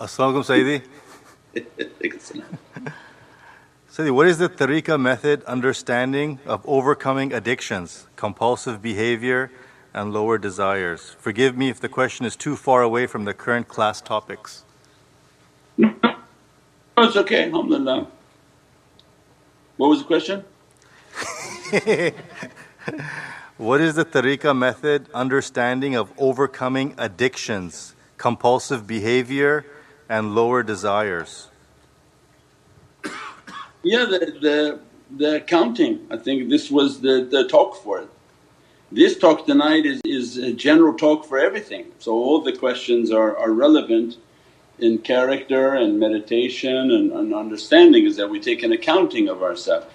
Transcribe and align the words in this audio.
Assalamualaikum 0.00 0.48
Sayyidi. 0.48 0.80
Sayyidi, 3.92 4.10
what 4.14 4.26
is 4.26 4.38
the 4.38 4.48
tariqah 4.48 4.98
method 4.98 5.44
understanding 5.44 6.38
of 6.46 6.66
overcoming 6.66 7.34
addictions, 7.34 8.06
compulsive 8.16 8.80
behavior, 8.80 9.52
and 9.92 10.10
lower 10.10 10.38
desires? 10.38 11.14
Forgive 11.18 11.54
me 11.54 11.68
if 11.68 11.80
the 11.80 11.88
question 11.90 12.24
is 12.24 12.34
too 12.34 12.56
far 12.56 12.80
away 12.80 13.06
from 13.06 13.26
the 13.26 13.34
current 13.34 13.68
class 13.68 14.00
topics. 14.00 14.64
No, 15.76 15.92
it's 16.96 17.16
okay, 17.16 17.44
alhamdulillah. 17.52 18.06
What 19.76 19.88
was 19.88 19.98
the 19.98 20.06
question? 20.06 20.44
what 23.58 23.82
is 23.82 23.96
the 23.96 24.06
tariqah 24.06 24.56
method 24.56 25.10
understanding 25.12 25.94
of 25.94 26.10
overcoming 26.16 26.94
addictions, 26.96 27.94
compulsive 28.16 28.86
behavior, 28.86 29.66
and 30.10 30.34
lower 30.34 30.64
desires? 30.64 31.48
Yeah, 33.84 34.04
the, 34.06 34.18
the, 34.42 34.80
the 35.16 35.36
accounting. 35.36 36.06
I 36.10 36.16
think 36.16 36.50
this 36.50 36.68
was 36.68 37.00
the, 37.00 37.28
the 37.30 37.46
talk 37.46 37.76
for 37.76 38.00
it. 38.00 38.08
This 38.90 39.16
talk 39.16 39.46
tonight 39.46 39.86
is, 39.86 40.00
is 40.04 40.36
a 40.36 40.52
general 40.52 40.94
talk 40.94 41.24
for 41.24 41.38
everything. 41.38 41.92
So 42.00 42.12
all 42.12 42.40
the 42.40 42.54
questions 42.54 43.12
are, 43.12 43.36
are 43.38 43.52
relevant 43.52 44.16
in 44.80 44.98
character 44.98 45.74
and 45.74 46.00
meditation 46.00 46.90
and, 46.90 47.12
and 47.12 47.32
understanding 47.32 48.04
is 48.04 48.16
that 48.16 48.28
we 48.28 48.40
take 48.40 48.64
an 48.64 48.72
accounting 48.72 49.28
of 49.28 49.44
ourselves. 49.44 49.86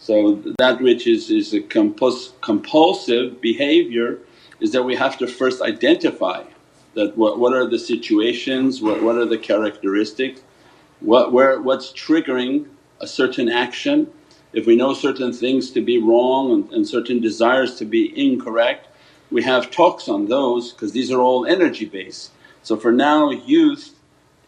So 0.00 0.42
that 0.58 0.80
which 0.80 1.06
is, 1.06 1.30
is 1.30 1.54
a 1.54 1.60
compuls- 1.60 2.32
compulsive 2.40 3.40
behavior 3.40 4.18
is 4.58 4.72
that 4.72 4.82
we 4.82 4.96
have 4.96 5.16
to 5.18 5.28
first 5.28 5.62
identify 5.62 6.42
that 6.94 7.16
what, 7.16 7.38
what 7.38 7.54
are 7.54 7.66
the 7.66 7.78
situations, 7.78 8.82
what, 8.82 9.02
what 9.02 9.16
are 9.16 9.26
the 9.26 9.38
characteristics, 9.38 10.40
what, 11.00 11.32
where, 11.32 11.60
what's 11.60 11.92
triggering 11.92 12.68
a 13.00 13.06
certain 13.06 13.48
action. 13.48 14.10
If 14.52 14.66
we 14.66 14.76
know 14.76 14.94
certain 14.94 15.32
things 15.32 15.70
to 15.72 15.80
be 15.80 15.98
wrong 15.98 16.52
and, 16.52 16.72
and 16.72 16.86
certain 16.86 17.20
desires 17.20 17.76
to 17.76 17.84
be 17.84 18.12
incorrect, 18.20 18.88
we 19.30 19.42
have 19.44 19.70
talks 19.70 20.08
on 20.08 20.26
those 20.26 20.72
because 20.72 20.92
these 20.92 21.10
are 21.10 21.20
all 21.20 21.46
energy 21.46 21.86
based. 21.86 22.32
So 22.62 22.76
for 22.76 22.92
now 22.92 23.30
youth 23.30 23.94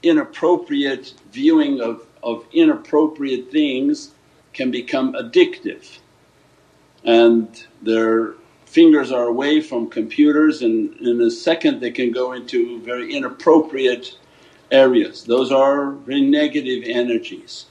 inappropriate 0.02 1.14
viewing 1.30 1.80
of, 1.80 2.04
of 2.22 2.44
inappropriate 2.52 3.50
things 3.50 4.10
can 4.52 4.70
become 4.70 5.14
addictive 5.14 5.98
and 7.04 7.66
their 7.80 8.34
fingers 8.72 9.12
are 9.12 9.24
away 9.24 9.60
from 9.60 9.86
computers 9.86 10.62
and 10.62 10.96
in 10.96 11.20
a 11.20 11.30
second 11.30 11.78
they 11.80 11.90
can 11.90 12.10
go 12.10 12.32
into 12.32 12.80
very 12.80 13.14
inappropriate 13.14 14.16
areas. 14.70 15.24
Those 15.24 15.52
are 15.52 15.90
very 15.90 16.22
negative 16.22 16.82
energies. 16.86 17.66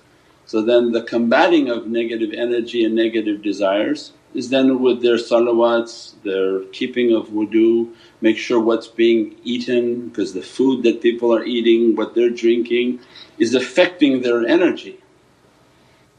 So 0.45 0.61
then 0.61 0.91
the 0.91 1.01
combating 1.01 1.69
of 1.71 1.87
negative 1.87 2.33
energy 2.33 2.83
and 2.85 2.93
negative 2.93 3.41
desires 3.41 4.11
is 4.35 4.51
then 4.51 4.79
with 4.79 5.01
their 5.01 5.17
salawats, 5.17 6.13
their 6.21 6.65
keeping 6.65 7.15
of 7.15 7.29
wudu, 7.29 7.91
make 8.21 8.37
sure 8.37 8.59
what's 8.59 8.87
being 8.87 9.35
eaten 9.43 10.07
because 10.07 10.35
the 10.35 10.43
food 10.43 10.83
that 10.83 11.01
people 11.01 11.33
are 11.35 11.43
eating, 11.43 11.95
what 11.95 12.13
they're 12.13 12.29
drinking 12.29 12.99
is 13.39 13.55
affecting 13.55 14.21
their 14.21 14.45
energy. 14.45 15.00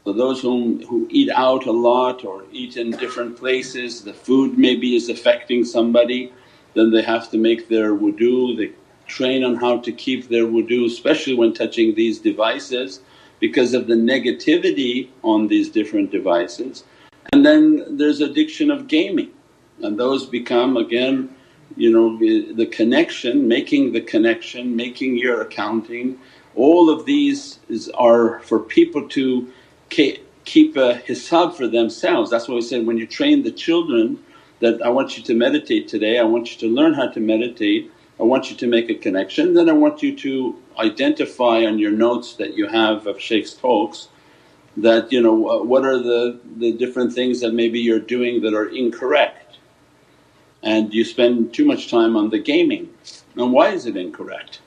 So 0.05 0.11
those 0.11 0.41
whom, 0.41 0.83
who 0.85 1.07
eat 1.09 1.29
out 1.29 1.65
a 1.65 1.71
lot 1.71 2.25
or 2.25 2.43
eat 2.51 2.75
in 2.75 2.91
different 2.91 3.37
places, 3.37 4.01
the 4.01 4.13
food 4.13 4.57
maybe 4.57 4.95
is 4.95 5.09
affecting 5.09 5.63
somebody, 5.63 6.33
then 6.73 6.91
they 6.91 7.01
have 7.01 7.31
to 7.31 7.37
make 7.37 7.69
their 7.69 7.95
wudu, 7.95 8.57
they 8.57 8.71
train 9.07 9.43
on 9.43 9.55
how 9.55 9.79
to 9.79 9.91
keep 9.91 10.29
their 10.29 10.45
wudu 10.45 10.85
especially 10.85 11.35
when 11.35 11.53
touching 11.53 11.93
these 11.93 12.19
devices 12.19 13.01
because 13.39 13.73
of 13.73 13.87
the 13.87 13.93
negativity 13.93 15.09
on 15.23 15.47
these 15.47 15.69
different 15.69 16.09
devices. 16.11 16.83
And 17.31 17.45
then 17.45 17.97
there's 17.97 18.21
addiction 18.21 18.71
of 18.71 18.87
gaming 18.87 19.31
and 19.81 19.99
those 19.99 20.25
become 20.25 20.77
again 20.77 21.35
you 21.75 21.91
know 21.91 22.17
the 22.17 22.67
connection, 22.67 23.47
making 23.47 23.93
the 23.93 24.01
connection, 24.01 24.75
making 24.75 25.17
your 25.17 25.41
accounting. 25.41 26.19
All 26.55 26.89
of 26.89 27.05
these 27.05 27.59
is, 27.67 27.89
are 27.95 28.39
for 28.41 28.59
people 28.59 29.07
to 29.09 29.51
keep 29.93 30.77
uh, 30.77 30.81
a 30.81 30.93
hisab 31.07 31.55
for 31.55 31.67
themselves. 31.67 32.29
That's 32.29 32.47
why 32.47 32.55
we 32.55 32.61
said 32.61 32.85
when 32.85 32.97
you 32.97 33.07
train 33.07 33.43
the 33.43 33.51
children 33.51 34.19
that 34.59 34.81
I 34.81 34.89
want 34.89 35.17
you 35.17 35.23
to 35.23 35.33
meditate 35.33 35.87
today, 35.87 36.19
I 36.19 36.23
want 36.23 36.51
you 36.51 36.67
to 36.67 36.73
learn 36.73 36.93
how 36.93 37.07
to 37.07 37.19
meditate, 37.19 37.91
I 38.19 38.23
want 38.23 38.49
you 38.49 38.57
to 38.57 38.67
make 38.67 38.89
a 38.89 38.95
connection, 38.95 39.53
then 39.53 39.69
I 39.69 39.73
want 39.73 40.03
you 40.03 40.15
to 40.17 40.55
identify 40.79 41.65
on 41.65 41.79
your 41.79 41.91
notes 41.91 42.35
that 42.35 42.55
you 42.55 42.67
have 42.67 43.07
of 43.07 43.17
Shaykh's 43.17 43.53
talks 43.53 44.09
that 44.77 45.11
you 45.11 45.21
know 45.21 45.33
what 45.33 45.85
are 45.85 45.99
the, 45.99 46.39
the 46.57 46.73
different 46.73 47.13
things 47.13 47.39
that 47.41 47.53
maybe 47.53 47.79
you're 47.79 47.99
doing 47.99 48.41
that 48.41 48.53
are 48.53 48.69
incorrect 48.69 49.57
and 50.63 50.93
you 50.93 51.03
spend 51.03 51.53
too 51.53 51.65
much 51.65 51.91
time 51.91 52.15
on 52.15 52.29
the 52.29 52.39
gaming. 52.39 52.89
And 53.35 53.51
why 53.51 53.69
is 53.69 53.85
it 53.85 53.97
incorrect? 53.97 54.61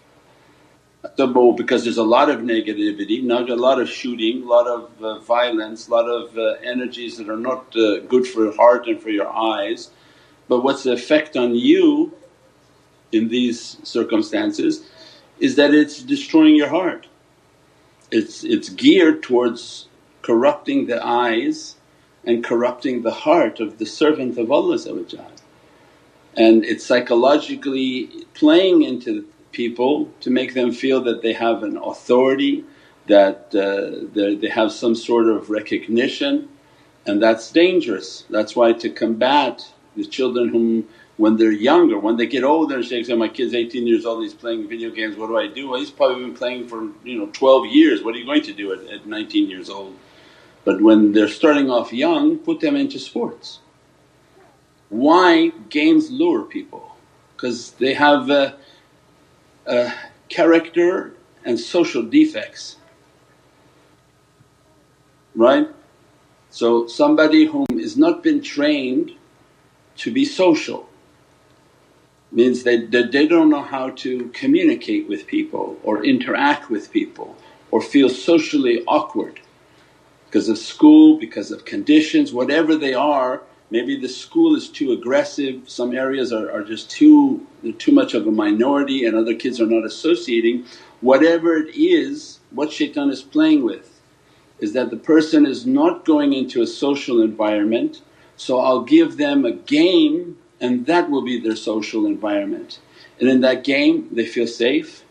Because 1.56 1.84
there's 1.84 1.98
a 1.98 2.02
lot 2.02 2.28
of 2.28 2.40
negativity, 2.40 3.22
not 3.22 3.48
a 3.48 3.54
lot 3.54 3.80
of 3.80 3.88
shooting, 3.88 4.42
a 4.42 4.46
lot 4.46 4.66
of 4.66 4.90
uh, 5.02 5.18
violence, 5.20 5.88
a 5.88 5.90
lot 5.90 6.08
of 6.08 6.36
uh, 6.36 6.54
energies 6.62 7.16
that 7.18 7.28
are 7.28 7.36
not 7.36 7.74
uh, 7.76 8.00
good 8.00 8.26
for 8.26 8.44
your 8.44 8.56
heart 8.56 8.86
and 8.86 9.00
for 9.00 9.10
your 9.10 9.28
eyes. 9.28 9.90
But 10.48 10.62
what's 10.62 10.82
the 10.82 10.92
effect 10.92 11.36
on 11.36 11.54
you 11.54 12.12
in 13.12 13.28
these 13.28 13.78
circumstances 13.82 14.88
is 15.38 15.56
that 15.56 15.74
it's 15.74 16.02
destroying 16.02 16.56
your 16.56 16.68
heart. 16.68 17.06
It's, 18.10 18.44
it's 18.44 18.68
geared 18.68 19.22
towards 19.22 19.88
corrupting 20.22 20.86
the 20.86 21.04
eyes 21.04 21.76
and 22.24 22.42
corrupting 22.42 23.02
the 23.02 23.12
heart 23.12 23.60
of 23.60 23.78
the 23.78 23.86
servant 23.86 24.38
of 24.38 24.50
Allah 24.50 24.78
and 26.36 26.64
it's 26.64 26.84
psychologically 26.84 28.26
playing 28.34 28.82
into 28.82 29.26
people 29.62 29.92
to 30.20 30.30
make 30.30 30.52
them 30.54 30.70
feel 30.72 31.00
that 31.08 31.22
they 31.22 31.32
have 31.32 31.62
an 31.62 31.76
authority, 31.92 32.64
that 33.06 33.38
uh, 33.54 34.06
they 34.42 34.48
have 34.48 34.70
some 34.70 34.94
sort 34.94 35.26
of 35.28 35.50
recognition 35.50 36.48
and 37.06 37.22
that's 37.22 37.50
dangerous. 37.52 38.24
That's 38.28 38.56
why 38.56 38.72
to 38.72 38.90
combat 38.90 39.62
the 39.96 40.04
children 40.04 40.48
whom 40.48 40.88
when 41.16 41.36
they're 41.38 41.52
younger, 41.52 41.98
when 41.98 42.16
they 42.16 42.26
get 42.26 42.44
older 42.44 42.82
Shaykh 42.82 43.06
said, 43.06 43.18
my 43.18 43.28
kid's 43.28 43.54
18 43.54 43.86
years 43.86 44.04
old 44.04 44.22
he's 44.22 44.34
playing 44.34 44.68
video 44.68 44.90
games, 44.90 45.16
what 45.16 45.28
do 45.28 45.38
I 45.38 45.46
do? 45.46 45.70
Well, 45.70 45.80
he's 45.80 45.90
probably 45.90 46.24
been 46.24 46.34
playing 46.34 46.68
for 46.68 46.90
you 47.04 47.18
know 47.18 47.26
12 47.32 47.66
years, 47.66 48.02
what 48.02 48.14
are 48.14 48.18
you 48.18 48.26
going 48.26 48.42
to 48.42 48.52
do 48.52 48.72
at, 48.72 48.80
at 48.92 49.06
19 49.06 49.48
years 49.48 49.70
old? 49.70 49.96
But 50.64 50.82
when 50.82 51.12
they're 51.12 51.28
starting 51.28 51.70
off 51.70 51.92
young 51.92 52.38
put 52.38 52.60
them 52.60 52.76
into 52.76 52.98
sports. 52.98 53.60
Why 54.88 55.52
games 55.70 56.10
lure 56.10 56.42
people? 56.42 56.96
Because 57.34 57.72
they 57.72 57.94
have 57.94 58.30
uh, 58.30 58.52
Uh, 59.66 59.90
character 60.28 61.12
and 61.44 61.58
social 61.58 62.02
defects, 62.02 62.76
right? 65.34 65.68
So 66.50 66.86
somebody 66.86 67.46
whom 67.46 67.66
is 67.70 67.96
not 67.96 68.22
been 68.22 68.42
trained 68.42 69.12
to 69.98 70.12
be 70.12 70.24
social 70.24 70.88
means 72.30 72.62
they, 72.62 72.86
that 72.86 73.12
they 73.12 73.26
don't 73.26 73.50
know 73.50 73.62
how 73.62 73.90
to 73.90 74.28
communicate 74.28 75.08
with 75.08 75.26
people 75.26 75.78
or 75.82 76.04
interact 76.04 76.70
with 76.70 76.92
people 76.92 77.36
or 77.70 77.80
feel 77.80 78.08
socially 78.08 78.84
awkward 78.86 79.40
because 80.26 80.48
of 80.48 80.58
school, 80.58 81.18
because 81.18 81.50
of 81.50 81.64
conditions, 81.64 82.32
whatever 82.32 82.76
they 82.76 82.94
are 82.94 83.42
maybe 83.70 83.98
the 83.98 84.08
school 84.08 84.54
is 84.54 84.68
too 84.68 84.92
aggressive, 84.92 85.68
some 85.68 85.94
areas 85.94 86.32
are, 86.32 86.50
are 86.50 86.62
just 86.62 86.90
too, 86.90 87.46
too 87.78 87.92
much 87.92 88.14
of 88.14 88.26
a 88.26 88.30
minority 88.30 89.04
and 89.04 89.16
other 89.16 89.34
kids 89.34 89.60
are 89.60 89.66
not 89.66 89.84
associating. 89.84 90.64
Whatever 91.00 91.56
it 91.56 91.74
is, 91.74 92.40
what 92.50 92.72
shaitan 92.72 93.10
is 93.10 93.22
playing 93.22 93.64
with 93.64 94.00
is 94.58 94.72
that 94.72 94.90
the 94.90 94.96
person 94.96 95.44
is 95.44 95.66
not 95.66 96.04
going 96.04 96.32
into 96.32 96.62
a 96.62 96.66
social 96.66 97.20
environment 97.20 98.02
so 98.36 98.58
I'll 98.60 98.82
give 98.82 99.16
them 99.16 99.44
a 99.44 99.52
game 99.52 100.36
and 100.60 100.86
that 100.86 101.10
will 101.10 101.22
be 101.22 101.40
their 101.40 101.56
social 101.56 102.06
environment. 102.06 102.80
And 103.18 103.28
in 103.28 103.40
that 103.40 103.64
game 103.64 104.08
they 104.12 104.26
feel 104.26 104.46
safe 104.46 105.04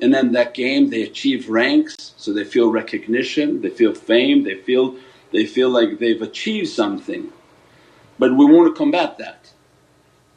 and 0.00 0.14
in 0.14 0.32
that 0.32 0.54
game 0.54 0.90
they 0.90 1.02
achieve 1.02 1.48
ranks 1.48 2.12
so 2.16 2.32
they 2.32 2.44
feel 2.44 2.70
recognition, 2.70 3.62
they 3.62 3.70
feel 3.70 3.94
fame, 3.94 4.44
they 4.44 4.56
feel, 4.56 4.96
they 5.32 5.46
feel 5.46 5.70
like 5.70 5.98
they've 5.98 6.22
achieved 6.22 6.68
something. 6.68 7.32
But 8.18 8.36
we 8.36 8.44
want 8.44 8.68
to 8.68 8.78
combat 8.78 9.18
that. 9.18 9.52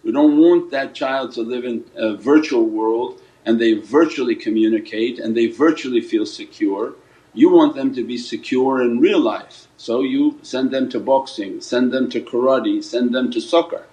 We 0.04 0.12
don't 0.12 0.38
want 0.38 0.72
that 0.72 0.94
child 0.94 1.31
to 1.33 1.42
live 1.42 1.66
in 1.66 1.86
a 1.95 2.16
virtual 2.16 2.66
world 2.66 3.22
and 3.45 3.60
they 3.60 3.74
virtually 3.74 4.36
communicate 4.36 5.19
and 5.19 5.36
they 5.36 5.48
virtually 5.48 6.01
feel 6.01 6.25
secure. 6.25 6.94
You 7.33 7.50
want 7.51 7.75
them 7.75 7.94
to 7.95 8.04
be 8.04 8.18
secure 8.18 8.81
in 8.81 9.00
real 9.00 9.19
life, 9.19 9.68
so 9.78 10.01
you 10.01 10.39
send 10.42 10.72
them 10.72 10.89
to 10.89 11.00
boxing, 11.00 11.62
send 11.62 11.92
them 11.92 12.10
to 12.10 12.22
karate, 12.22 12.83
send 12.83 13.16
them 13.16 13.31
to 13.31 13.39
soccer. 13.39 13.86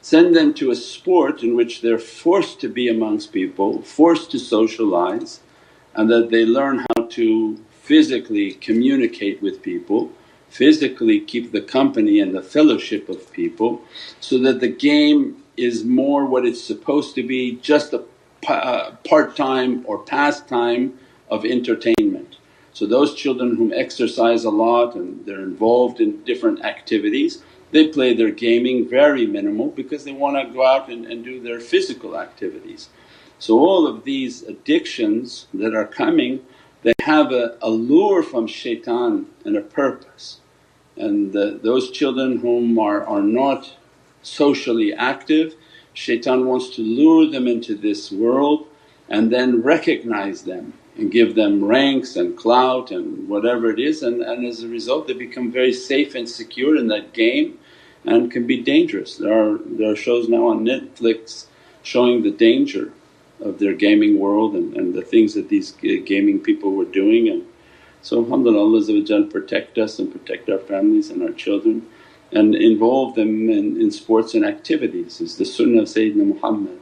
Send 0.00 0.36
them 0.36 0.52
to 0.54 0.70
a 0.70 0.76
sport 0.76 1.42
in 1.42 1.56
which 1.56 1.80
they're 1.80 1.98
forced 1.98 2.60
to 2.60 2.68
be 2.68 2.88
amongst 2.88 3.32
people, 3.32 3.82
forced 3.82 4.30
to 4.32 4.38
socialize 4.38 5.40
and 5.94 6.10
that 6.10 6.30
they 6.30 6.44
learn 6.44 6.84
how 6.94 7.06
to 7.06 7.56
physically 7.82 8.52
communicate 8.52 9.40
with 9.40 9.62
people, 9.62 10.12
physically 10.48 11.20
keep 11.20 11.52
the 11.52 11.60
company 11.60 12.20
and 12.20 12.34
the 12.34 12.42
fellowship 12.42 13.08
of 13.08 13.32
people 13.32 13.82
so 14.20 14.38
that 14.38 14.60
the 14.60 14.68
game 14.68 15.42
is 15.56 15.84
more 15.84 16.26
what 16.26 16.46
it's 16.46 16.62
supposed 16.62 17.14
to 17.14 17.22
be 17.22 17.56
just 17.56 17.92
a 17.92 18.04
uh, 18.48 18.92
part-time 19.08 19.84
or 19.86 19.98
pastime 19.98 20.98
of 21.30 21.44
entertainment. 21.44 22.36
So 22.72 22.86
those 22.86 23.14
children 23.14 23.56
whom 23.56 23.72
exercise 23.72 24.44
a 24.44 24.50
lot 24.50 24.94
and 24.94 25.24
they're 25.26 25.40
involved 25.40 26.00
in 26.00 26.22
different 26.24 26.64
activities 26.64 27.42
they 27.70 27.88
play 27.88 28.14
their 28.14 28.30
gaming 28.30 28.88
very 28.88 29.26
minimal 29.26 29.68
because 29.68 30.04
they 30.04 30.12
want 30.12 30.36
to 30.36 30.52
go 30.52 30.64
out 30.64 30.88
and, 30.88 31.04
and 31.06 31.24
do 31.24 31.40
their 31.40 31.60
physical 31.60 32.18
activities. 32.18 32.88
So 33.38 33.58
all 33.58 33.86
of 33.86 34.04
these 34.04 34.42
addictions 34.44 35.46
that 35.52 35.74
are 35.74 35.86
coming 35.86 36.44
they 36.86 36.94
have 37.00 37.32
a, 37.32 37.68
lure 37.68 38.22
from 38.22 38.46
shaitan 38.46 39.26
and 39.44 39.56
a 39.56 39.60
purpose 39.60 40.38
and 40.96 41.32
the, 41.32 41.58
those 41.60 41.90
children 41.90 42.38
whom 42.38 42.78
are, 42.78 43.04
are 43.04 43.24
not 43.24 43.74
socially 44.22 44.94
active 44.94 45.56
shaitan 45.94 46.46
wants 46.46 46.70
to 46.76 46.82
lure 46.82 47.28
them 47.28 47.48
into 47.48 47.74
this 47.74 48.12
world 48.12 48.68
and 49.08 49.32
then 49.32 49.62
recognize 49.62 50.42
them 50.42 50.72
and 50.96 51.10
give 51.10 51.34
them 51.34 51.64
ranks 51.64 52.14
and 52.14 52.38
clout 52.38 52.92
and 52.92 53.28
whatever 53.28 53.68
it 53.68 53.80
is 53.80 54.04
and, 54.04 54.22
and 54.22 54.46
as 54.46 54.62
a 54.62 54.68
result 54.68 55.08
they 55.08 55.12
become 55.12 55.50
very 55.50 55.72
safe 55.72 56.14
and 56.14 56.28
secure 56.28 56.76
in 56.76 56.86
that 56.86 57.12
game 57.12 57.58
and 58.04 58.30
can 58.30 58.46
be 58.46 58.62
dangerous. 58.62 59.16
There 59.16 59.32
are, 59.32 59.58
there 59.58 59.90
are 59.90 59.96
shows 59.96 60.28
now 60.28 60.46
on 60.46 60.64
Netflix 60.64 61.46
showing 61.82 62.22
the 62.22 62.30
danger 62.30 62.92
of 63.40 63.58
their 63.58 63.74
gaming 63.74 64.18
world 64.18 64.54
and, 64.54 64.76
and 64.76 64.94
the 64.94 65.02
things 65.02 65.34
that 65.34 65.48
these 65.48 65.72
gaming 65.72 66.40
people 66.40 66.72
were 66.72 66.84
doing 66.84 67.28
and 67.28 67.46
so 68.02 68.24
alhamdulillah 68.24 68.60
Allah 68.60 69.24
protect 69.26 69.78
us 69.78 69.98
and 69.98 70.12
protect 70.12 70.48
our 70.48 70.58
families 70.58 71.10
and 71.10 71.22
our 71.22 71.32
children 71.32 71.86
and 72.32 72.54
involve 72.54 73.14
them 73.14 73.48
in, 73.48 73.80
in 73.80 73.90
sports 73.90 74.34
and 74.34 74.44
activities 74.44 75.20
is 75.20 75.36
the 75.36 75.44
sunnah 75.44 75.82
of 75.82 75.88
Sayyidina 75.88 76.26
Muhammad 76.34 76.80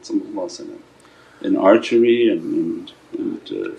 in 1.43 1.56
archery 1.56 2.29
and, 2.31 2.43
and, 2.43 2.93
and 3.19 3.53
uh, 3.53 3.71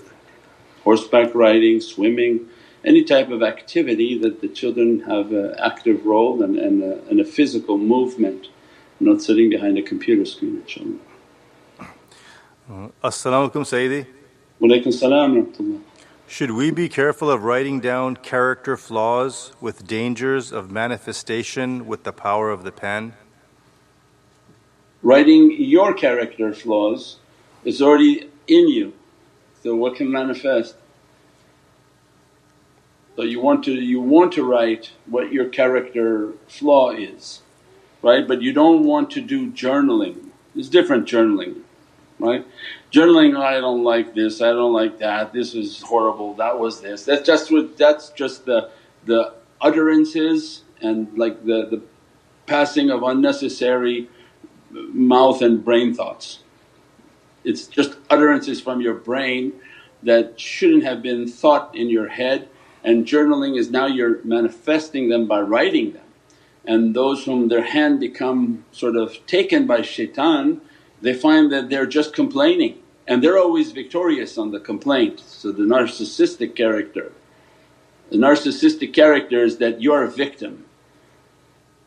horseback 0.83 1.33
riding, 1.33 1.81
swimming, 1.81 2.47
any 2.83 3.03
type 3.03 3.29
of 3.31 3.41
activity 3.41 4.17
that 4.19 4.41
the 4.41 4.47
children 4.47 4.99
have 5.01 5.31
an 5.31 5.55
active 5.57 6.05
role 6.05 6.43
and, 6.43 6.57
and, 6.57 6.83
a, 6.83 7.03
and 7.09 7.19
a 7.19 7.25
physical 7.25 7.79
movement, 7.79 8.47
not 8.99 9.21
sitting 9.21 9.49
behind 9.49 9.77
a 9.77 9.81
computer 9.81 10.25
screen 10.25 10.61
inshaAllah. 10.61 11.14
Uh, 12.67 12.87
As-salamu 13.03 13.51
alaykum 13.51 13.61
Sayyidi. 13.61 14.07
Walaykum 14.59 14.91
salam 14.91 15.83
Should 16.25 16.49
we 16.49 16.71
be 16.71 16.89
careful 16.89 17.29
of 17.29 17.43
writing 17.43 17.79
down 17.79 18.15
character 18.15 18.75
flaws 18.75 19.53
with 19.61 19.85
dangers 19.85 20.51
of 20.51 20.71
manifestation 20.71 21.85
with 21.85 22.05
the 22.05 22.11
power 22.11 22.49
of 22.49 22.63
the 22.63 22.71
pen? 22.71 23.13
Writing 25.03 25.51
your 25.51 25.93
character 25.93 26.55
flaws 26.55 27.17
is 27.63 27.83
already 27.83 28.31
in 28.47 28.67
you, 28.67 28.93
so 29.61 29.75
what 29.75 29.95
can 29.95 30.11
manifest? 30.11 30.75
So 33.15 33.21
you 33.21 33.39
want 33.41 33.63
to 33.65 33.73
you 33.73 34.01
want 34.01 34.31
to 34.33 34.43
write 34.43 34.89
what 35.05 35.31
your 35.31 35.49
character 35.49 36.33
flaw 36.47 36.89
is, 36.89 37.43
right? 38.01 38.27
But 38.27 38.41
you 38.41 38.53
don't 38.53 38.85
want 38.85 39.11
to 39.11 39.21
do 39.21 39.51
journaling. 39.51 40.29
It's 40.55 40.67
different 40.67 41.07
journaling, 41.07 41.61
right? 42.19 42.45
Journaling, 42.91 43.37
oh, 43.37 43.41
I 43.41 43.59
don't 43.59 43.83
like 43.83 44.13
this, 44.13 44.41
I 44.41 44.51
don't 44.51 44.73
like 44.73 44.99
that, 44.99 45.33
this 45.33 45.53
is 45.53 45.81
horrible, 45.81 46.33
that 46.35 46.59
was 46.59 46.81
this. 46.81 47.03
That's 47.03 47.25
just 47.25 47.51
what 47.51 47.77
that's 47.77 48.09
just 48.09 48.45
the 48.45 48.69
the 49.05 49.33
utterances 49.61 50.63
and 50.81 51.17
like 51.17 51.45
the, 51.45 51.67
the 51.67 51.81
passing 52.45 52.89
of 52.89 53.03
unnecessary 53.03 54.09
mouth 54.71 55.41
and 55.41 55.63
brain 55.63 55.93
thoughts. 55.93 56.39
It's 57.43 57.67
just 57.67 57.97
utterances 58.09 58.59
from 58.59 58.81
your 58.81 58.95
brain 58.95 59.53
that 60.03 60.39
shouldn't 60.39 60.83
have 60.83 61.01
been 61.01 61.27
thought 61.27 61.75
in 61.75 61.89
your 61.89 62.09
head 62.09 62.49
and 62.85 63.03
journaling 63.07 63.57
is 63.57 63.71
now 63.71 63.87
you're 63.87 64.23
manifesting 64.23 65.09
them 65.09 65.25
by 65.25 65.41
writing 65.41 65.93
them. 65.93 66.03
And 66.65 66.95
those 66.95 67.25
whom 67.25 67.47
their 67.47 67.63
hand 67.63 67.99
become 67.99 68.63
sort 68.71 68.95
of 68.95 69.25
taken 69.25 69.65
by 69.65 69.81
shaitan 69.81 70.61
they 71.05 71.13
find 71.13 71.51
that 71.51 71.69
they're 71.69 71.85
just 71.85 72.13
complaining 72.13 72.79
and 73.07 73.23
they're 73.23 73.37
always 73.37 73.71
victorious 73.71 74.37
on 74.37 74.51
the 74.51 74.59
complaint. 74.59 75.19
So 75.19 75.51
the 75.51 75.63
narcissistic 75.63 76.55
character, 76.55 77.11
the 78.09 78.17
narcissistic 78.17 78.93
character 78.93 79.43
is 79.43 79.57
that 79.57 79.81
you're 79.81 80.03
a 80.03 80.11
victim. 80.11 80.65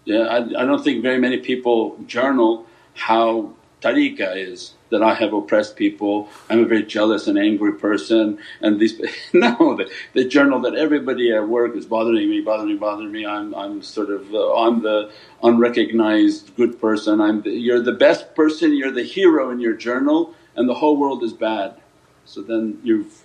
Yeah, 0.05 0.21
I, 0.21 0.39
I 0.39 0.65
don't 0.65 0.83
think 0.83 1.03
very 1.03 1.19
many 1.19 1.39
people 1.39 1.99
journal 2.07 2.67
how 2.95 3.53
tariqah 3.81 4.37
is 4.37 4.75
that 4.91 5.03
I 5.03 5.15
have 5.15 5.33
oppressed 5.33 5.77
people, 5.77 6.29
I'm 6.49 6.61
a 6.61 6.65
very 6.65 6.83
jealous 6.83 7.27
and 7.27 7.39
angry 7.39 7.75
person. 7.75 8.39
And 8.61 8.81
these… 8.81 9.01
no, 9.33 9.77
the, 9.77 9.91
the 10.15 10.25
journal 10.25 10.61
that 10.61 10.75
everybody 10.75 11.33
at 11.33 11.47
work 11.47 11.77
is 11.77 11.87
bothering 11.87 12.29
me, 12.29 12.41
bothering 12.41 12.69
me, 12.69 12.77
bothering 12.77 13.13
me, 13.13 13.27
I'm, 13.27 13.55
I'm 13.55 13.83
sort 13.83 14.11
of… 14.11 14.33
Uh, 14.35 14.55
I'm 14.55 14.83
the 14.83 15.11
unrecognized 15.43 16.57
good 16.57 16.81
person, 16.81 17.21
I'm 17.21 17.43
the, 17.43 17.51
you're 17.51 17.83
the 17.83 17.93
best 17.93 18.35
person, 18.35 18.75
you're 18.75 18.93
the 18.93 19.03
hero 19.05 19.51
in 19.51 19.61
your 19.61 19.75
journal. 19.75 20.35
And 20.57 20.69
the 20.69 20.75
whole 20.75 20.97
world 20.97 21.23
is 21.23 21.33
bad. 21.33 21.81
So 22.25 22.43
then 22.43 22.81
you've, 22.83 23.23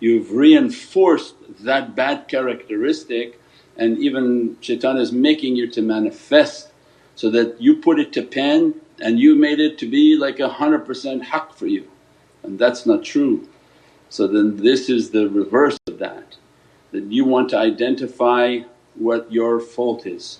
you've 0.00 0.32
reinforced 0.32 1.36
that 1.60 1.94
bad 1.94 2.26
characteristic. 2.26 3.40
And 3.76 3.98
even 3.98 4.56
shaitan 4.60 4.96
is 4.96 5.12
making 5.12 5.54
you 5.56 5.70
to 5.70 5.82
manifest 5.82 6.70
so 7.14 7.30
that 7.30 7.60
you 7.60 7.76
put 7.76 8.00
it 8.00 8.12
to 8.14 8.22
pen 8.22 8.80
and 9.00 9.18
you 9.18 9.34
made 9.34 9.60
it 9.60 9.78
to 9.78 9.88
be 9.88 10.16
like 10.16 10.40
a 10.40 10.48
hundred 10.48 10.86
percent 10.86 11.22
haqq 11.22 11.54
for 11.54 11.66
you 11.66 11.88
and 12.44 12.58
that's 12.58 12.86
not 12.86 13.02
true. 13.02 13.48
So 14.10 14.26
then 14.28 14.58
this 14.58 14.88
is 14.88 15.10
the 15.10 15.28
reverse 15.28 15.78
of 15.88 15.98
that, 15.98 16.36
that 16.92 17.04
you 17.04 17.24
want 17.24 17.48
to 17.50 17.58
identify 17.58 18.60
what 18.94 19.32
your 19.32 19.58
fault 19.58 20.06
is. 20.06 20.38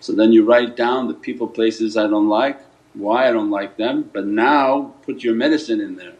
So 0.00 0.12
then 0.12 0.32
you 0.32 0.44
write 0.44 0.76
down 0.76 1.08
the 1.08 1.14
people, 1.14 1.46
places 1.46 1.96
I 1.96 2.06
don't 2.06 2.28
like, 2.28 2.60
why 2.94 3.28
I 3.28 3.32
don't 3.32 3.50
like 3.50 3.76
them 3.76 4.08
but 4.12 4.26
now 4.26 4.94
put 5.02 5.22
your 5.22 5.34
medicine 5.34 5.80
in 5.80 5.96
there. 5.96 6.14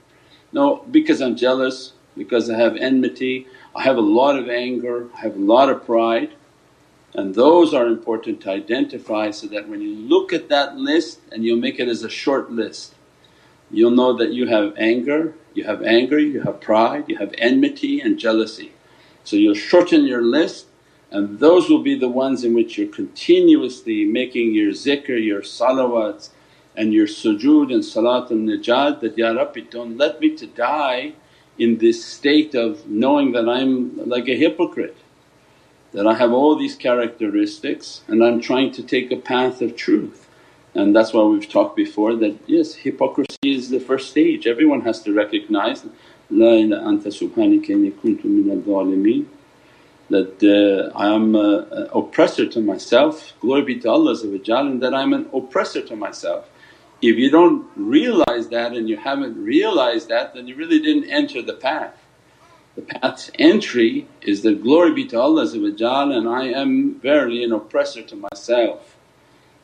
No, 0.52 0.84
because 0.90 1.20
I'm 1.20 1.36
jealous, 1.36 1.92
because 2.16 2.50
I 2.50 2.56
have 2.56 2.76
enmity, 2.76 3.46
I 3.74 3.82
have 3.82 3.96
a 3.96 4.02
lot 4.02 4.38
of 4.38 4.48
anger, 4.48 5.08
I 5.16 5.20
have 5.20 5.36
a 5.36 5.40
lot 5.40 5.68
of 5.68 5.84
pride 5.86 6.32
and 7.14 7.34
those 7.34 7.72
are 7.72 7.86
important 7.86 8.40
to 8.42 8.50
identify 8.50 9.30
so 9.30 9.46
that 9.46 9.68
when 9.68 9.80
you 9.80 9.94
look 9.94 10.32
at 10.32 10.48
that 10.48 10.76
list 10.76 11.20
and 11.30 11.44
you'll 11.44 11.60
make 11.60 11.78
it 11.78 11.88
as 11.88 12.02
a 12.02 12.10
short 12.10 12.50
list, 12.50 12.94
you'll 13.70 13.92
know 13.92 14.12
that 14.14 14.32
you 14.32 14.48
have 14.48 14.74
anger, 14.76 15.34
you 15.54 15.64
have 15.64 15.82
anger, 15.82 16.18
you 16.18 16.40
have 16.40 16.60
pride, 16.60 17.04
you 17.08 17.16
have 17.18 17.32
enmity 17.38 18.00
and 18.00 18.18
jealousy. 18.18 18.72
So 19.22 19.36
you'll 19.36 19.54
shorten 19.54 20.06
your 20.06 20.22
list 20.22 20.66
and 21.12 21.38
those 21.38 21.70
will 21.70 21.82
be 21.82 21.96
the 21.96 22.08
ones 22.08 22.42
in 22.42 22.52
which 22.52 22.76
you're 22.76 22.88
continuously 22.88 24.04
making 24.04 24.52
your 24.52 24.72
zikr, 24.72 25.24
your 25.24 25.42
salawats 25.42 26.30
and 26.76 26.92
your 26.92 27.06
sujood 27.06 27.72
and 27.72 27.84
salatul 27.84 28.42
najat 28.42 29.00
that, 29.00 29.16
Ya 29.16 29.30
Rabbi 29.30 29.60
don't 29.70 29.96
let 29.96 30.20
me 30.20 30.34
to 30.34 30.48
die 30.48 31.12
in 31.56 31.78
this 31.78 32.04
state 32.04 32.56
of 32.56 32.88
knowing 32.88 33.30
that 33.30 33.48
I'm 33.48 33.96
like 34.08 34.26
a 34.26 34.36
hypocrite 34.36 34.96
that 35.94 36.06
I 36.06 36.14
have 36.14 36.32
all 36.32 36.56
these 36.56 36.74
characteristics 36.74 38.02
and 38.08 38.22
I'm 38.22 38.40
trying 38.40 38.72
to 38.72 38.82
take 38.82 39.10
a 39.10 39.16
path 39.16 39.62
of 39.62 39.76
truth. 39.76 40.28
And 40.74 40.94
that's 40.94 41.12
why 41.12 41.22
we've 41.22 41.48
talked 41.48 41.76
before 41.76 42.16
that 42.16 42.36
yes, 42.46 42.74
hypocrisy 42.74 43.38
is 43.44 43.70
the 43.70 43.78
first 43.78 44.10
stage, 44.10 44.46
everyone 44.46 44.80
has 44.82 45.00
to 45.04 45.12
recognize, 45.12 45.86
La 46.30 46.52
ilaha 46.52 46.84
anta 46.88 47.08
subhanaka 47.08 47.68
inni 47.68 47.92
kuntu 47.92 48.24
min 48.24 49.28
that 50.10 50.42
uh, 50.44 50.96
I 50.98 51.14
am 51.14 51.34
an 51.34 51.88
oppressor 51.92 52.46
to 52.46 52.60
myself, 52.60 53.32
glory 53.40 53.62
be 53.62 53.80
to 53.80 53.90
Allah 53.90 54.16
and 54.22 54.82
that 54.82 54.94
I'm 54.94 55.12
an 55.12 55.28
oppressor 55.32 55.80
to 55.82 55.96
myself. 55.96 56.50
If 57.00 57.16
you 57.16 57.30
don't 57.30 57.66
realize 57.76 58.48
that 58.48 58.72
and 58.72 58.88
you 58.88 58.96
haven't 58.96 59.42
realized 59.42 60.08
that 60.08 60.34
then 60.34 60.48
you 60.48 60.56
really 60.56 60.80
didn't 60.80 61.08
enter 61.10 61.40
the 61.40 61.54
path. 61.54 61.94
The 62.76 62.82
path's 62.82 63.30
entry 63.38 64.06
is 64.20 64.42
that 64.42 64.62
glory 64.62 64.92
be 64.92 65.06
to 65.06 65.20
Allah 65.20 65.46
and 65.46 66.28
I 66.28 66.46
am 66.46 66.98
verily 67.00 67.44
an 67.44 67.52
oppressor 67.52 68.02
to 68.02 68.16
myself. 68.16 68.96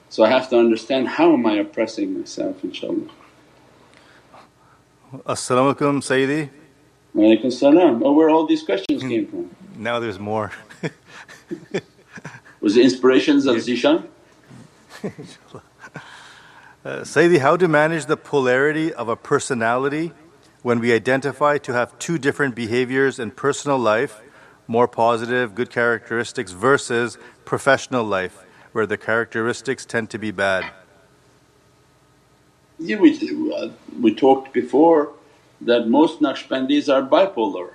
So 0.08 0.24
I 0.24 0.28
have 0.28 0.48
to 0.50 0.58
understand 0.58 1.08
how 1.08 1.32
am 1.32 1.44
I 1.46 1.54
oppressing 1.54 2.18
myself 2.18 2.62
inshaAllah. 2.62 3.10
As-salamu 5.26 5.74
alaykum 5.74 6.00
Sayyidi. 6.02 6.50
Walaykum 7.16 7.52
salam. 7.52 8.02
Oh 8.04 8.12
where 8.12 8.30
all 8.30 8.46
these 8.46 8.62
questions 8.62 9.02
came 9.02 9.26
from? 9.26 9.50
Now 9.76 9.98
there's 9.98 10.20
more. 10.20 10.52
Was 12.60 12.74
the 12.74 12.82
inspirations 12.82 13.46
of 13.46 13.56
Zishan? 13.56 14.06
Uh, 16.82 17.00
Sayyidi, 17.00 17.38
how 17.38 17.58
to 17.58 17.68
manage 17.68 18.06
the 18.06 18.16
polarity 18.16 18.90
of 18.90 19.10
a 19.10 19.14
personality 19.14 20.12
when 20.62 20.80
we 20.80 20.92
identify 20.92 21.58
to 21.58 21.72
have 21.72 21.98
two 21.98 22.18
different 22.18 22.54
behaviors 22.54 23.18
in 23.18 23.30
personal 23.30 23.78
life, 23.78 24.20
more 24.66 24.86
positive, 24.86 25.54
good 25.54 25.70
characteristics, 25.70 26.52
versus 26.52 27.18
professional 27.44 28.04
life, 28.04 28.44
where 28.72 28.86
the 28.86 28.98
characteristics 28.98 29.84
tend 29.84 30.10
to 30.10 30.18
be 30.18 30.30
bad? 30.30 30.70
Yeah, 32.78 32.96
we, 32.96 33.18
uh, 33.54 33.68
we 34.00 34.14
talked 34.14 34.52
before 34.52 35.12
that 35.60 35.88
most 35.88 36.20
Naqshbandis 36.20 36.92
are 36.92 37.02
bipolar. 37.02 37.72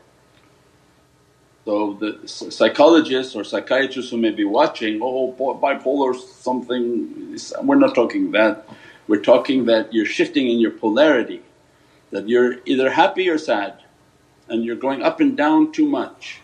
So 1.65 1.93
the 1.93 2.27
psychologists 2.27 3.35
or 3.35 3.43
psychiatrists 3.43 4.11
who 4.11 4.17
may 4.17 4.31
be 4.31 4.45
watching, 4.45 4.99
oh 5.01 5.33
bipolar 5.61 6.15
something, 6.15 7.37
we're 7.63 7.75
not 7.75 7.95
talking 7.95 8.31
that. 8.31 8.67
We're 9.07 9.21
talking 9.21 9.65
that 9.65 9.93
you're 9.93 10.05
shifting 10.05 10.49
in 10.49 10.59
your 10.59 10.71
polarity, 10.71 11.41
that 12.15 12.27
you're 12.27 12.55
either 12.65 12.89
happy 12.89 13.29
or 13.29 13.37
sad 13.37 13.83
and 14.47 14.63
you're 14.63 14.83
going 14.87 15.01
up 15.03 15.19
and 15.19 15.35
down 15.35 15.71
too 15.71 15.85
much. 15.85 16.41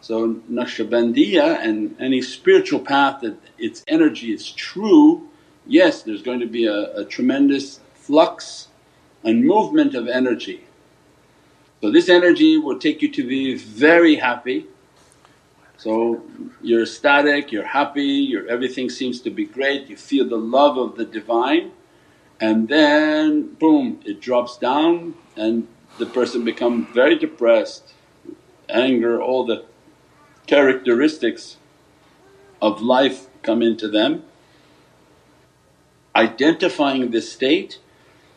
So 0.00 0.34
Naqshbandiya 0.50 1.64
and 1.64 1.96
any 2.00 2.22
spiritual 2.22 2.80
path 2.80 3.20
that 3.22 3.36
its 3.58 3.84
energy 3.88 4.32
is 4.32 4.52
true, 4.52 5.28
yes 5.66 6.02
there's 6.02 6.22
going 6.22 6.40
to 6.40 6.46
be 6.46 6.66
a, 6.66 6.80
a 7.02 7.04
tremendous 7.04 7.80
flux 7.94 8.68
and 9.24 9.44
movement 9.44 9.94
of 9.94 10.08
energy 10.08 10.66
so 11.80 11.90
this 11.90 12.10
energy 12.10 12.58
will 12.58 12.78
take 12.78 13.00
you 13.00 13.10
to 13.12 13.26
be 13.26 13.54
very 13.56 14.16
happy. 14.16 14.66
So 15.78 16.22
you're 16.60 16.82
ecstatic, 16.82 17.52
you're 17.52 17.64
happy, 17.64 18.02
your 18.02 18.46
everything 18.48 18.90
seems 18.90 19.20
to 19.22 19.30
be 19.30 19.46
great, 19.46 19.88
you 19.88 19.96
feel 19.96 20.28
the 20.28 20.36
love 20.36 20.76
of 20.76 20.96
the 20.96 21.06
Divine 21.06 21.72
and 22.40 22.68
then 22.68 23.54
boom 23.54 24.00
it 24.04 24.20
drops 24.20 24.56
down 24.56 25.14
and 25.36 25.68
the 25.98 26.06
person 26.06 26.44
becomes 26.44 26.88
very 26.94 27.18
depressed, 27.18 27.92
anger, 28.68 29.20
all 29.20 29.44
the 29.44 29.64
characteristics 30.46 31.58
of 32.62 32.80
life 32.80 33.26
come 33.42 33.60
into 33.60 33.88
them. 33.88 34.24
Identifying 36.16 37.10
the 37.10 37.20
state 37.20 37.78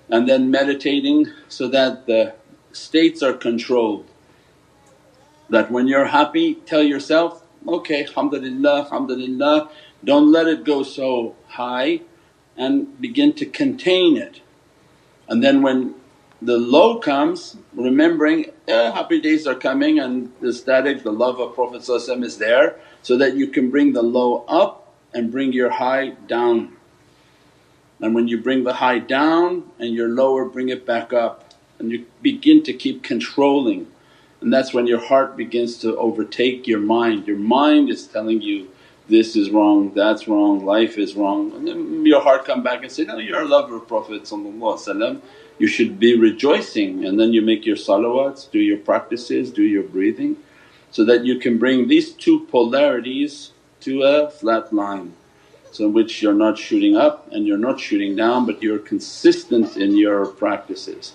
and 0.09 0.27
then 0.27 0.51
meditating 0.51 1.27
so 1.47 1.67
that 1.69 2.05
the 2.05 2.33
states 2.73 3.23
are 3.23 3.33
controlled. 3.33 4.05
That 5.49 5.71
when 5.71 5.87
you're 5.87 6.07
happy 6.07 6.55
tell 6.55 6.83
yourself, 6.83 7.43
okay 7.65 8.05
alhamdulillah, 8.05 8.83
alhamdulillah, 8.83 9.69
don't 10.03 10.31
let 10.31 10.47
it 10.47 10.65
go 10.65 10.83
so 10.83 11.35
high 11.47 12.01
and 12.57 12.99
begin 13.01 13.33
to 13.33 13.45
contain 13.45 14.17
it. 14.17 14.41
And 15.27 15.43
then 15.43 15.61
when 15.61 15.95
the 16.41 16.57
low 16.57 16.99
comes 16.99 17.57
remembering 17.73 18.51
eh, 18.67 18.91
happy 18.91 19.21
days 19.21 19.47
are 19.47 19.55
coming 19.55 19.99
and 19.99 20.31
the 20.41 20.53
static, 20.53 21.03
the 21.03 21.11
love 21.11 21.39
of 21.39 21.55
Prophet 21.55 21.87
is 21.87 22.37
there 22.37 22.79
so 23.01 23.17
that 23.17 23.35
you 23.35 23.47
can 23.47 23.69
bring 23.69 23.93
the 23.93 24.03
low 24.03 24.45
up 24.47 24.93
and 25.13 25.31
bring 25.31 25.53
your 25.53 25.69
high 25.69 26.09
down. 26.27 26.75
And 28.01 28.13
when 28.13 28.27
you 28.27 28.41
bring 28.41 28.63
the 28.63 28.73
high 28.73 28.99
down 28.99 29.71
and 29.79 29.93
your 29.93 30.09
lower 30.09 30.45
bring 30.45 30.69
it 30.69 30.85
back 30.85 31.13
up 31.13 31.53
and 31.79 31.91
you 31.91 32.05
begin 32.21 32.63
to 32.63 32.73
keep 32.73 33.03
controlling 33.03 33.87
and 34.43 34.51
that's 34.51 34.73
when 34.73 34.87
your 34.87 34.99
heart 34.99 35.37
begins 35.37 35.77
to 35.77 35.95
overtake 35.95 36.67
your 36.67 36.81
mind. 36.81 37.25
Your 37.27 37.37
mind 37.37 37.89
is 37.89 38.05
telling 38.05 38.41
you, 38.41 38.69
this 39.07 39.35
is 39.35 39.49
wrong, 39.49 39.91
that's 39.93 40.27
wrong, 40.27 40.65
life 40.65 40.97
is 40.97 41.15
wrong. 41.15 41.51
And 41.53 41.67
then 41.67 42.05
your 42.05 42.21
heart 42.21 42.45
come 42.45 42.63
back 42.63 42.83
and 42.83 42.91
say, 42.91 43.03
no 43.03 43.17
you're 43.17 43.41
a 43.41 43.45
lover 43.45 43.75
of 43.75 43.87
Prophet 43.87 44.31
you 45.59 45.67
should 45.67 45.99
be 45.99 46.17
rejoicing. 46.17 47.05
And 47.05 47.19
then 47.19 47.31
you 47.33 47.41
make 47.41 47.65
your 47.65 47.75
salawats, 47.75 48.49
do 48.49 48.59
your 48.59 48.77
practices, 48.77 49.51
do 49.51 49.63
your 49.63 49.83
breathing 49.83 50.37
so 50.91 51.03
that 51.05 51.25
you 51.25 51.39
can 51.39 51.57
bring 51.57 51.87
these 51.87 52.13
two 52.13 52.41
polarities 52.45 53.51
to 53.81 54.03
a 54.03 54.29
flat 54.29 54.71
line. 54.71 55.13
So 55.71 55.85
in 55.85 55.93
which 55.93 56.21
you're 56.21 56.33
not 56.33 56.57
shooting 56.57 56.95
up 56.95 57.27
and 57.31 57.47
you're 57.47 57.57
not 57.57 57.79
shooting 57.79 58.15
down 58.15 58.45
but 58.45 58.61
you're 58.61 58.79
consistent 58.79 59.75
in 59.75 59.97
your 59.97 60.27
practices. 60.27 61.13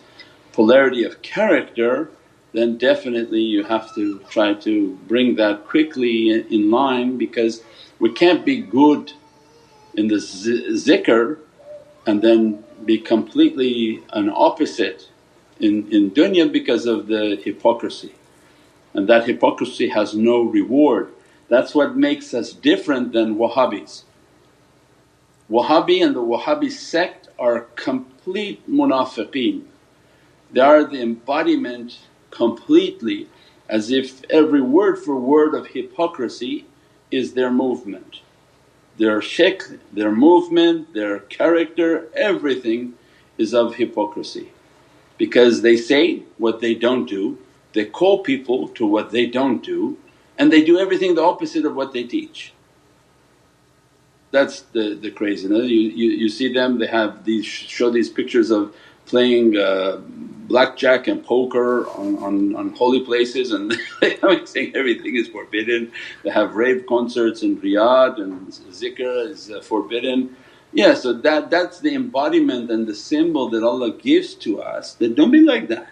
Polarity 0.52 1.04
of 1.04 1.23
character 1.23 2.11
then 2.52 2.76
definitely 2.78 3.40
you 3.40 3.64
have 3.64 3.94
to 3.94 4.20
try 4.30 4.54
to 4.54 4.98
bring 5.06 5.36
that 5.36 5.66
quickly 5.66 6.30
in 6.30 6.70
line 6.70 7.18
because 7.18 7.62
we 7.98 8.12
can't 8.12 8.44
be 8.44 8.60
good 8.60 9.12
in 9.94 10.08
the 10.08 10.16
zikr 10.16 11.38
and 12.06 12.22
then 12.22 12.64
be 12.84 12.98
completely 12.98 14.02
an 14.12 14.30
opposite 14.30 15.08
in, 15.60 15.90
in 15.92 16.10
dunya 16.10 16.50
because 16.50 16.86
of 16.86 17.06
the 17.08 17.36
hypocrisy 17.44 18.14
and 18.94 19.08
that 19.08 19.26
hypocrisy 19.26 19.88
has 19.88 20.14
no 20.14 20.42
reward. 20.42 21.12
That's 21.48 21.74
what 21.74 21.96
makes 21.96 22.32
us 22.34 22.52
different 22.52 23.12
than 23.12 23.36
Wahhabis. 23.36 24.02
Wahhabi 25.50 26.04
and 26.04 26.16
the 26.16 26.22
Wahhabi 26.22 26.70
sect 26.70 27.28
are 27.38 27.60
complete 27.76 28.68
munafiqeen 28.68 29.64
they 30.50 30.60
are 30.60 30.84
the 30.84 31.00
embodiment 31.00 31.98
completely 32.30 33.28
as 33.68 33.90
if 33.90 34.23
every 34.30 34.61
word 34.61 34.99
for 34.99 35.16
word 35.16 35.54
of 35.54 35.68
hypocrisy 35.68 36.66
is 37.11 37.35
their 37.35 37.50
movement. 37.50 38.20
Their 38.97 39.20
shakl, 39.20 39.78
their 39.92 40.12
movement, 40.12 40.94
their 40.94 41.20
character, 41.20 42.08
everything 42.14 42.94
is 43.37 43.54
of 43.54 43.76
hypocrisy 43.76 44.50
because 45.18 45.62
they 45.62 45.76
say 45.76 46.23
what 46.38 46.61
they 46.61 46.75
don't 46.75 47.06
do, 47.06 47.38
they 47.75 47.85
call 47.85 48.20
people 48.20 48.68
to 48.68 48.87
what 48.87 49.11
they 49.11 49.26
don't 49.26 49.62
do 49.62 49.99
and 50.38 50.52
they 50.52 50.64
do 50.64 50.78
everything 50.78 51.14
the 51.14 51.23
opposite 51.23 51.64
of 51.64 51.75
what 51.75 51.92
they 51.92 52.04
teach. 52.04 52.52
That's 54.30 54.61
the, 54.61 54.94
the 54.94 55.11
craziness. 55.11 55.64
You, 55.68 55.80
you, 55.80 56.11
you 56.11 56.28
see 56.28 56.52
them, 56.52 56.78
they 56.78 56.87
have 56.87 57.25
these 57.25 57.44
show 57.47 57.90
these 57.90 58.08
pictures 58.08 58.50
of 58.50 58.75
playing 59.08 59.56
uh, 59.56 60.00
blackjack 60.48 61.06
and 61.08 61.24
poker 61.24 61.88
on, 61.90 62.16
on, 62.18 62.56
on 62.56 62.74
holy 62.74 63.00
places 63.00 63.52
and 63.52 63.70
they 64.00 64.18
saying 64.46 64.72
everything 64.74 65.16
is 65.16 65.28
forbidden. 65.28 65.92
They 66.22 66.30
have 66.30 66.54
rave 66.54 66.86
concerts 66.86 67.42
in 67.42 67.60
Riyadh 67.60 68.20
and 68.20 68.48
zikr 68.48 69.28
is 69.28 69.50
uh, 69.50 69.60
forbidden. 69.60 70.36
Yeah, 70.72 70.94
so 70.94 71.12
that, 71.12 71.50
that's 71.50 71.80
the 71.80 71.94
embodiment 71.94 72.70
and 72.70 72.86
the 72.86 72.94
symbol 72.94 73.48
that 73.50 73.62
Allah 73.62 73.92
gives 73.92 74.34
to 74.36 74.60
us 74.60 74.94
that 74.94 75.14
don't 75.14 75.30
be 75.30 75.42
like 75.42 75.68
that. 75.68 75.90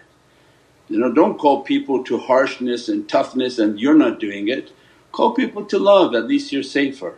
You 0.89 0.99
know, 0.99 1.11
don't 1.11 1.37
call 1.37 1.63
people 1.63 2.03
to 2.05 2.17
harshness 2.17 2.87
and 2.87 3.07
toughness 3.09 3.59
and 3.59 3.79
you're 3.79 3.97
not 3.97 4.19
doing 4.19 4.47
it. 4.47 4.71
Call 5.11 5.33
people 5.33 5.65
to 5.65 5.79
love, 5.79 6.15
at 6.15 6.27
least 6.27 6.51
you're 6.51 6.63
safer. 6.63 7.15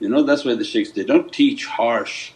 You 0.00 0.08
know, 0.08 0.22
that's 0.22 0.44
why 0.44 0.54
the 0.54 0.64
shaykhs 0.64 0.92
they 0.92 1.04
don't 1.04 1.32
teach 1.32 1.66
harsh. 1.66 2.32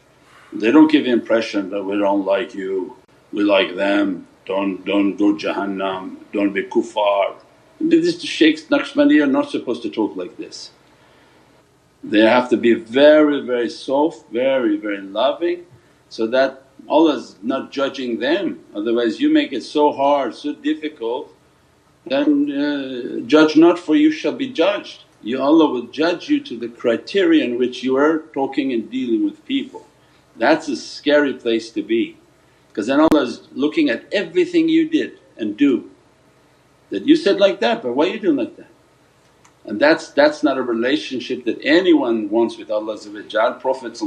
They 0.61 0.71
don't 0.71 0.91
give 0.91 1.05
the 1.05 1.11
impression 1.11 1.71
that 1.71 1.83
we 1.83 1.99
don't 1.99 2.25
like 2.25 2.55
you 2.55 2.97
we 3.33 3.43
like 3.43 3.75
them, 3.75 4.27
don't, 4.47 4.85
don't 4.85 5.17
go 5.17 5.35
Jahannam, 5.35 6.17
don't 6.33 6.53
be 6.53 6.63
kuffar. 6.65 7.35
These 7.81 8.25
shaykhs 8.25 8.63
Naqshbandi 8.65 9.23
are 9.23 9.27
not 9.27 9.51
supposed 9.51 9.83
to 9.83 9.91
talk 9.91 10.17
like 10.17 10.37
this. 10.37 10.71
They 12.03 12.21
have 12.21 12.49
to 12.51 12.57
be 12.57 12.75
very, 12.75 13.41
very 13.43 13.69
soft, 13.69 14.31
very, 14.31 14.77
very 14.77 15.03
loving 15.03 15.67
so 16.09 16.27
that 16.29 16.63
Allah's 16.89 17.37
not 17.43 17.73
judging 17.73 18.21
them. 18.21 18.61
Otherwise 18.75 19.21
you 19.21 19.29
make 19.29 19.53
it 19.53 19.63
so 19.63 19.93
hard, 19.93 20.35
so 20.35 20.55
difficult 20.55 21.33
then 22.07 22.53
uh, 22.53 23.27
judge 23.27 23.57
not 23.57 23.81
for 23.81 23.97
you 23.97 24.13
shall 24.13 24.33
be 24.33 24.49
judged. 24.49 25.03
You 25.23 25.43
Allah 25.43 25.69
will 25.69 25.89
judge 25.89 26.29
you 26.29 26.39
to 26.41 26.57
the 26.57 26.69
criteria 26.69 27.45
in 27.45 27.59
which 27.59 27.83
you 27.83 27.97
are 27.97 28.19
talking 28.33 28.73
and 28.73 28.89
dealing 28.89 29.25
with 29.25 29.45
people. 29.45 29.85
That's 30.39 30.69
a 30.69 30.77
scary 30.77 31.35
place 31.35 31.71
to 31.71 31.83
be 31.83 32.17
because 32.69 32.87
then 32.89 33.01
Allah 33.01 33.23
is 33.23 33.49
looking 33.53 33.89
at 33.89 34.05
everything 34.13 34.69
you 34.69 34.89
did 34.89 35.19
and 35.37 35.57
do 35.57 35.91
that 36.91 37.07
you 37.07 37.17
said 37.17 37.39
like 37.39 37.61
that 37.61 37.83
but 37.83 37.95
why 37.95 38.07
are 38.07 38.11
you 38.11 38.21
doing 38.21 38.37
like 38.37 38.57
that? 38.57 38.69
And 39.67 39.81
that's, 39.81 40.11
that's 40.11 40.45
not 40.45 40.59
a 40.59 40.63
relationship 40.63 41.45
that 41.45 41.59
anyone 41.63 42.31
wants 42.31 42.57
with 42.57 42.71
Allah 42.71 42.99
Prophet 43.61 44.01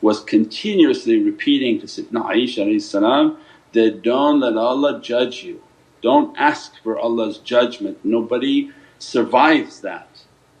was 0.00 0.20
continuously 0.20 1.22
repeating 1.22 1.78
to 1.80 1.86
Sayyidina 1.86 2.24
Aisha 2.24 3.36
that, 3.72 4.02
don't 4.02 4.40
let 4.40 4.56
Allah 4.56 5.00
judge 5.02 5.44
you, 5.44 5.62
don't 6.00 6.34
ask 6.38 6.72
for 6.82 6.98
Allah's 6.98 7.36
judgment, 7.38 7.98
nobody 8.02 8.70
survives 8.98 9.82
that. 9.82 10.08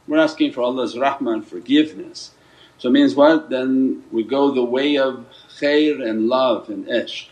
We're 0.06 0.18
asking 0.18 0.52
for 0.52 0.60
Allah's 0.60 0.94
rahmah 0.94 1.32
and 1.32 1.46
forgiveness. 1.46 2.32
So 2.80 2.88
it 2.88 2.92
means 2.92 3.14
what? 3.14 3.50
Then 3.50 4.02
we 4.10 4.24
go 4.24 4.50
the 4.50 4.64
way 4.64 4.96
of 4.96 5.24
khair 5.60 6.04
and 6.04 6.28
love 6.28 6.68
and 6.68 6.86
ishq. 6.86 7.28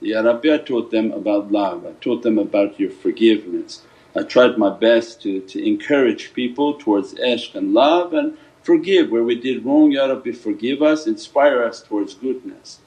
Ya 0.00 0.20
Rabbi 0.20 0.54
I 0.54 0.58
taught 0.58 0.90
them 0.92 1.10
about 1.10 1.50
love, 1.50 1.84
I 1.86 1.92
taught 2.00 2.22
them 2.22 2.38
about 2.38 2.78
your 2.78 2.90
forgiveness. 2.90 3.82
I 4.14 4.22
tried 4.22 4.58
my 4.58 4.70
best 4.70 5.22
to, 5.22 5.40
to 5.40 5.66
encourage 5.66 6.34
people 6.34 6.74
towards 6.74 7.14
ishq 7.14 7.56
and 7.56 7.74
love 7.74 8.12
and 8.12 8.36
Forgive 8.64 9.10
where 9.10 9.22
we 9.22 9.34
did 9.38 9.62
wrong, 9.62 9.92
Ya 9.92 10.06
Rabbi 10.06 10.32
forgive 10.32 10.82
us, 10.82 11.06
inspire 11.06 11.62
us 11.62 11.82
towards 11.82 12.14
goodness. 12.14 12.78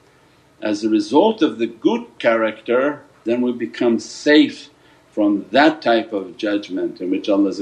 As 0.60 0.82
a 0.82 0.88
result 0.88 1.40
of 1.40 1.58
the 1.58 1.68
good 1.68 2.04
character 2.18 3.04
then 3.22 3.42
we 3.42 3.52
become 3.52 4.00
safe 4.00 4.70
from 5.12 5.46
that 5.52 5.80
type 5.80 6.12
of 6.12 6.36
judgment 6.36 7.00
in 7.00 7.10
which 7.10 7.28
Allah 7.28 7.50
is, 7.50 7.60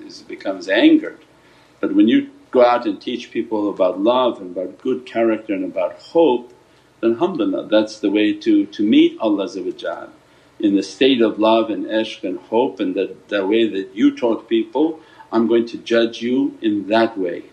is, 0.00 0.22
becomes 0.22 0.68
angered. 0.68 1.20
But 1.78 1.94
when 1.94 2.08
you 2.08 2.30
go 2.50 2.64
out 2.64 2.86
and 2.86 3.00
teach 3.00 3.30
people 3.30 3.70
about 3.70 4.00
love 4.00 4.40
and 4.40 4.56
about 4.56 4.78
good 4.78 5.06
character 5.06 5.52
and 5.54 5.64
about 5.64 5.94
hope 5.94 6.52
then 7.00 7.12
alhamdulillah 7.12 7.68
that's 7.68 8.00
the 8.00 8.10
way 8.10 8.32
to, 8.32 8.66
to 8.66 8.82
meet 8.82 9.18
Allah 9.20 9.48
in 10.58 10.76
the 10.76 10.82
state 10.82 11.22
of 11.22 11.38
love 11.38 11.70
and 11.70 11.86
ishq 11.86 12.24
and 12.24 12.38
hope 12.38 12.80
and 12.80 12.94
that 12.94 13.28
the 13.28 13.46
way 13.46 13.68
that 13.68 13.94
you 13.94 14.14
taught 14.16 14.48
people 14.48 15.00
I'm 15.32 15.46
going 15.46 15.66
to 15.66 15.78
judge 15.78 16.22
you 16.22 16.58
in 16.60 16.88
that 16.88 17.16
way 17.16 17.44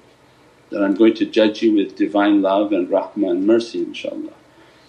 that 0.69 0.83
I'm 0.83 0.95
going 0.95 1.13
to 1.15 1.25
judge 1.25 1.61
you 1.61 1.73
with 1.73 1.95
divine 1.95 2.41
love 2.41 2.73
and 2.73 2.87
rahmah 2.87 3.31
and 3.31 3.47
mercy 3.47 3.85
inshaAllah. 3.85 4.33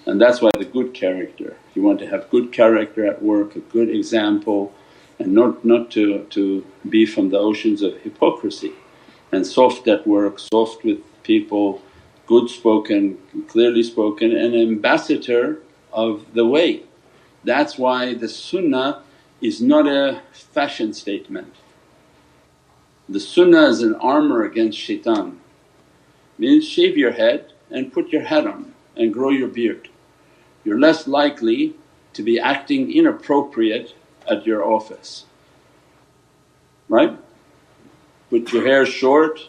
And 0.07 0.21
that's 0.21 0.41
why 0.41 0.51
the 0.59 0.65
good 0.65 0.95
character, 0.95 1.57
you 1.75 1.83
want 1.83 1.99
to 2.01 2.07
have 2.07 2.31
good 2.31 2.51
character 2.51 3.07
at 3.07 3.23
work, 3.23 3.55
a 3.57 3.61
good 3.61 3.91
example 3.91 4.73
and 5.19 5.33
not, 5.35 5.65
not 5.65 5.91
to, 5.93 6.25
to 6.31 6.65
be 6.89 7.05
from 7.05 7.31
the 7.31 7.39
oceans 7.39 7.83
of 7.83 7.99
hypocrisy 7.99 8.73
and 9.33 9.47
soft 9.47 9.87
at 9.89 10.07
work, 10.07 10.39
soft 10.39 10.85
with 10.85 11.01
people, 11.23 11.83
good 12.27 12.49
spoken, 12.49 13.19
clearly 13.49 13.83
spoken 13.83 14.37
an 14.37 14.55
ambassador 14.55 15.61
of 15.93 16.35
the 16.35 16.47
way. 16.47 16.83
That's 17.45 17.79
why 17.79 18.15
the 18.15 18.29
sunnah 18.29 19.03
is 19.41 19.61
not 19.61 19.87
a 19.87 20.23
fashion 20.33 20.93
statement. 20.93 21.55
The 23.09 23.21
sunnah 23.21 23.67
is 23.69 23.83
an 23.83 23.95
armour 23.97 24.43
against 24.45 24.79
shaitan, 24.79 25.41
means 26.39 26.69
shave 26.69 26.97
your 26.97 27.13
head 27.13 27.53
and 27.71 27.93
put 27.93 28.11
your 28.11 28.23
hat 28.23 28.47
on 28.47 28.75
and 28.97 29.15
grow 29.15 29.31
your 29.31 29.49
beard 29.49 29.89
you're 30.69 30.79
less 30.79 31.07
likely 31.07 31.75
to 32.13 32.23
be 32.23 32.39
acting 32.39 32.93
inappropriate 32.93 33.95
at 34.31 34.45
your 34.47 34.63
office, 34.65 35.25
right? 36.91 37.17
Put 38.31 38.53
your 38.53 38.65
hair 38.65 38.85
short, 38.85 39.41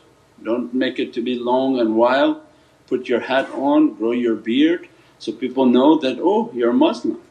don't 0.43 0.74
make 0.74 1.00
it 1.00 1.13
to 1.13 1.21
be 1.21 1.38
long 1.38 1.79
and 1.79 1.95
wild, 1.95 2.41
put 2.88 3.07
your 3.07 3.19
hat 3.19 3.50
on, 3.51 3.95
grow 3.95 4.12
your 4.12 4.36
beard 4.36 4.88
so 5.17 5.31
people 5.33 5.65
know 5.65 5.98
that, 6.00 6.17
oh 6.21 6.51
you're 6.53 6.71
a 6.71 6.74
Muslim. 6.74 7.21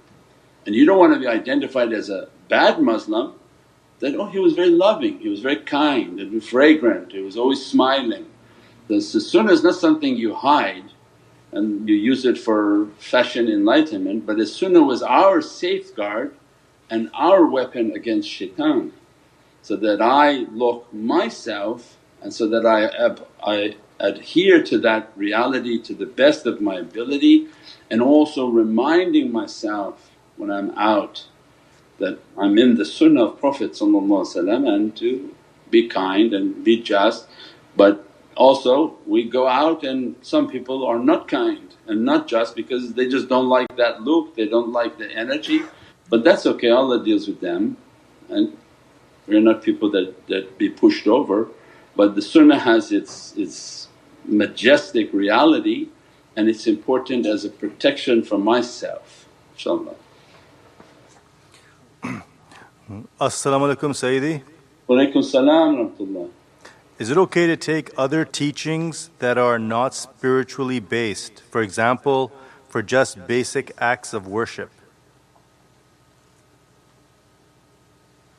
And 0.67 0.75
you 0.75 0.85
don't 0.85 0.99
want 0.99 1.15
to 1.15 1.21
be 1.21 1.27
identified 1.27 1.93
as 1.93 2.11
a 2.11 2.29
bad 2.49 2.81
Muslim. 2.81 3.35
That, 4.01 4.15
oh 4.15 4.27
he 4.27 4.39
was 4.39 4.53
very 4.53 4.71
loving, 4.71 5.19
he 5.21 5.29
was 5.29 5.41
very 5.41 5.57
kind. 5.57 6.21
And 6.21 6.45
fragrant, 6.45 7.13
he 7.13 7.21
was 7.21 7.37
always 7.37 7.65
smiling. 7.65 8.27
The 8.89 9.01
sunnah 9.01 9.53
is 9.53 9.63
not 9.63 9.75
something 9.75 10.17
you 10.17 10.35
hide 10.35 10.85
and 11.53 11.89
you 11.89 11.95
use 11.95 12.25
it 12.25 12.39
for 12.39 12.89
fashion 12.99 13.49
enlightenment 13.49 14.27
but 14.27 14.37
the 14.37 14.47
sunnah 14.47 14.83
was 14.83 15.03
our 15.03 15.41
safeguard 15.41 16.35
and 16.91 17.11
our 17.15 17.47
weapon 17.47 17.93
against 17.93 18.29
shaitan 18.29 18.93
so 19.69 19.77
that 19.77 20.01
I 20.01 20.47
look 20.51 20.91
myself 20.95 21.99
and 22.23 22.33
so 22.33 22.49
that 22.49 22.65
I, 22.65 22.79
I 23.43 23.77
adhere 24.01 24.63
to 24.63 24.79
that 24.79 25.13
reality 25.15 25.79
to 25.83 25.93
the 25.93 26.07
best 26.07 26.47
of 26.47 26.63
my 26.63 26.77
ability 26.77 27.49
and 27.91 28.01
also 28.01 28.49
reminding 28.49 29.31
myself 29.31 30.11
when 30.39 30.51
I'm 30.51 30.71
out 30.71 31.27
that 31.99 32.19
I'm 32.39 32.57
in 32.57 32.77
the 32.77 32.87
sunnah 32.87 33.25
of 33.25 33.41
Prophet 33.41 33.79
and 33.79 34.97
to 34.97 35.35
be 35.69 35.87
kind 35.87 36.33
and 36.33 36.65
be 36.65 36.83
just 36.83 37.27
but 37.77 38.09
also 38.37 38.97
we 39.05 39.29
go 39.29 39.47
out 39.47 39.85
and 39.85 40.17
some 40.23 40.49
people 40.49 40.87
are 40.87 40.99
not 40.99 41.29
kind 41.29 41.75
and 41.87 42.07
not 42.07 42.27
just 42.27 42.57
because 42.57 42.95
they 42.95 43.07
just 43.07 43.29
don't 43.29 43.51
like 43.51 43.77
that 43.77 44.01
look, 44.01 44.35
they 44.35 44.49
don't 44.49 44.73
like 44.73 44.97
the 44.97 45.11
energy 45.13 45.61
but 46.09 46.25
that's 46.25 46.47
okay 46.47 46.71
Allah 46.71 47.05
deals 47.05 47.29
with 47.29 47.43
them 47.43 47.77
and 48.31 48.57
we're 49.29 49.41
not 49.41 49.63
people 49.63 49.91
that, 49.91 50.27
that 50.29 50.59
be 50.59 50.69
pushed 50.69 51.07
over 51.07 51.49
but 51.97 52.15
the 52.15 52.23
sunnah 52.23 52.59
has 52.59 52.93
its, 52.93 53.35
its 53.37 53.89
majestic 54.25 55.13
reality 55.13 55.89
and 56.37 56.49
it's 56.49 56.67
important 56.67 57.27
as 57.27 57.45
a 57.45 57.51
protection 57.51 58.23
for 58.23 58.39
myself 58.39 59.27
inshaAllah. 59.57 59.95
As-salamu 63.21 63.75
alaykum 63.75 63.93
Sayyidi. 63.93 64.43
Wa 64.87 64.97
alaykum 64.97 65.25
salam 65.25 65.77
rahmatullah. 65.77 66.31
Is 66.99 67.11
it 67.11 67.19
okay 67.19 67.47
to 67.47 67.57
take 67.57 67.91
other 67.97 68.25
teachings 68.25 69.11
that 69.19 69.39
are 69.39 69.59
not 69.59 69.95
spiritually 69.95 70.81
based, 70.81 71.43
for 71.51 71.63
example, 71.63 72.33
for 72.69 72.83
just 72.83 73.27
basic 73.27 73.73
acts 73.79 74.13
of 74.13 74.27
worship? 74.27 74.71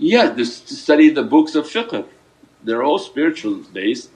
Yeah, 0.02 0.34
just 0.34 0.70
study 0.70 1.10
the 1.10 1.24
books 1.24 1.56
of 1.56 1.66
fiqh, 1.66 2.06
they're 2.64 2.84
all 2.84 3.00
spiritual 3.00 3.56
based. 3.74 4.10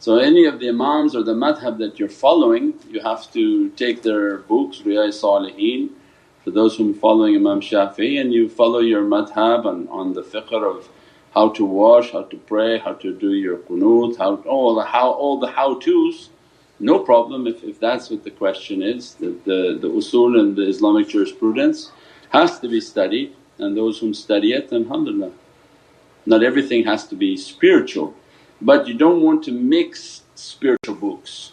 So, 0.00 0.18
any 0.18 0.46
of 0.46 0.58
the 0.58 0.68
Imams 0.68 1.14
or 1.14 1.22
the 1.22 1.34
madhab 1.34 1.78
that 1.78 2.00
you're 2.00 2.08
following, 2.08 2.74
you 2.90 3.00
have 3.02 3.32
to 3.34 3.70
take 3.70 4.02
their 4.02 4.38
books, 4.38 4.78
Riyadh 4.78 5.14
Salihin, 5.14 5.90
for 6.42 6.50
those 6.50 6.76
who 6.76 6.90
are 6.90 6.94
following 6.94 7.36
Imam 7.36 7.60
Shafi'i, 7.60 8.20
and 8.20 8.32
you 8.32 8.48
follow 8.48 8.80
your 8.80 9.04
madhab 9.04 9.64
on, 9.64 9.86
on 9.90 10.12
the 10.12 10.22
fiqh 10.22 10.52
of 10.52 10.88
how 11.34 11.50
to 11.50 11.64
wash, 11.64 12.10
how 12.10 12.22
to 12.22 12.36
pray, 12.36 12.78
how 12.78 12.94
to 12.94 13.14
do 13.16 13.34
your 13.34 13.58
qunut, 13.58 14.18
how 14.18 14.34
all 14.38 14.74
the 14.74 14.82
how 14.84 15.08
all 15.12 15.38
the 15.38 15.46
how-tos, 15.46 16.30
no 16.80 16.98
problem 16.98 17.46
if, 17.46 17.62
if 17.62 17.78
that's 17.78 18.10
what 18.10 18.24
the 18.24 18.32
question 18.32 18.82
is. 18.82 19.14
The, 19.14 19.36
the, 19.44 19.78
the 19.80 19.88
usul 19.88 20.40
and 20.40 20.56
the 20.56 20.68
Islamic 20.68 21.08
jurisprudence 21.08 21.92
has 22.30 22.58
to 22.58 22.68
be 22.68 22.80
studied 22.80 23.36
and 23.58 23.76
those 23.76 23.98
whom 23.98 24.14
study 24.14 24.52
it 24.52 24.72
alhamdulillah. 24.72 25.32
Not 26.26 26.42
everything 26.42 26.84
has 26.84 27.06
to 27.08 27.16
be 27.16 27.36
spiritual 27.36 28.14
but 28.60 28.88
you 28.88 28.94
don't 28.94 29.22
want 29.22 29.44
to 29.44 29.52
mix 29.52 30.22
spiritual 30.34 30.96
books. 30.96 31.52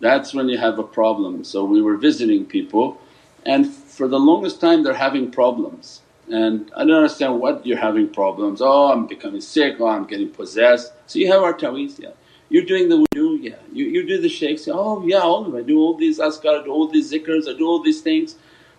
That's 0.00 0.32
when 0.32 0.48
you 0.48 0.58
have 0.58 0.78
a 0.78 0.84
problem. 0.84 1.44
So 1.44 1.64
we 1.64 1.82
were 1.82 1.96
visiting 1.96 2.44
people 2.46 3.00
and 3.44 3.66
for 3.66 4.08
the 4.08 4.18
longest 4.18 4.60
time 4.60 4.82
they're 4.82 4.94
having 4.94 5.30
problems 5.30 6.02
and 6.30 6.70
I 6.76 6.84
don't 6.84 6.96
understand 6.96 7.40
what 7.40 7.66
you're 7.66 7.78
having 7.78 8.08
problems, 8.08 8.60
oh 8.62 8.92
I'm 8.92 9.06
becoming 9.06 9.40
sick, 9.40 9.76
oh 9.80 9.86
I'm 9.86 10.06
getting 10.06 10.30
possessed. 10.30 10.92
So 11.06 11.18
you 11.18 11.30
have 11.32 11.42
our 11.42 11.52
taweez, 11.54 11.98
yeah. 11.98 12.10
You're 12.48 12.64
doing 12.64 12.88
the 12.88 13.04
wudu, 13.14 13.42
yeah. 13.42 13.56
You, 13.72 13.86
you 13.86 14.06
do 14.06 14.20
the 14.20 14.28
shakes, 14.28 14.68
oh 14.70 15.04
yeah 15.06 15.18
all 15.18 15.46
of 15.46 15.54
I 15.54 15.62
do 15.62 15.78
all 15.78 15.96
these 15.96 16.18
azkar, 16.18 16.60
I 16.60 16.64
do 16.64 16.70
all 16.70 16.88
these 16.88 17.12
zikrs, 17.12 17.48
I 17.48 17.56
do 17.56 17.66
all 17.66 17.82
these 17.82 18.00
things. 18.00 18.36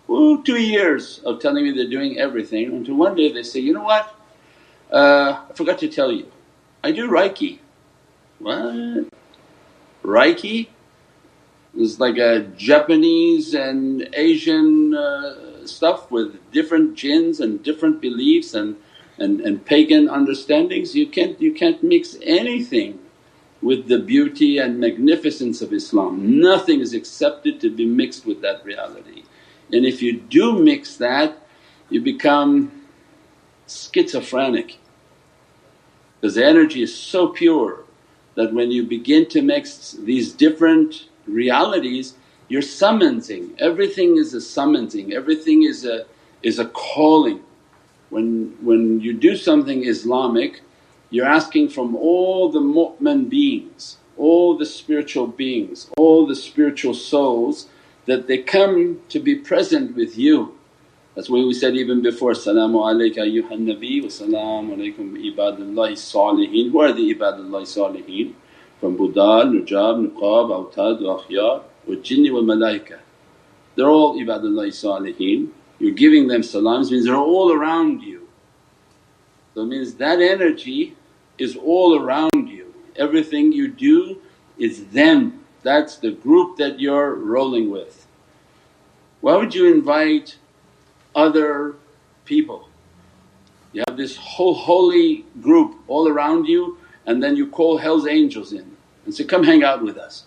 Ooh, 0.08 0.42
two 0.42 0.60
years 0.60 1.20
of 1.24 1.40
telling 1.40 1.64
me 1.64 1.72
they're 1.72 1.88
doing 1.88 2.18
everything 2.18 2.66
until 2.66 2.94
one 2.96 3.14
day 3.14 3.32
they 3.32 3.42
say, 3.42 3.60
you 3.60 3.72
know 3.72 3.82
what, 3.82 4.14
uh, 4.92 5.44
I 5.50 5.52
forgot 5.54 5.78
to 5.78 5.88
tell 5.88 6.12
you, 6.12 6.30
I 6.82 6.92
do 6.92 7.10
Reiki. 7.10 7.58
What? 8.38 9.08
Reiki? 10.02 10.68
It's 11.76 11.98
like 11.98 12.18
a 12.18 12.40
Japanese 12.56 13.54
and 13.54 14.08
Asian 14.14 14.94
uh, 14.94 15.66
stuff 15.66 16.10
with 16.10 16.38
different 16.52 16.94
jinns 16.94 17.40
and 17.40 17.62
different 17.62 18.00
beliefs 18.00 18.54
and, 18.54 18.76
and, 19.18 19.40
and 19.40 19.64
pagan 19.64 20.08
understandings, 20.08 20.94
you 20.94 21.08
can't, 21.08 21.40
you 21.40 21.52
can't 21.52 21.82
mix 21.82 22.16
anything 22.22 23.00
with 23.60 23.88
the 23.88 23.98
beauty 23.98 24.58
and 24.58 24.78
magnificence 24.78 25.62
of 25.62 25.72
Islam. 25.72 26.40
Nothing 26.40 26.80
is 26.80 26.94
accepted 26.94 27.60
to 27.62 27.70
be 27.70 27.86
mixed 27.86 28.26
with 28.26 28.42
that 28.42 28.64
reality. 28.64 29.23
And 29.74 29.84
if 29.84 30.00
you 30.00 30.20
do 30.20 30.58
mix 30.58 30.96
that, 30.96 31.36
you 31.90 32.00
become 32.00 32.70
schizophrenic. 33.66 34.78
Because 36.20 36.36
the 36.36 36.46
energy 36.46 36.82
is 36.82 36.96
so 36.96 37.28
pure 37.28 37.84
that 38.36 38.54
when 38.54 38.70
you 38.70 38.84
begin 38.84 39.26
to 39.30 39.42
mix 39.42 39.92
these 39.92 40.32
different 40.32 41.08
realities 41.26 42.14
you're 42.48 42.62
summonsing, 42.62 43.58
everything 43.58 44.16
is 44.16 44.34
a 44.34 44.38
summonsing, 44.38 45.12
everything 45.12 45.62
is 45.62 45.84
a, 45.84 46.04
is 46.42 46.58
a 46.58 46.66
calling. 46.66 47.42
When, 48.10 48.56
when 48.60 49.00
you 49.00 49.14
do 49.14 49.36
something 49.36 49.84
Islamic 49.84 50.60
you're 51.14 51.26
asking 51.26 51.68
from 51.68 51.94
all 51.94 52.50
the 52.50 52.58
mu'min 52.58 53.28
beings, 53.28 53.98
all 54.16 54.56
the 54.56 54.66
spiritual 54.66 55.28
beings, 55.28 55.88
all 55.96 56.26
the 56.26 56.34
spiritual 56.34 56.94
souls 56.94 57.68
that 58.06 58.26
they 58.26 58.38
come 58.38 59.00
to 59.08 59.20
be 59.20 59.36
present 59.36 59.96
with 59.96 60.18
you. 60.18 60.58
That's 61.14 61.30
why 61.30 61.38
we 61.38 61.54
said 61.54 61.74
even 61.76 62.02
before, 62.02 62.32
Salaamu 62.32 62.82
alayka 62.82 63.18
ayyuhan 63.18 63.66
nabi 63.66 64.02
wa 64.02 64.08
salaamu 64.08 64.76
alaykum 64.76 65.34
ibadullahi 65.34 65.92
salihin. 65.92 66.72
Who 66.72 66.80
are 66.80 66.92
the 66.92 67.14
ibadullahi 67.14 67.66
salihin? 67.66 68.34
From 68.80 68.98
Budal, 68.98 69.50
Nujab, 69.52 70.10
Nuqab, 70.10 70.74
Awtad, 70.74 71.00
Akhyar 71.00 71.62
wa 71.86 71.94
jinni 71.94 72.32
wa 72.32 72.40
malaika. 72.40 72.98
They're 73.76 73.88
all 73.88 74.18
ibadullah 74.18 74.68
salihin. 74.68 75.48
You're 75.78 75.92
giving 75.92 76.28
them 76.28 76.42
salams 76.42 76.90
means 76.90 77.06
they're 77.06 77.16
all 77.16 77.52
around 77.52 78.02
you. 78.02 78.28
So 79.54 79.62
it 79.62 79.66
means 79.66 79.94
that 79.94 80.20
energy 80.20 80.96
is 81.38 81.56
all 81.56 82.00
around 82.00 82.48
you 82.48 82.64
Everything 82.96 83.52
you 83.52 83.68
do 83.68 84.18
is 84.56 84.86
them, 84.86 85.43
that's 85.64 85.96
the 85.96 86.12
group 86.12 86.58
that 86.58 86.78
you're 86.78 87.14
rolling 87.14 87.70
with. 87.70 88.06
Why 89.22 89.34
would 89.36 89.54
you 89.54 89.72
invite 89.72 90.36
other 91.16 91.74
people? 92.26 92.68
You 93.72 93.82
have 93.88 93.96
this 93.96 94.16
whole 94.16 94.54
holy 94.54 95.24
group 95.40 95.76
all 95.88 96.06
around 96.06 96.46
you 96.46 96.78
and 97.06 97.22
then 97.22 97.34
you 97.34 97.48
call 97.48 97.78
hell's 97.78 98.06
angels 98.06 98.52
in 98.52 98.76
and 99.06 99.14
say, 99.14 99.24
come 99.24 99.42
hang 99.42 99.64
out 99.64 99.82
with 99.82 99.96
us. 99.96 100.26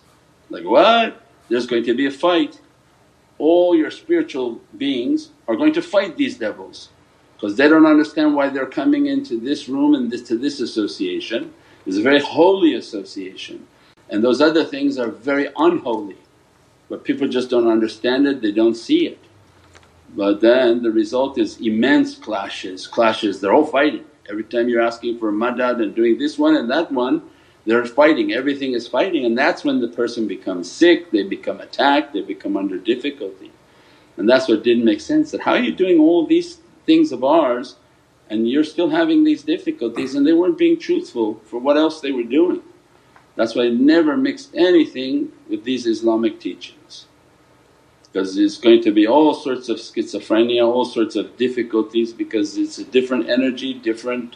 Like, 0.50 0.64
what? 0.64 1.22
There's 1.48 1.66
going 1.66 1.84
to 1.84 1.94
be 1.94 2.06
a 2.06 2.10
fight. 2.10 2.60
All 3.38 3.76
your 3.76 3.92
spiritual 3.92 4.60
beings 4.76 5.30
are 5.46 5.56
going 5.56 5.72
to 5.74 5.82
fight 5.82 6.16
these 6.16 6.36
devils 6.36 6.88
because 7.34 7.56
they 7.56 7.68
don't 7.68 7.86
understand 7.86 8.34
why 8.34 8.48
they're 8.48 8.66
coming 8.66 9.06
into 9.06 9.38
this 9.38 9.68
room 9.68 9.94
and 9.94 10.10
this 10.10 10.22
to 10.22 10.36
this 10.36 10.58
association. 10.58 11.54
It's 11.86 11.96
a 11.96 12.02
very 12.02 12.20
holy 12.20 12.74
association 12.74 13.66
and 14.10 14.22
those 14.22 14.40
other 14.40 14.64
things 14.64 14.98
are 14.98 15.10
very 15.10 15.48
unholy. 15.56 16.16
But 16.88 17.04
people 17.04 17.28
just 17.28 17.50
don't 17.50 17.68
understand 17.68 18.26
it, 18.26 18.40
they 18.40 18.52
don't 18.52 18.74
see 18.74 19.06
it. 19.06 19.18
But 20.14 20.40
then 20.40 20.82
the 20.82 20.90
result 20.90 21.38
is 21.38 21.60
immense 21.60 22.14
clashes, 22.14 22.86
clashes, 22.86 23.40
they're 23.40 23.52
all 23.52 23.66
fighting. 23.66 24.04
Every 24.30 24.44
time 24.44 24.68
you're 24.68 24.82
asking 24.82 25.18
for 25.18 25.32
madad 25.32 25.82
and 25.82 25.94
doing 25.94 26.18
this 26.18 26.38
one 26.38 26.56
and 26.56 26.70
that 26.70 26.90
one, 26.90 27.22
they're 27.66 27.84
fighting, 27.84 28.32
everything 28.32 28.72
is 28.72 28.88
fighting. 28.88 29.26
And 29.26 29.36
that's 29.36 29.64
when 29.64 29.80
the 29.80 29.88
person 29.88 30.26
becomes 30.26 30.70
sick, 30.70 31.10
they 31.10 31.22
become 31.22 31.60
attacked, 31.60 32.14
they 32.14 32.22
become 32.22 32.56
under 32.56 32.78
difficulty. 32.78 33.52
And 34.16 34.28
that's 34.28 34.48
what 34.48 34.64
didn't 34.64 34.84
make 34.84 35.00
sense. 35.00 35.30
That 35.30 35.42
how 35.42 35.52
are 35.52 35.60
you 35.60 35.72
doing 35.72 35.98
all 35.98 36.26
these 36.26 36.58
things 36.86 37.12
of 37.12 37.22
ours 37.22 37.76
and 38.30 38.48
you're 38.48 38.64
still 38.64 38.88
having 38.88 39.24
these 39.24 39.42
difficulties 39.42 40.14
and 40.14 40.26
they 40.26 40.32
weren't 40.32 40.58
being 40.58 40.78
truthful 40.78 41.40
for 41.44 41.60
what 41.60 41.76
else 41.76 42.00
they 42.00 42.12
were 42.12 42.22
doing. 42.22 42.62
That's 43.38 43.54
why 43.54 43.66
I 43.66 43.68
never 43.68 44.16
mix 44.16 44.48
anything 44.52 45.30
with 45.48 45.62
these 45.62 45.86
Islamic 45.86 46.40
teachings 46.40 47.06
because 48.02 48.34
there's 48.34 48.58
going 48.58 48.82
to 48.82 48.90
be 48.90 49.06
all 49.06 49.32
sorts 49.32 49.68
of 49.68 49.76
schizophrenia, 49.76 50.66
all 50.66 50.84
sorts 50.84 51.14
of 51.14 51.36
difficulties 51.36 52.12
because 52.12 52.58
it's 52.58 52.78
a 52.78 52.84
different 52.84 53.28
energy, 53.28 53.74
different 53.74 54.34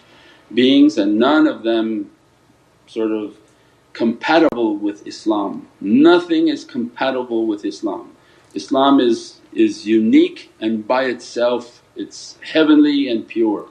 beings 0.54 0.98
and 0.98 1.18
none 1.18 1.48
of 1.48 1.64
them 1.64 2.12
sort 2.86 3.10
of 3.10 3.36
compatible 3.92 4.76
with 4.76 5.04
Islam. 5.04 5.66
Nothing 5.80 6.46
is 6.46 6.64
compatible 6.64 7.48
with 7.48 7.64
Islam. 7.64 8.14
Islam 8.54 9.00
is, 9.00 9.40
is 9.52 9.84
unique 9.84 10.52
and 10.60 10.86
by 10.86 11.06
itself 11.06 11.82
it's 11.96 12.38
heavenly 12.40 13.08
and 13.08 13.26
pure. 13.26 13.66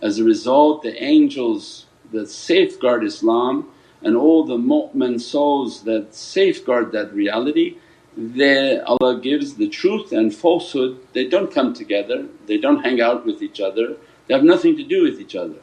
As 0.00 0.18
a 0.18 0.24
result 0.24 0.82
the 0.82 1.00
angels 1.00 1.86
that 2.10 2.28
safeguard 2.28 3.04
Islam 3.04 3.68
and 4.04 4.16
all 4.16 4.44
the 4.44 4.56
mu'min 4.56 5.20
souls 5.20 5.82
that 5.84 6.14
safeguard 6.14 6.92
that 6.92 7.12
reality 7.12 7.76
they 8.16 8.78
Allah 8.80 9.20
gives 9.20 9.54
the 9.54 9.68
truth 9.68 10.12
and 10.12 10.34
falsehood. 10.34 10.98
They 11.12 11.26
don't 11.28 11.52
come 11.52 11.72
together, 11.72 12.26
they 12.46 12.58
don't 12.58 12.82
hang 12.82 13.00
out 13.00 13.24
with 13.24 13.42
each 13.42 13.60
other, 13.60 13.96
they 14.26 14.34
have 14.34 14.44
nothing 14.44 14.76
to 14.76 14.84
do 14.84 15.02
with 15.02 15.20
each 15.20 15.34
other. 15.34 15.60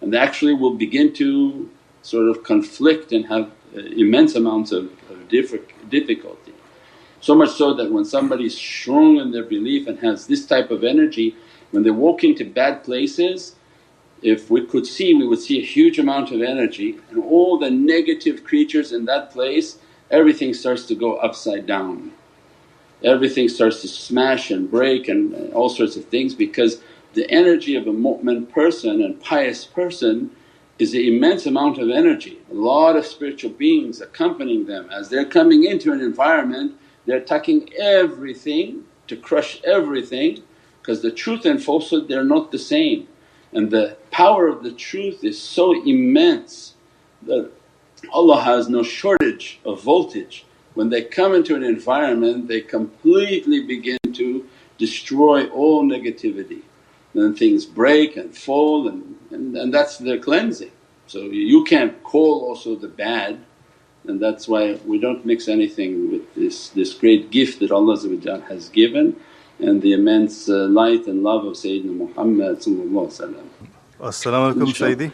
And 0.00 0.12
they 0.12 0.18
actually 0.18 0.54
will 0.54 0.74
begin 0.74 1.12
to 1.14 1.70
sort 2.02 2.28
of 2.28 2.42
conflict 2.44 3.12
and 3.12 3.26
have 3.26 3.50
uh, 3.74 3.80
immense 3.80 4.34
amounts 4.34 4.72
of, 4.72 4.90
of 5.10 5.28
difficulty. 5.28 6.52
So 7.20 7.34
much 7.34 7.50
so 7.50 7.74
that 7.74 7.90
when 7.90 8.04
somebody's 8.04 8.56
strong 8.56 9.18
in 9.18 9.30
their 9.30 9.44
belief 9.44 9.86
and 9.86 9.98
has 10.00 10.26
this 10.26 10.46
type 10.46 10.70
of 10.70 10.84
energy, 10.84 11.34
when 11.70 11.82
they 11.82 11.90
walk 11.90 12.22
into 12.22 12.44
bad 12.44 12.84
places, 12.84 13.56
if 14.22 14.50
we 14.50 14.64
could 14.64 14.86
see 14.86 15.14
we 15.14 15.26
would 15.26 15.40
see 15.40 15.58
a 15.58 15.64
huge 15.64 15.98
amount 15.98 16.30
of 16.30 16.42
energy 16.42 16.98
and 17.10 17.22
all 17.22 17.58
the 17.58 17.70
negative 17.70 18.44
creatures 18.44 18.92
in 18.92 19.04
that 19.04 19.30
place 19.30 19.78
everything 20.10 20.54
starts 20.54 20.86
to 20.86 20.94
go 20.94 21.16
upside 21.16 21.66
down. 21.66 22.12
Everything 23.02 23.48
starts 23.48 23.82
to 23.82 23.88
smash 23.88 24.50
and 24.50 24.70
break 24.70 25.08
and 25.08 25.52
all 25.52 25.68
sorts 25.68 25.96
of 25.96 26.04
things 26.06 26.34
because 26.34 26.80
the 27.14 27.30
energy 27.30 27.76
of 27.76 27.86
a 27.86 27.92
mu'min 27.92 28.48
person 28.48 29.02
and 29.02 29.20
pious 29.20 29.64
person 29.64 30.30
is 30.78 30.94
an 30.94 31.00
immense 31.00 31.46
amount 31.46 31.78
of 31.78 31.90
energy. 31.90 32.38
A 32.50 32.54
lot 32.54 32.96
of 32.96 33.06
spiritual 33.06 33.50
beings 33.50 34.00
accompanying 34.00 34.66
them 34.66 34.88
as 34.90 35.08
they're 35.08 35.24
coming 35.24 35.64
into 35.64 35.92
an 35.92 36.00
environment 36.00 36.78
they're 37.06 37.18
attacking 37.18 37.72
everything 37.78 38.84
to 39.06 39.16
crush 39.16 39.62
everything 39.62 40.42
because 40.80 41.02
the 41.02 41.10
truth 41.10 41.46
and 41.46 41.62
falsehood 41.62 42.08
they're 42.08 42.24
not 42.24 42.50
the 42.50 42.58
same 42.58 43.06
and 43.52 43.70
the 43.70 43.96
power 44.10 44.48
of 44.48 44.62
the 44.62 44.72
truth 44.72 45.24
is 45.24 45.40
so 45.40 45.72
immense 45.84 46.74
that 47.22 47.50
Allah 48.12 48.42
has 48.42 48.68
no 48.68 48.82
shortage 48.82 49.58
of 49.64 49.82
voltage. 49.82 50.44
When 50.74 50.90
they 50.90 51.02
come 51.02 51.34
into 51.34 51.54
an 51.54 51.64
environment 51.64 52.48
they 52.48 52.60
completely 52.60 53.64
begin 53.64 53.98
to 54.12 54.46
destroy 54.78 55.46
all 55.48 55.82
negativity 55.84 56.62
then 57.14 57.34
things 57.34 57.64
break 57.64 58.16
and 58.16 58.36
fall 58.36 58.88
and, 58.88 59.16
and, 59.30 59.56
and 59.56 59.72
that's 59.72 59.96
their 59.98 60.18
cleansing. 60.18 60.70
So 61.06 61.20
you 61.20 61.64
can't 61.64 62.02
call 62.02 62.44
also 62.44 62.76
the 62.76 62.88
bad 62.88 63.40
and 64.06 64.20
that's 64.20 64.46
why 64.46 64.74
we 64.84 64.98
don't 64.98 65.24
mix 65.26 65.48
anything 65.48 66.10
with 66.12 66.34
this, 66.34 66.68
this 66.70 66.94
great 66.94 67.30
gift 67.30 67.60
that 67.60 67.72
Allah 67.72 67.96
has 68.48 68.68
given 68.68 69.16
and 69.58 69.82
the 69.82 69.92
immense 69.92 70.48
uh, 70.48 70.66
light 70.68 71.06
and 71.06 71.22
love 71.22 71.44
of 71.44 71.54
Sayyidina 71.54 71.96
Muhammad 71.96 72.58
As-salamu 72.58 73.50
alaykum 74.54 74.74
Sayyidi. 74.74 75.12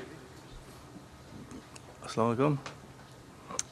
As-salamu 2.05 2.37
alaykum. 2.37 2.59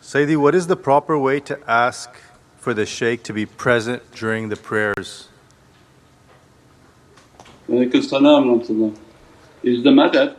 Sayyidi, 0.00 0.36
what 0.36 0.54
is 0.54 0.66
the 0.66 0.76
proper 0.76 1.18
way 1.18 1.40
to 1.40 1.58
ask 1.68 2.10
for 2.58 2.74
the 2.74 2.86
shaykh 2.86 3.22
to 3.24 3.32
be 3.32 3.46
present 3.46 4.02
during 4.12 4.48
the 4.48 4.56
prayers? 4.56 5.28
Is 7.68 8.10
the 9.84 9.90
madad 9.90 10.36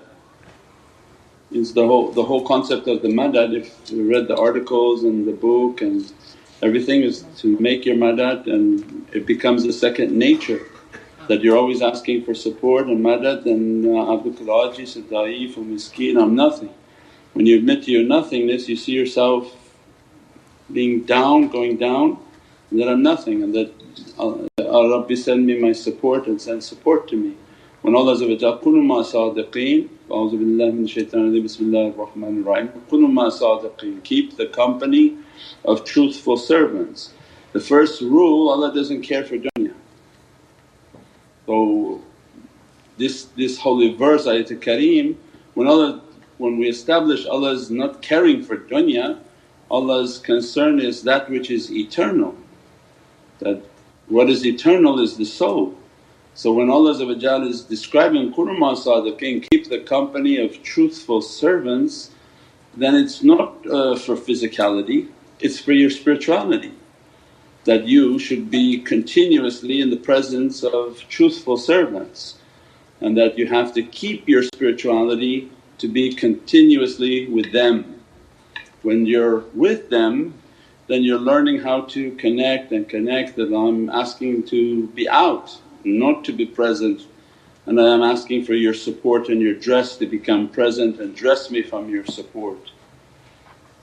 is 1.52 1.74
the 1.74 1.86
whole 1.86 2.12
the 2.12 2.24
whole 2.24 2.46
concept 2.46 2.88
of 2.88 3.02
the 3.02 3.10
madad 3.10 3.54
if 3.54 3.92
you 3.92 4.10
read 4.10 4.28
the 4.28 4.38
articles 4.38 5.04
and 5.04 5.28
the 5.28 5.34
book 5.34 5.82
and 5.82 6.12
everything 6.62 7.02
is 7.04 7.24
to 7.38 7.58
make 7.60 7.86
your 7.86 7.96
madad 7.96 8.48
and 8.48 9.08
it 9.14 9.26
becomes 9.26 9.66
a 9.66 9.74
second 9.74 10.12
nature 10.12 10.62
that 11.28 11.42
you're 11.42 11.58
always 11.58 11.82
asking 11.82 12.24
for 12.24 12.34
support 12.34 12.88
and 12.88 13.04
madad 13.04 13.46
and 13.46 13.86
uh, 13.86 14.14
Abdul 14.14 14.34
Ajiz, 14.34 15.02
Da'if, 15.04 15.58
and 15.58 15.78
Miskeen, 15.78 16.22
I'm 16.22 16.36
nothing. 16.36 16.74
When 17.34 17.46
you 17.46 17.58
admit 17.58 17.84
to 17.84 17.92
your 17.92 18.04
nothingness 18.04 18.68
you 18.68 18.76
see 18.76 18.92
yourself 18.92 19.56
being 20.72 21.02
down, 21.02 21.48
going 21.50 21.78
down 21.78 22.20
and 22.70 22.80
that 22.80 22.88
I'm 22.88 23.04
nothing 23.04 23.44
and 23.44 23.54
that 23.56 23.72
uh, 24.20 24.90
Rabbi 24.90 25.16
send 25.16 25.46
me 25.46 25.60
my 25.60 25.72
support 25.72 26.28
and 26.28 26.42
send 26.42 26.64
support 26.64 27.08
to 27.10 27.16
me. 27.16 27.36
When 27.82 27.96
Allah 27.96 28.16
Qul 28.16 28.84
ma 28.84 29.02
sadiqeen, 29.02 29.90
a'udhu 30.10 30.38
billahi 30.40 30.74
min 30.74 30.86
shaitanir 30.88 31.42
bismillahir 31.44 31.96
rahmanir 31.96 32.46
rahim, 32.46 32.70
Qul 32.90 33.12
ma 33.12 33.30
sadiqeen, 33.30 34.04
keep 34.04 34.38
the 34.38 34.48
company 34.48 35.18
of 35.66 35.84
truthful 35.84 36.38
servants. 36.38 37.14
The 37.54 37.60
first 37.60 38.02
rule 38.02 38.50
Allah 38.50 38.74
doesn't 38.74 39.02
care 39.02 39.26
for 39.26 39.38
dunya. 39.38 39.74
So 41.48 42.02
this, 42.98 43.26
this 43.36 43.60
holy 43.60 43.94
verse 43.96 44.26
Ayatul 44.26 44.60
Kareem 44.60 45.16
when 45.54 45.68
Allah 45.68 46.02
when 46.38 46.58
we 46.58 46.68
establish 46.68 47.26
Allah 47.26 47.52
is 47.52 47.70
not 47.70 48.02
caring 48.02 48.42
for 48.42 48.58
dunya, 48.58 49.20
Allah's 49.70 50.18
concern 50.18 50.80
is 50.80 51.04
that 51.04 51.30
which 51.30 51.52
is 51.52 51.72
eternal, 51.72 52.36
that 53.40 53.62
what 54.08 54.30
is 54.30 54.46
eternal 54.46 55.00
is 55.00 55.18
the 55.18 55.26
soul. 55.26 55.78
So 56.34 56.54
when 56.54 56.70
Allah 56.70 56.92
is 57.46 57.62
describing 57.64 58.34
Qurma 58.34 58.76
Sadiqeen, 58.76 59.48
keep 59.50 59.70
the 59.70 59.80
company 59.80 60.38
of 60.38 60.64
truthful 60.64 61.22
servants, 61.22 62.12
then 62.76 62.96
it's 62.96 63.22
not 63.22 63.66
uh, 63.68 63.96
for 63.96 64.16
physicality, 64.16 65.10
it's 65.40 65.60
for 65.60 65.74
your 65.74 65.90
spirituality. 65.90 66.74
That 67.66 67.86
you 67.86 68.18
should 68.18 68.50
be 68.50 68.80
continuously 68.80 69.82
in 69.82 69.90
the 69.90 69.98
presence 69.98 70.64
of 70.64 71.00
truthful 71.10 71.58
servants 71.58 72.38
and 73.02 73.18
that 73.18 73.38
you 73.38 73.48
have 73.48 73.74
to 73.74 73.84
keep 73.84 74.28
your 74.28 74.44
spirituality 74.44 75.52
to 75.80 75.88
be 75.88 76.14
continuously 76.14 77.28
with 77.28 77.52
them. 77.52 78.02
When 78.82 79.06
you're 79.06 79.40
with 79.54 79.90
them 79.90 80.36
then 80.92 81.04
you're 81.04 81.20
learning 81.20 81.58
how 81.60 81.82
to 81.82 82.12
connect 82.16 82.74
and 82.74 82.90
connect 82.90 83.38
that 83.38 83.54
I'm 83.54 83.90
asking 83.90 84.44
to 84.48 84.88
be 84.88 85.08
out 85.08 85.58
not 85.86 86.24
to 86.26 86.34
be 86.34 86.46
present 86.46 87.08
and 87.66 87.80
I 87.80 87.94
am 87.94 88.02
asking 88.02 88.46
for 88.46 88.54
your 88.54 88.74
support 88.74 89.30
and 89.30 89.40
your 89.42 89.54
dress 89.54 89.98
to 89.98 90.08
become 90.08 90.50
present 90.50 91.00
and 91.00 91.16
dress 91.16 91.52
me 91.52 91.62
from 91.62 91.90
your 91.90 92.06
support 92.06 92.72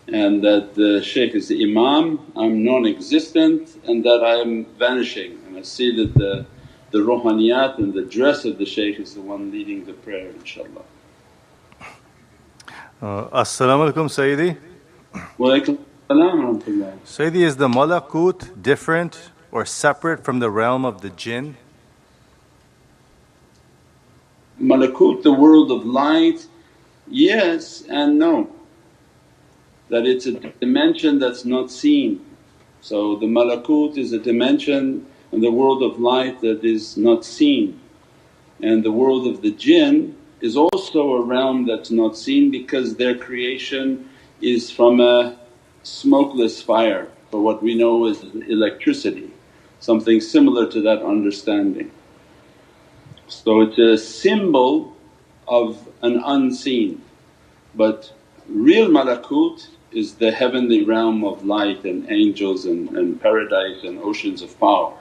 and 0.09 0.43
that 0.43 0.75
the 0.75 1.03
shaykh 1.03 1.35
is 1.35 1.49
the 1.49 1.63
imam, 1.65 2.21
I'm 2.35 2.65
non-existent 2.65 3.77
and 3.87 4.05
that 4.05 4.23
I 4.25 4.37
am 4.37 4.65
vanishing 4.79 5.39
and 5.47 5.59
I 5.59 5.63
see 5.63 5.95
that 5.97 6.15
the, 6.15 6.47
the 6.91 6.99
ruhaniyat 6.99 7.79
and 7.79 7.93
the 7.93 8.03
dress 8.03 8.45
of 8.45 8.59
the 8.59 8.67
shaykh 8.67 8.99
is 8.99 9.15
the 9.15 9.21
one 9.21 9.51
leading 9.51 9.85
the 9.85 9.93
prayer 9.93 10.33
inshaAllah. 10.33 10.85
Uh, 13.01 13.29
As-salamu 13.33 13.93
alaykum 13.93 14.09
Sayyidi. 14.09 14.57
Wa. 15.39 15.59
Sayyidi, 17.05 17.43
is 17.43 17.57
the 17.59 17.69
malakut 17.69 18.61
different 18.61 19.31
or 19.53 19.65
separate 19.65 20.25
from 20.25 20.39
the 20.41 20.51
realm 20.51 20.85
of 20.85 21.03
the 21.03 21.11
jinn? 21.11 21.57
Malakut, 24.61 25.23
the 25.23 25.33
world 25.33 25.71
of 25.71 25.87
light, 25.87 26.47
yes 27.09 27.85
and 27.89 28.19
no. 28.19 28.51
That 29.89 30.05
it's 30.05 30.27
a 30.27 30.33
dimension 30.33 31.19
that's 31.19 31.45
not 31.45 31.71
seen. 31.71 32.25
So 32.81 33.17
the 33.17 33.27
malakut 33.27 33.97
is 33.97 34.13
a 34.13 34.19
dimension 34.19 35.07
in 35.33 35.41
the 35.41 35.51
world 35.51 35.83
of 35.83 36.01
light 36.01 36.41
that 36.41 36.65
is 36.65 36.97
not 36.97 37.25
seen. 37.25 37.81
And 38.61 38.83
the 38.83 38.93
world 38.93 39.27
of 39.27 39.43
the 39.43 39.53
jinn 39.53 40.17
is 40.41 40.57
also 40.57 41.15
a 41.15 41.23
realm 41.23 41.67
that's 41.67 41.91
not 41.91 42.17
seen 42.17 42.51
because 42.51 42.97
their 42.97 43.17
creation 43.17 44.09
is 44.41 44.71
from 44.71 45.01
a 45.01 45.37
smokeless 45.83 46.63
fire 46.63 47.09
for 47.31 47.41
what 47.41 47.63
we 47.63 47.75
know 47.75 48.07
as 48.07 48.23
electricity, 48.49 49.31
something 49.81 50.21
similar 50.21 50.71
to 50.71 50.81
that 50.83 51.03
understanding. 51.03 51.91
So 53.29 53.61
it's 53.61 53.79
a 53.79 53.99
symbol 53.99 54.97
of 55.47 55.87
an 56.03 56.23
unseen 56.25 57.03
but 57.75 58.13
real 58.49 58.89
malakut 58.89 59.69
is 59.93 60.15
the 60.15 60.31
heavenly 60.31 60.85
realm 60.85 61.25
of 61.25 61.45
light 61.45 61.85
and 61.85 62.11
angels 62.11 62.65
and, 62.65 62.91
and 62.97 63.21
paradise 63.21 63.85
and 63.85 63.99
oceans 64.01 64.43
of 64.43 64.59
power. 64.59 64.93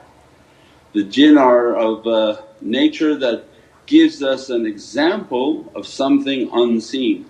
The 0.92 1.04
jinn 1.04 1.36
are 1.36 1.74
of 1.74 2.06
a 2.06 2.44
nature 2.60 3.16
that 3.16 3.44
gives 3.86 4.22
us 4.22 4.50
an 4.50 4.66
example 4.66 5.70
of 5.74 5.86
something 5.86 6.50
unseen. 6.52 7.26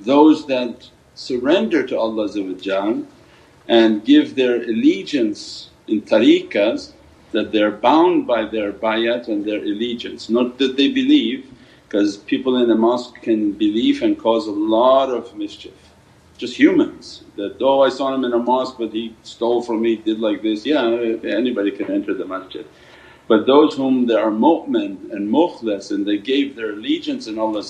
Those 0.00 0.46
that 0.46 0.88
surrender 1.14 1.86
to 1.86 1.98
Allah 1.98 2.28
and 3.68 4.04
give 4.04 4.34
their 4.34 4.56
allegiance 4.56 5.70
in 5.86 6.02
tariqas 6.02 6.92
that 7.34 7.50
they're 7.52 7.72
bound 7.88 8.26
by 8.26 8.44
their 8.46 8.72
bayat 8.72 9.28
and 9.28 9.44
their 9.44 9.58
allegiance, 9.58 10.30
not 10.30 10.56
that 10.58 10.76
they 10.76 10.88
believe 10.88 11.50
because 11.84 12.16
people 12.16 12.56
in 12.56 12.68
the 12.68 12.74
mosque 12.74 13.20
can 13.22 13.52
believe 13.52 14.02
and 14.02 14.18
cause 14.18 14.46
a 14.46 14.52
lot 14.52 15.10
of 15.10 15.36
mischief. 15.36 15.74
Just 16.38 16.56
humans 16.56 17.24
that, 17.36 17.56
oh 17.60 17.82
I 17.82 17.88
saw 17.88 18.14
him 18.14 18.24
in 18.24 18.32
a 18.32 18.38
mosque 18.38 18.76
but 18.78 18.92
he 18.92 19.14
stole 19.22 19.62
from 19.62 19.82
me, 19.82 19.96
did 19.96 20.20
like 20.20 20.42
this, 20.42 20.64
yeah 20.64 20.84
anybody 21.42 21.70
can 21.72 21.90
enter 21.90 22.14
the 22.14 22.24
masjid. 22.24 22.66
But 23.26 23.46
those 23.46 23.74
whom 23.74 24.06
they 24.06 24.14
are 24.14 24.30
mu'min 24.30 25.12
and 25.12 25.28
mukhlas 25.28 25.90
and 25.90 26.06
they 26.06 26.18
gave 26.18 26.56
their 26.56 26.70
allegiance 26.70 27.26
in 27.26 27.38
Allah 27.38 27.62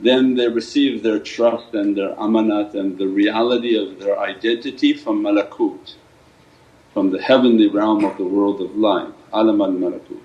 then 0.00 0.34
they 0.34 0.48
receive 0.48 1.02
their 1.02 1.18
trust 1.18 1.74
and 1.74 1.96
their 1.96 2.14
amanat 2.14 2.74
and 2.74 2.96
the 2.98 3.08
reality 3.08 3.76
of 3.76 3.98
their 3.98 4.18
identity 4.18 4.92
from 4.94 5.22
malakut, 5.22 5.94
from 6.98 7.12
the 7.12 7.22
heavenly 7.22 7.68
realm 7.68 8.04
of 8.04 8.16
the 8.16 8.24
world 8.24 8.60
of 8.60 8.76
light, 8.76 9.14
alam 9.32 9.60
al 9.60 9.70
malakut. 9.82 10.18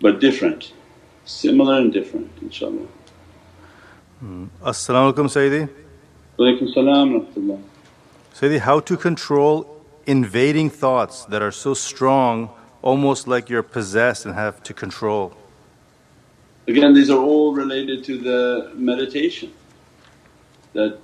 But 0.00 0.20
different, 0.20 0.72
similar 1.24 1.80
and 1.80 1.92
different 1.92 2.30
inshaAllah. 2.44 2.86
Hmm. 4.20 4.44
As-salaamu 4.64 5.14
alaykum 5.14 5.26
Sayyidi. 5.36 5.68
Walaykum 6.38 6.72
salam 6.72 7.08
rahmatullah. 7.16 7.60
Sayyidi, 8.36 8.60
how 8.60 8.78
to 8.78 8.96
control 8.96 9.52
invading 10.06 10.70
thoughts 10.70 11.24
that 11.24 11.42
are 11.42 11.50
so 11.50 11.74
strong 11.74 12.48
almost 12.82 13.26
like 13.26 13.50
you're 13.50 13.68
possessed 13.80 14.26
and 14.26 14.34
have 14.36 14.62
to 14.62 14.72
control? 14.72 15.34
Again 16.68 16.94
these 16.94 17.10
are 17.10 17.18
all 17.18 17.52
related 17.52 18.04
to 18.04 18.16
the 18.16 18.70
meditation 18.76 19.52
that 20.74 20.98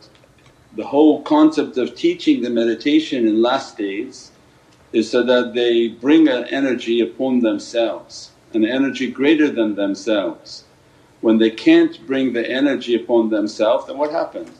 the 0.77 0.85
whole 0.85 1.23
concept 1.23 1.77
of 1.79 1.95
teaching 1.95 2.43
the 2.43 2.51
meditation 2.51 3.27
in 3.27 3.43
last 3.43 3.79
days 3.79 4.33
is 4.93 5.11
so 5.11 5.23
that 5.23 5.55
they 5.55 5.89
bring 5.89 6.29
an 6.29 6.45
energy 6.45 7.01
upon 7.01 7.41
themselves, 7.41 8.31
an 8.53 8.65
energy 8.65 9.11
greater 9.11 9.51
than 9.51 9.75
themselves. 9.75 10.65
When 11.21 11.39
they 11.39 11.51
can't 11.51 12.07
bring 12.07 12.33
the 12.33 12.49
energy 12.49 12.95
upon 12.95 13.31
themselves 13.31 13.87
then 13.87 13.99
what 13.99 14.11
happens? 14.11 14.51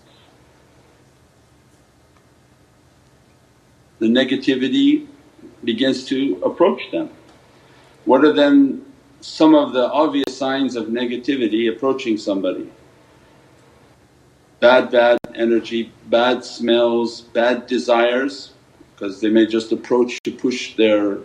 the 3.98 4.07
negativity 4.07 5.07
begins 5.62 6.05
to 6.07 6.40
approach 6.44 6.83
them. 6.90 7.09
What 8.05 8.24
are 8.24 8.33
then 8.33 8.85
some 9.20 9.55
of 9.55 9.72
the 9.72 9.90
obvious 9.90 10.37
signs 10.37 10.77
of 10.77 10.88
negativity 10.88 11.74
approaching 11.74 12.18
somebody? 12.18 12.70
Bad, 14.60 14.90
bad 14.90 15.18
energy, 15.34 15.92
bad 16.06 16.44
smells, 16.44 17.20
bad 17.20 17.66
desires 17.66 18.52
because 18.94 19.20
they 19.20 19.28
may 19.28 19.46
just 19.46 19.72
approach 19.72 20.20
to 20.22 20.30
push 20.30 20.76
their, 20.76 21.18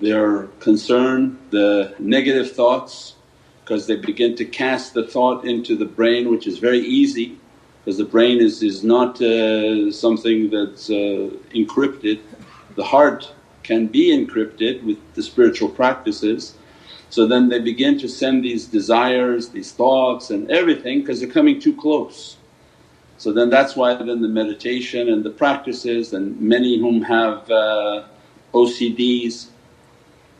their 0.00 0.44
concern, 0.60 1.38
the 1.50 1.94
negative 1.98 2.52
thoughts 2.52 3.14
because 3.62 3.86
they 3.86 3.96
begin 3.96 4.36
to 4.36 4.44
cast 4.44 4.92
the 4.92 5.06
thought 5.06 5.44
into 5.46 5.76
the 5.76 5.86
brain 5.86 6.30
which 6.30 6.46
is 6.46 6.58
very 6.58 6.80
easy 6.80 7.38
because 7.84 7.98
the 7.98 8.04
brain 8.04 8.40
is, 8.40 8.62
is 8.62 8.82
not 8.82 9.20
uh, 9.22 9.90
something 9.92 10.50
that's 10.50 10.90
uh, 10.90 11.30
encrypted. 11.54 12.20
The 12.76 12.84
heart 12.84 13.32
can 13.62 13.86
be 13.86 14.10
encrypted 14.10 14.82
with 14.84 14.98
the 15.14 15.22
spiritual 15.22 15.68
practices. 15.68 16.56
So 17.14 17.28
then 17.28 17.48
they 17.48 17.60
begin 17.60 17.96
to 18.00 18.08
send 18.08 18.42
these 18.42 18.66
desires, 18.66 19.50
these 19.50 19.70
thoughts 19.70 20.30
and 20.30 20.50
everything 20.50 20.98
because 20.98 21.20
they're 21.20 21.30
coming 21.30 21.60
too 21.60 21.76
close. 21.76 22.38
So 23.18 23.32
then 23.32 23.50
that's 23.50 23.76
why 23.76 23.94
then 23.94 24.20
the 24.20 24.26
meditation 24.26 25.08
and 25.08 25.22
the 25.22 25.30
practices 25.30 26.12
and 26.12 26.40
many 26.40 26.76
whom 26.76 27.02
have 27.02 27.48
uh, 27.48 28.02
OCDs 28.52 29.46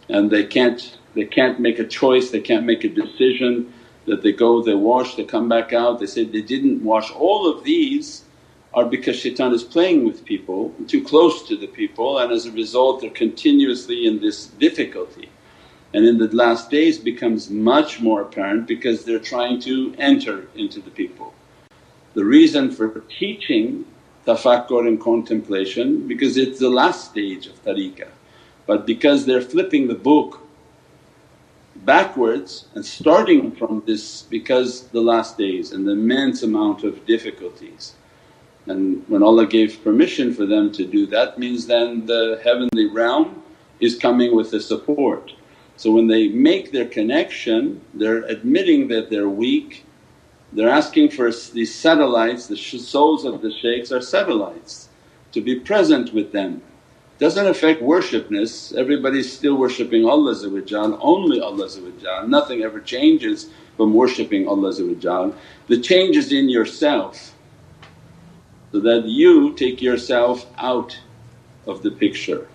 and 0.08 0.28
they 0.28 0.42
can't, 0.42 0.98
they 1.14 1.26
can't 1.26 1.60
make 1.60 1.78
a 1.78 1.87
choice, 1.87 2.32
they 2.32 2.40
can't 2.40 2.66
make 2.66 2.82
a 2.82 2.88
decision 2.88 3.72
that 4.06 4.22
they 4.22 4.32
go, 4.32 4.60
they 4.60 4.74
wash, 4.74 5.14
they 5.14 5.22
come 5.22 5.48
back 5.48 5.72
out, 5.72 6.00
they 6.00 6.06
say 6.06 6.24
they 6.24 6.42
didn't 6.42 6.82
wash. 6.82 7.08
All 7.12 7.48
of 7.48 7.62
these 7.62 8.24
are 8.74 8.84
because 8.84 9.14
shaitan 9.14 9.54
is 9.54 9.62
playing 9.62 10.04
with 10.04 10.24
people, 10.24 10.74
too 10.88 11.04
close 11.04 11.46
to 11.46 11.56
the 11.56 11.68
people 11.68 12.18
and 12.18 12.32
as 12.32 12.46
a 12.46 12.50
result 12.50 13.00
they're 13.00 13.10
continuously 13.10 14.08
in 14.08 14.20
this 14.20 14.46
difficulty. 14.46 15.28
And 15.94 16.04
in 16.04 16.18
the 16.18 16.28
last 16.37 16.70
days 16.70 16.98
becomes 16.98 17.48
much 17.48 18.00
more 18.00 18.20
apparent 18.20 18.66
because 18.66 19.04
they're 19.04 19.18
trying 19.18 19.61
to 19.61 19.94
enter 19.96 20.48
into 20.54 20.80
the 20.80 20.90
people. 20.90 21.33
The 22.12 22.24
reason 22.24 22.70
for 22.70 22.88
teaching 23.09 23.87
tafakkur 24.26 24.87
and 24.87 25.00
contemplation 25.00 26.07
because 26.07 26.37
it's 26.37 26.59
the 26.59 26.70
last 26.70 27.11
stage 27.11 27.46
of 27.46 27.62
tariqah 27.64 28.09
but 28.66 28.87
because 28.87 29.26
they're 29.26 29.40
flipping 29.40 29.87
the 29.87 29.94
book 29.94 30.40
backwards 31.85 32.66
and 32.74 32.85
starting 32.85 33.52
from 33.52 33.83
this 33.87 34.22
because 34.22 34.88
the 34.88 35.00
last 35.00 35.37
days 35.37 35.72
and 35.72 35.87
the 35.87 35.92
immense 35.92 36.42
amount 36.42 36.85
of 36.85 37.04
difficulties. 37.04 37.94
And 38.66 39.04
when 39.09 39.22
Allah 39.22 39.46
gave 39.46 39.85
permission 39.85 40.33
for 40.33 40.46
them 40.46 40.72
to 40.72 40.87
do 40.87 41.07
that 41.09 41.38
means 41.38 41.66
then 41.66 42.07
the 42.07 42.40
heavenly 42.42 42.87
realm 42.87 43.42
is 43.80 43.98
coming 43.98 44.35
with 44.35 44.50
the 44.50 44.61
support. 44.61 45.33
So 45.76 45.90
when 45.90 46.06
they 46.06 46.28
make 46.28 46.72
their 46.72 46.87
connection 46.87 47.80
they're 47.94 48.24
admitting 48.24 48.88
that 48.88 49.10
they're 49.10 49.28
weak, 49.28 49.84
they're 50.52 50.68
asking 50.68 51.10
for 51.10 51.30
these 51.30 51.74
satellites, 51.74 52.46
the 52.46 52.56
souls 52.56 53.24
of 53.24 53.42
the 53.42 53.52
shaykhs 53.52 53.90
are 53.90 54.00
satellites 54.00 54.88
to 55.32 55.40
be 55.40 55.58
present 55.58 56.14
with 56.14 56.30
them. 56.32 56.62
Doesn't 57.18 57.46
affect 57.46 57.82
worshipness, 57.82 58.74
everybody's 58.76 59.32
still 59.32 59.56
worshipping 59.56 60.04
Allah 60.04 60.34
only 61.00 61.40
Allah 61.40 61.68
nothing 62.26 62.62
ever 62.62 62.80
changes 62.80 63.50
from 63.76 63.94
worshipping 63.94 64.48
Allah 64.48 64.72
The 64.72 65.80
change 65.80 66.16
is 66.16 66.32
in 66.32 66.48
yourself 66.48 67.34
so 68.72 68.80
that 68.80 69.04
you 69.06 69.52
take 69.54 69.80
yourself 69.80 70.46
out 70.58 70.98
of 71.66 71.82
the 71.82 71.90
picture, 71.92 72.48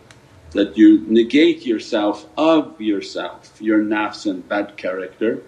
that 0.52 0.78
you 0.78 1.06
negate 1.08 1.66
yourself 1.66 2.26
of 2.38 2.80
yourself, 2.82 3.62
your 3.62 3.80
nafs 3.80 4.30
and 4.30 4.48
bad 4.48 4.78
character 4.78 5.44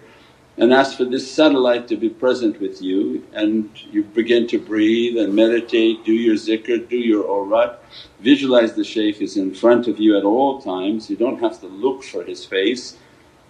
and 0.58 0.72
ask 0.72 0.96
for 0.96 1.04
this 1.04 1.30
satellite 1.30 1.88
to 1.88 1.96
be 1.96 2.08
present 2.08 2.60
with 2.60 2.82
you 2.82 3.26
and 3.32 3.70
you 3.90 4.02
begin 4.02 4.46
to 4.48 4.58
breathe 4.58 5.16
and 5.16 5.34
meditate, 5.34 6.04
do 6.04 6.12
your 6.12 6.34
zikr, 6.34 6.88
do 6.88 6.96
your 6.96 7.24
awrad. 7.24 7.76
Visualize 8.20 8.74
the 8.74 8.84
shaykh 8.84 9.20
is 9.22 9.36
in 9.36 9.54
front 9.54 9.88
of 9.88 9.98
you 9.98 10.16
at 10.16 10.24
all 10.24 10.60
times, 10.60 11.08
you 11.08 11.16
don't 11.16 11.40
have 11.40 11.58
to 11.60 11.66
look 11.66 12.02
for 12.02 12.22
his 12.22 12.44
face. 12.44 12.96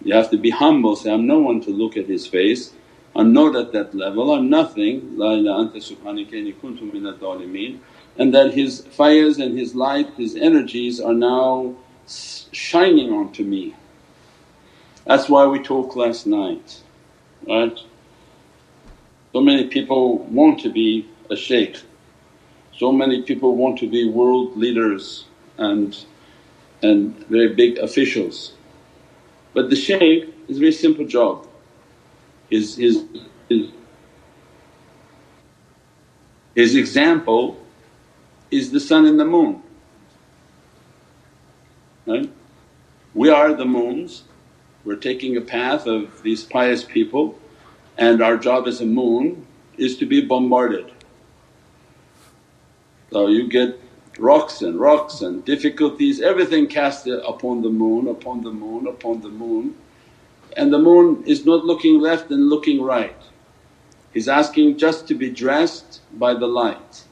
You 0.03 0.15
have 0.15 0.29
to 0.31 0.37
be 0.37 0.49
humble, 0.49 0.95
say, 0.95 1.13
I'm 1.13 1.27
no 1.27 1.39
one 1.39 1.61
to 1.61 1.71
look 1.71 1.97
at 1.97 2.07
his 2.07 2.25
face. 2.25 2.73
I'm 3.15 3.31
not 3.31 3.55
at 3.55 3.73
that 3.73 3.93
level, 3.93 4.33
I'm 4.33 4.49
nothing, 4.49 5.17
La 5.17 5.33
ilaha 5.33 5.65
anta 5.65 5.77
subhanaka 5.77 6.33
inni 6.33 6.55
kuntu 6.55 6.91
minadh 6.91 7.19
and 8.17 8.33
that 8.33 8.53
his 8.53 8.81
fires 8.87 9.39
and 9.39 9.57
his 9.57 9.75
light, 9.75 10.09
his 10.15 10.35
energies 10.35 10.99
are 10.99 11.13
now 11.13 11.75
shining 12.51 13.11
onto 13.11 13.43
me. 13.43 13.75
That's 15.05 15.27
why 15.29 15.45
we 15.47 15.59
talked 15.59 15.95
last 15.95 16.27
night 16.27 16.83
right? 17.47 17.77
So 19.33 19.41
many 19.41 19.67
people 19.67 20.19
want 20.25 20.59
to 20.61 20.71
be 20.71 21.09
a 21.29 21.35
shaykh, 21.35 21.77
so 22.77 22.91
many 22.91 23.21
people 23.21 23.55
want 23.55 23.79
to 23.79 23.89
be 23.89 24.09
world 24.09 24.57
leaders 24.57 25.25
and, 25.57 25.97
and 26.81 27.15
very 27.27 27.53
big 27.53 27.77
officials. 27.79 28.53
But 29.53 29.69
the 29.69 29.75
shaykh 29.75 30.33
is 30.47 30.57
a 30.57 30.59
very 30.59 30.71
simple 30.71 31.05
job. 31.05 31.47
His, 32.49 32.75
his, 32.75 33.03
his, 33.49 33.69
his 36.55 36.75
example 36.75 37.57
is 38.53 38.71
the 38.71 38.79
sun 38.79 39.05
and 39.05 39.19
the 39.19 39.25
moon, 39.25 39.63
right? 42.05 42.31
We 43.13 43.29
are 43.29 43.53
the 43.53 43.65
moons, 43.65 44.23
we're 44.85 44.95
taking 44.95 45.35
a 45.37 45.41
path 45.41 45.87
of 45.87 46.21
these 46.23 46.43
pious 46.43 46.83
people 46.83 47.39
and 47.97 48.21
our 48.21 48.37
job 48.37 48.67
as 48.67 48.81
a 48.81 48.85
moon 48.85 49.47
is 49.77 49.97
to 49.97 50.05
be 50.05 50.21
bombarded. 50.21 50.91
So 53.11 53.27
you 53.27 53.47
get 53.47 53.79
rocks 54.19 54.61
and 54.61 54.79
rocks 54.79 55.21
and 55.21 55.43
difficulties, 55.45 56.21
everything 56.21 56.67
cast 56.67 57.07
upon 57.07 57.61
the 57.63 57.69
moon, 57.69 58.07
upon 58.07 58.43
the 58.43 58.51
moon, 58.51 58.87
upon 58.87 59.21
the 59.21 59.29
moon 59.29 59.75
and 60.55 60.71
the 60.71 60.77
moon 60.77 61.23
is 61.25 61.45
not 61.45 61.65
looking 61.65 61.99
left 61.99 62.29
and 62.29 62.49
looking 62.49 62.81
right. 62.81 63.15
He's 64.13 64.27
asking 64.27 64.77
just 64.77 65.07
to 65.07 65.15
be 65.15 65.31
dressed 65.31 66.01
by 66.13 66.35
the 66.35 66.45
light. 66.47 67.05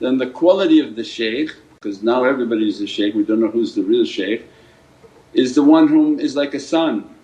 Then 0.00 0.18
the 0.18 0.28
quality 0.28 0.80
of 0.80 0.96
the 0.96 1.04
shaykh, 1.04 1.50
because 1.74 2.02
now 2.02 2.24
everybody 2.24 2.68
is 2.68 2.80
a 2.80 2.86
shaykh, 2.86 3.14
we 3.14 3.24
don't 3.24 3.40
know 3.40 3.50
who's 3.50 3.74
the 3.74 3.82
real 3.82 4.04
shaykh, 4.04 4.44
is 5.32 5.54
the 5.54 5.62
one 5.62 5.88
whom 5.88 6.20
is 6.20 6.36
like 6.36 6.54
a 6.54 6.60
sun, 6.60 7.14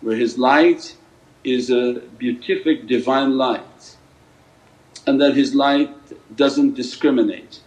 where 0.00 0.16
his 0.16 0.38
light 0.38 0.96
is 1.44 1.70
a 1.70 2.00
beatific 2.18 2.86
divine 2.86 3.36
light 3.36 3.96
and 5.06 5.20
that 5.20 5.34
his 5.34 5.54
light 5.54 5.90
doesn't 6.36 6.74
discriminate. 6.74 7.60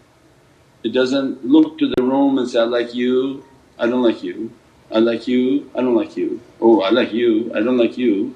It 0.84 0.90
doesn't 0.90 1.46
look 1.46 1.78
to 1.80 1.88
the 1.88 2.04
room 2.04 2.38
and 2.38 2.50
say, 2.50 2.60
I 2.60 2.64
like 2.64 2.94
you, 2.94 3.46
I 3.78 3.88
don't 3.88 4.04
like 4.04 4.22
you, 4.22 4.52
I 4.92 5.00
like 5.00 5.28
you, 5.28 5.70
I 5.74 5.82
don't 5.82 5.96
like 5.96 6.18
you, 6.18 6.42
oh 6.60 6.82
I 6.82 6.90
like 6.90 7.14
you, 7.14 7.52
I 7.56 7.62
don't 7.62 7.78
like 7.78 7.98
you. 7.98 8.36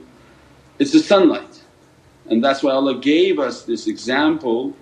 It's 0.79 0.93
the 0.93 0.99
sunlight 0.99 1.63
and 2.29 2.43
that's 2.43 2.63
why 2.63 2.71
Allah 2.71 2.99
gave 2.99 3.39
us 3.39 3.63
this 3.63 3.87
example 3.87 4.73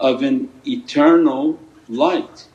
of 0.00 0.22
an 0.22 0.50
eternal 0.66 1.58
light 1.88 2.48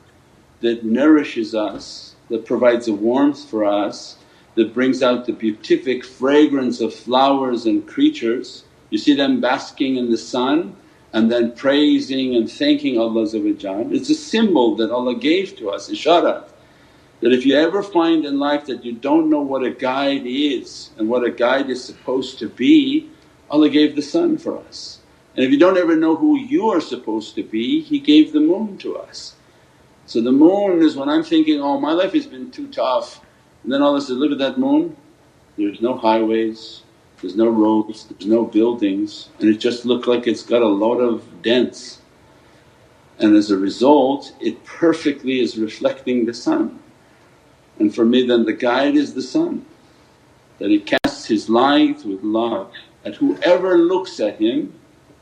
that 0.60 0.84
nourishes 0.84 1.54
us, 1.54 2.16
that 2.28 2.44
provides 2.44 2.88
a 2.88 2.92
warmth 2.92 3.48
for 3.48 3.64
us, 3.64 4.16
that 4.56 4.74
brings 4.74 5.02
out 5.02 5.26
the 5.26 5.32
beatific 5.32 6.04
fragrance 6.04 6.80
of 6.80 6.92
flowers 6.92 7.66
and 7.66 7.86
creatures. 7.86 8.64
You 8.90 8.98
see 8.98 9.14
them 9.14 9.40
basking 9.40 9.96
in 9.96 10.10
the 10.10 10.18
sun 10.18 10.74
and 11.12 11.30
then 11.30 11.52
praising 11.52 12.34
and 12.34 12.50
thanking 12.50 12.98
Allah 12.98 13.22
It's 13.22 14.10
a 14.10 14.14
symbol 14.14 14.74
that 14.76 14.90
Allah 14.90 15.14
gave 15.14 15.56
to 15.58 15.70
us, 15.70 15.88
isharat. 15.88 16.48
That 17.20 17.32
if 17.32 17.46
you 17.46 17.54
ever 17.56 17.82
find 17.82 18.24
in 18.24 18.38
life 18.38 18.66
that 18.66 18.84
you 18.84 18.92
don't 18.92 19.30
know 19.30 19.40
what 19.40 19.62
a 19.62 19.70
guide 19.70 20.26
is 20.26 20.90
and 20.98 21.08
what 21.08 21.24
a 21.24 21.30
guide 21.30 21.70
is 21.70 21.82
supposed 21.82 22.38
to 22.40 22.48
be, 22.48 23.08
Allah 23.50 23.70
gave 23.70 23.94
the 23.94 24.02
sun 24.02 24.36
for 24.36 24.58
us. 24.58 25.00
And 25.36 25.44
if 25.44 25.50
you 25.50 25.58
don't 25.58 25.76
ever 25.76 25.94
know 25.94 26.16
who 26.16 26.38
you 26.38 26.70
are 26.70 26.80
supposed 26.80 27.34
to 27.34 27.42
be, 27.42 27.82
He 27.82 27.98
gave 28.00 28.32
the 28.32 28.40
moon 28.40 28.78
to 28.78 28.96
us. 28.96 29.36
So 30.06 30.22
the 30.22 30.32
moon 30.32 30.82
is 30.82 30.96
when 30.96 31.10
I'm 31.10 31.24
thinking, 31.24 31.60
oh 31.60 31.78
my 31.78 31.92
life 31.92 32.12
has 32.14 32.26
been 32.26 32.50
too 32.50 32.68
tough, 32.68 33.20
and 33.62 33.72
then 33.72 33.82
Allah 33.82 34.00
says, 34.00 34.16
look 34.16 34.32
at 34.32 34.38
that 34.38 34.56
moon, 34.56 34.96
there's 35.58 35.80
no 35.80 35.98
highways, 35.98 36.82
there's 37.20 37.34
no 37.34 37.48
roads, 37.48 38.06
there's 38.06 38.26
no 38.26 38.44
buildings. 38.44 39.28
And 39.40 39.48
it 39.48 39.58
just 39.58 39.84
looked 39.84 40.06
like 40.06 40.26
it's 40.26 40.44
got 40.44 40.62
a 40.62 40.68
lot 40.68 40.98
of 40.98 41.42
dents. 41.42 42.00
And 43.18 43.34
as 43.34 43.50
a 43.50 43.58
result 43.58 44.32
it 44.40 44.64
perfectly 44.64 45.40
is 45.40 45.58
reflecting 45.58 46.24
the 46.24 46.34
sun. 46.34 46.78
And 47.78 47.94
for 47.94 48.04
me 48.04 48.26
then 48.26 48.44
the 48.44 48.52
guide 48.52 48.94
is 48.94 49.14
the 49.14 49.22
sun, 49.22 49.66
that 50.60 50.70
he 50.70 50.78
casts 50.78 51.26
his 51.26 51.48
light 51.50 52.04
with 52.04 52.22
love. 52.22 52.72
At 53.04 53.16
whoever 53.16 53.78
looks 53.78 54.20
at 54.20 54.38
him 54.38 54.72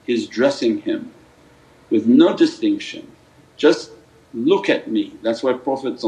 is 0.07 0.27
dressing 0.27 0.81
him 0.83 1.13
with 1.91 2.07
no 2.07 2.37
distinction, 2.37 3.11
just 3.57 3.91
look 4.33 4.69
at 4.69 4.91
me. 4.91 5.15
That's 5.23 5.43
why 5.43 5.53
Prophet 5.53 6.01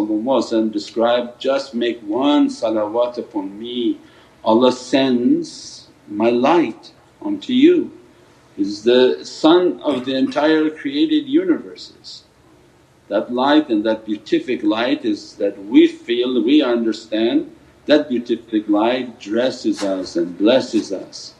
described, 0.72 1.40
just 1.40 1.74
make 1.74 2.00
one 2.00 2.48
salawat 2.48 3.18
upon 3.18 3.58
me, 3.58 3.98
Allah 4.44 4.72
sends 4.72 5.88
my 6.08 6.30
light 6.30 6.92
onto 7.20 7.52
you. 7.52 7.90
Is 8.56 8.82
the 8.84 9.24
sun 9.24 9.80
of 9.82 10.06
the 10.06 10.14
entire 10.14 10.70
created 10.70 11.26
universes. 11.26 12.24
That 13.08 13.32
light 13.32 13.68
and 13.68 13.84
that 13.84 14.06
beatific 14.06 14.62
light 14.62 15.04
is 15.04 15.34
that 15.36 15.62
we 15.66 15.86
feel, 15.86 16.42
we 16.42 16.62
understand, 16.62 17.54
that 17.84 18.08
beatific 18.08 18.68
light 18.68 19.20
dresses 19.20 19.84
us 19.84 20.16
and 20.16 20.36
blesses 20.38 20.92
us. 20.92 21.35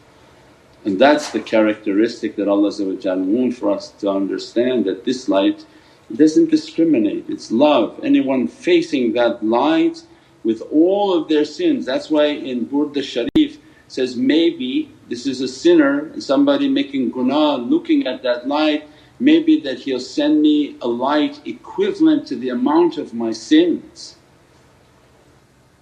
And 0.86 1.00
that's 1.00 1.32
the 1.32 1.40
characteristic 1.40 2.36
that 2.36 2.46
Allah 2.46 2.70
wants 2.70 3.58
for 3.58 3.70
us 3.72 3.90
to 3.98 4.08
understand 4.08 4.84
that 4.84 5.04
this 5.04 5.28
light 5.28 5.66
doesn't 6.14 6.48
discriminate, 6.48 7.24
it's 7.28 7.50
love. 7.50 7.98
Anyone 8.04 8.46
facing 8.46 9.12
that 9.14 9.44
light 9.44 10.04
with 10.44 10.62
all 10.70 11.12
of 11.20 11.28
their 11.28 11.44
sins. 11.44 11.84
That's 11.84 12.08
why 12.08 12.26
in 12.26 12.66
Burda 12.66 13.02
Sharif 13.02 13.58
says, 13.88 14.14
maybe 14.14 14.92
this 15.08 15.26
is 15.26 15.40
a 15.40 15.48
sinner 15.48 16.06
and 16.12 16.22
somebody 16.22 16.68
making 16.68 17.10
gunaah 17.10 17.68
looking 17.68 18.06
at 18.06 18.22
that 18.22 18.46
light, 18.46 18.88
maybe 19.18 19.58
that 19.62 19.80
he'll 19.80 19.98
send 19.98 20.40
me 20.40 20.76
a 20.82 20.86
light 20.86 21.40
equivalent 21.44 22.28
to 22.28 22.36
the 22.36 22.50
amount 22.50 22.96
of 22.96 23.12
my 23.12 23.32
sins. 23.32 24.14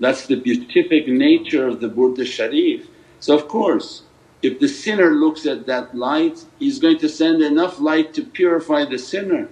That's 0.01 0.27
the 0.27 0.37
beatific 0.37 1.09
nature 1.09 1.69
of 1.69 1.83
the 1.83 1.91
Burda 1.91 2.25
Sharif. 2.25 2.89
So 3.21 3.35
of 3.35 3.49
course 3.49 4.05
if 4.45 4.61
the 4.61 4.69
sinner 4.69 5.11
looks 5.13 5.47
at 5.47 5.67
that 5.67 5.95
light 5.95 6.45
he's 6.59 6.79
going 6.79 6.99
to 6.99 7.09
send 7.09 7.43
enough 7.43 7.81
light 7.81 8.13
to 8.15 8.23
purify 8.23 8.85
the 8.85 8.99
sinner 8.99 9.49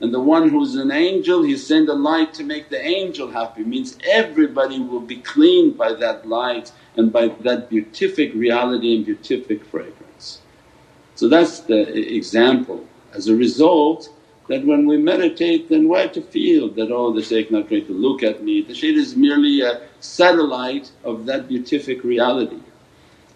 and 0.00 0.12
the 0.12 0.20
one 0.20 0.48
who's 0.48 0.74
an 0.74 0.90
angel 0.90 1.42
he 1.42 1.56
send 1.56 1.88
a 1.88 1.94
light 1.94 2.34
to 2.34 2.44
make 2.44 2.68
the 2.68 2.80
angel 2.80 3.30
happy 3.30 3.62
means 3.62 3.96
everybody 4.04 4.80
will 4.80 5.00
be 5.00 5.16
cleaned 5.16 5.78
by 5.78 5.92
that 5.94 6.28
light 6.28 6.72
and 6.96 7.12
by 7.12 7.28
that 7.40 7.70
beatific 7.70 8.34
reality 8.34 8.96
and 8.96 9.06
beatific 9.06 9.64
fragrance. 9.64 10.40
So 11.14 11.28
that's 11.28 11.60
the 11.60 11.80
example. 12.14 12.86
As 13.12 13.28
a 13.28 13.36
result 13.36 14.08
that 14.48 14.66
when 14.66 14.86
we 14.86 14.98
meditate 14.98 15.68
then 15.68 15.88
we 15.88 15.98
have 15.98 16.12
to 16.12 16.22
feel 16.22 16.68
that, 16.70 16.90
oh 16.90 17.12
the 17.12 17.22
shaykh 17.22 17.50
not 17.50 17.68
going 17.68 17.86
to 17.86 17.94
look 17.94 18.22
at 18.22 18.42
me, 18.42 18.62
the 18.62 18.74
shaykh 18.74 18.96
is 18.96 19.16
merely 19.16 19.60
a 19.62 19.80
satellite 20.00 20.90
of 21.04 21.24
that 21.26 21.48
beatific 21.48 22.02
reality. 22.02 22.60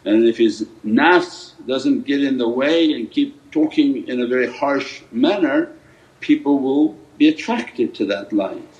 And 0.09 0.27
if 0.27 0.39
his 0.39 0.67
nafs 0.85 1.53
doesn't 1.67 2.07
get 2.07 2.21
in 2.25 2.39
the 2.39 2.49
way 2.49 2.93
and 2.93 3.11
keep 3.11 3.31
talking 3.51 4.09
in 4.09 4.23
a 4.23 4.27
very 4.27 4.51
harsh 4.61 5.03
manner 5.13 5.61
people 6.21 6.59
will 6.59 6.97
be 7.17 7.29
attracted 7.29 7.95
to 7.97 8.07
that 8.07 8.33
light. 8.33 8.75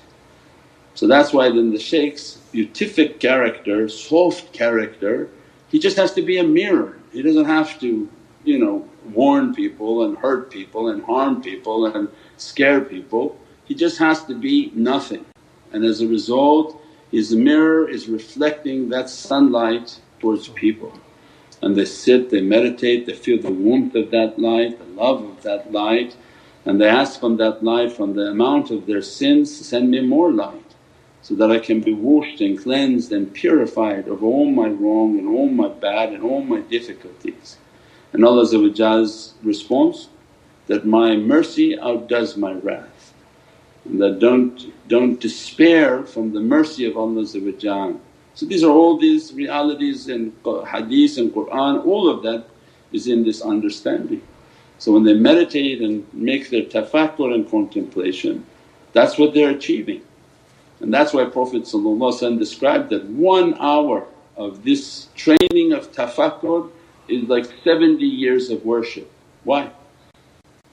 So 0.95 1.07
that's 1.07 1.31
why 1.31 1.49
then 1.49 1.71
the 1.71 1.79
shaykh's 1.79 2.37
beatific 2.51 3.19
character, 3.19 3.87
soft 3.87 4.51
character, 4.53 5.29
he 5.69 5.79
just 5.79 5.97
has 5.97 6.13
to 6.13 6.21
be 6.21 6.39
a 6.39 6.43
mirror. 6.43 6.97
He 7.13 7.21
doesn't 7.21 7.45
have 7.45 7.79
to, 7.79 8.09
you 8.43 8.59
know, 8.59 8.87
warn 9.13 9.53
people 9.53 10.03
and 10.03 10.17
hurt 10.17 10.51
people 10.51 10.89
and 10.89 11.03
harm 11.03 11.41
people 11.41 11.85
and 11.85 12.09
scare 12.37 12.81
people. 12.81 13.39
He 13.65 13.75
just 13.75 13.97
has 13.99 14.25
to 14.25 14.35
be 14.35 14.71
nothing. 14.73 15.25
And 15.71 15.85
as 15.85 16.01
a 16.01 16.07
result, 16.07 16.81
his 17.11 17.33
mirror 17.35 17.87
is 17.87 18.09
reflecting 18.09 18.89
that 18.89 19.09
sunlight 19.09 19.99
towards 20.19 20.47
people. 20.49 20.91
And 21.61 21.75
they 21.75 21.85
sit, 21.85 22.29
they 22.29 22.41
meditate, 22.41 23.05
they 23.05 23.13
feel 23.13 23.41
the 23.41 23.51
warmth 23.51 23.95
of 23.95 24.11
that 24.11 24.39
light, 24.39 24.79
the 24.79 25.01
love 25.01 25.23
of 25.23 25.43
that 25.43 25.71
light 25.71 26.15
and 26.65 26.79
they 26.79 26.87
ask 26.87 27.19
from 27.19 27.37
that 27.37 27.63
light, 27.63 27.91
from 27.91 28.13
the 28.13 28.27
amount 28.27 28.69
of 28.69 28.85
their 28.85 29.01
sins, 29.01 29.53
send 29.65 29.89
me 29.89 30.01
more 30.01 30.31
light 30.31 30.75
so 31.21 31.35
that 31.35 31.51
I 31.51 31.59
can 31.59 31.81
be 31.81 31.93
washed 31.93 32.41
and 32.41 32.61
cleansed 32.61 33.11
and 33.11 33.33
purified 33.33 34.07
of 34.07 34.23
all 34.23 34.45
my 34.45 34.67
wrong 34.67 35.17
and 35.17 35.27
all 35.27 35.49
my 35.49 35.67
bad 35.67 36.13
and 36.13 36.23
all 36.23 36.43
my 36.43 36.61
difficulties. 36.61 37.57
And 38.13 38.25
Allah's 38.25 39.33
response 39.43 40.09
that, 40.67 40.85
my 40.85 41.15
mercy 41.15 41.79
outdoes 41.79 42.37
my 42.37 42.53
wrath 42.53 43.13
and 43.85 43.99
that 44.01 44.19
don't, 44.19 44.87
don't 44.87 45.19
despair 45.19 46.03
from 46.03 46.33
the 46.33 46.39
mercy 46.39 46.85
of 46.85 46.97
Allah 46.97 47.25
So 48.39 48.45
these 48.45 48.63
are 48.63 48.71
all 48.71 48.97
these 48.97 49.33
realities 49.33 50.07
in 50.07 50.31
hadith 50.65 51.17
and 51.17 51.33
Qur'an, 51.33 51.79
all 51.79 52.07
of 52.07 52.23
that 52.23 52.45
is 52.93 53.07
in 53.07 53.25
this 53.25 53.41
understanding. 53.41 54.21
So 54.77 54.93
when 54.93 55.03
they 55.03 55.13
meditate 55.13 55.81
and 55.81 56.07
make 56.13 56.49
their 56.49 56.61
tafakkur 56.61 57.33
and 57.35 57.51
contemplation 57.51 58.45
that's 58.93 59.17
what 59.17 59.33
they're 59.33 59.49
achieving. 59.49 60.01
And 60.79 60.93
that's 60.93 61.11
why 61.11 61.25
Prophet 61.25 61.63
described 61.65 62.89
that 62.91 63.03
one 63.07 63.55
hour 63.59 64.07
of 64.37 64.63
this 64.63 65.09
training 65.15 65.73
of 65.73 65.91
tafakkur 65.91 66.71
is 67.09 67.23
like 67.27 67.45
70 67.65 68.05
years 68.05 68.49
of 68.51 68.63
worship. 68.63 69.11
Why? 69.43 69.69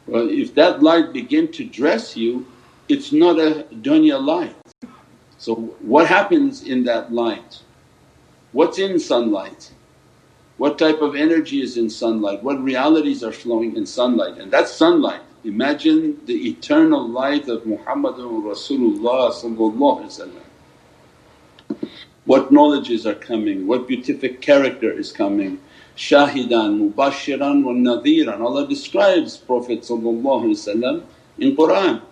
Well 0.06 0.28
if 0.30 0.54
that 0.54 0.84
light 0.84 1.12
begin 1.12 1.50
to 1.50 1.64
dress 1.64 2.16
you 2.16 2.46
it's 2.88 3.10
not 3.10 3.40
a 3.40 3.66
dunya 3.72 4.24
light. 4.24 4.54
So 5.46 5.54
what 5.54 6.08
happens 6.08 6.64
in 6.64 6.82
that 6.90 7.12
light? 7.12 7.62
What's 8.50 8.80
in 8.80 8.98
sunlight? 8.98 9.70
What 10.56 10.76
type 10.76 11.00
of 11.00 11.14
energy 11.14 11.62
is 11.62 11.76
in 11.76 11.88
sunlight? 11.88 12.42
What 12.42 12.60
realities 12.60 13.22
are 13.22 13.30
flowing 13.30 13.76
in 13.76 13.86
sunlight? 13.86 14.38
And 14.38 14.50
that's 14.50 14.72
sunlight. 14.72 15.20
Imagine 15.44 16.18
the 16.26 16.48
eternal 16.48 17.08
light 17.08 17.48
of 17.48 17.62
Muhammadun 17.62 18.42
Rasulullah 18.42 19.30
What 22.24 22.50
knowledges 22.50 23.06
are 23.06 23.14
coming, 23.14 23.68
what 23.68 23.86
beatific 23.86 24.40
character 24.40 24.90
is 24.90 25.12
coming. 25.12 25.60
Shahidan, 25.96 26.90
mubashiran 26.90 27.62
wa 27.62 27.70
nadhiran. 27.70 28.40
Allah 28.40 28.66
describes 28.66 29.36
Prophet 29.36 29.88
in 31.38 31.56
Qur'an 31.56 32.02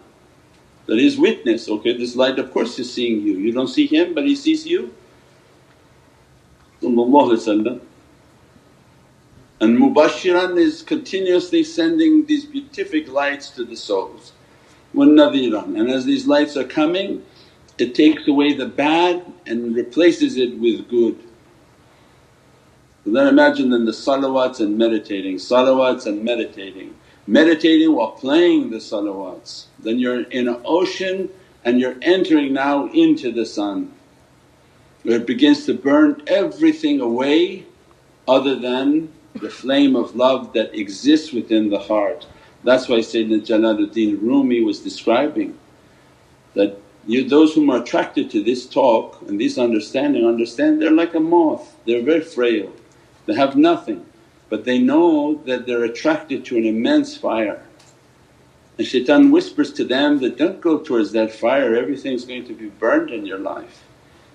that 0.85 0.97
his 0.97 1.17
witness, 1.17 1.69
okay 1.69 1.97
this 1.97 2.15
light 2.15 2.39
of 2.39 2.51
course 2.51 2.77
is 2.79 2.91
seeing 2.91 3.21
you, 3.21 3.33
you 3.37 3.51
don't 3.51 3.67
see 3.67 3.85
him 3.85 4.13
but 4.13 4.25
he 4.25 4.35
sees 4.35 4.65
you. 4.65 4.93
And 6.81 6.97
mubashiran 9.77 10.57
is 10.57 10.81
continuously 10.81 11.63
sending 11.63 12.25
these 12.25 12.45
beatific 12.45 13.09
lights 13.09 13.49
to 13.51 13.65
the 13.65 13.75
souls. 13.75 14.31
وَالنَّذِيرًا 14.95 15.77
And 15.77 15.89
as 15.89 16.05
these 16.05 16.25
lights 16.25 16.55
are 16.57 16.63
coming 16.63 17.23
it 17.79 17.95
takes 17.95 18.27
away 18.27 18.53
the 18.53 18.65
bad 18.65 19.25
and 19.45 19.75
replaces 19.75 20.37
it 20.37 20.59
with 20.59 20.87
good. 20.89 21.17
So 23.05 23.11
then 23.11 23.27
imagine 23.27 23.69
then 23.69 23.85
the 23.85 23.91
salawats 23.91 24.59
and 24.59 24.77
meditating, 24.77 25.37
salawats 25.37 26.05
and 26.05 26.23
meditating, 26.23 26.93
meditating 27.26 27.94
while 27.94 28.12
playing 28.12 28.70
the 28.70 28.76
salawats. 28.76 29.66
Then 29.78 29.98
you're 29.98 30.22
in 30.22 30.48
an 30.48 30.60
ocean 30.64 31.30
and 31.64 31.80
you're 31.80 31.96
entering 32.02 32.52
now 32.52 32.86
into 32.88 33.32
the 33.32 33.46
sun 33.46 33.92
where 35.02 35.16
it 35.16 35.26
begins 35.26 35.66
to 35.66 35.74
burn 35.74 36.22
everything 36.26 37.00
away 37.00 37.66
other 38.26 38.56
than 38.56 39.12
the 39.34 39.50
flame 39.50 39.96
of 39.96 40.16
love 40.16 40.52
that 40.54 40.74
exists 40.74 41.32
within 41.32 41.68
the 41.68 41.78
heart. 41.78 42.26
That's 42.62 42.88
why 42.88 42.98
Sayyidina 42.98 43.46
Jalaluddin 43.46 44.20
Rumi 44.20 44.62
was 44.62 44.80
describing 44.80 45.58
that 46.54 46.78
you 47.06 47.28
those 47.28 47.54
whom 47.54 47.68
are 47.68 47.82
attracted 47.82 48.30
to 48.30 48.42
this 48.42 48.66
talk 48.66 49.20
and 49.28 49.38
this 49.38 49.58
understanding 49.58 50.26
understand 50.26 50.80
they're 50.80 50.90
like 50.90 51.14
a 51.14 51.20
moth, 51.20 51.76
they're 51.86 52.02
very 52.02 52.22
frail, 52.22 52.72
they 53.26 53.34
have 53.34 53.56
nothing 53.56 54.06
but 54.48 54.64
they 54.64 54.78
know 54.78 55.42
that 55.46 55.66
they're 55.66 55.84
attracted 55.84 56.44
to 56.46 56.56
an 56.56 56.64
immense 56.64 57.16
fire. 57.16 57.62
And 58.76 58.86
shaitan 58.86 59.30
whispers 59.30 59.72
to 59.74 59.84
them 59.84 60.18
that, 60.20 60.36
don't 60.36 60.60
go 60.60 60.78
towards 60.78 61.12
that 61.12 61.32
fire, 61.32 61.74
everything's 61.74 62.24
going 62.24 62.46
to 62.46 62.54
be 62.54 62.68
burnt 62.68 63.10
in 63.10 63.24
your 63.24 63.38
life. 63.38 63.84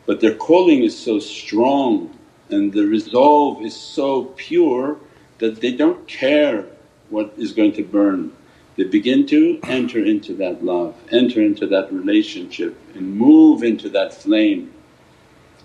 But 0.05 0.21
their 0.21 0.35
calling 0.35 0.83
is 0.83 0.97
so 0.97 1.19
strong 1.19 2.17
and 2.49 2.73
the 2.73 2.85
resolve 2.85 3.63
is 3.63 3.75
so 3.75 4.25
pure 4.37 4.97
that 5.39 5.61
they 5.61 5.71
don't 5.71 6.07
care 6.07 6.65
what 7.09 7.33
is 7.37 7.53
going 7.53 7.73
to 7.73 7.83
burn. 7.83 8.31
They 8.75 8.85
begin 8.85 9.27
to 9.27 9.59
enter 9.63 10.03
into 10.03 10.33
that 10.35 10.63
love, 10.63 10.95
enter 11.11 11.41
into 11.41 11.67
that 11.67 11.91
relationship 11.91 12.77
and 12.95 13.15
move 13.15 13.61
into 13.63 13.89
that 13.89 14.13
flame. 14.13 14.73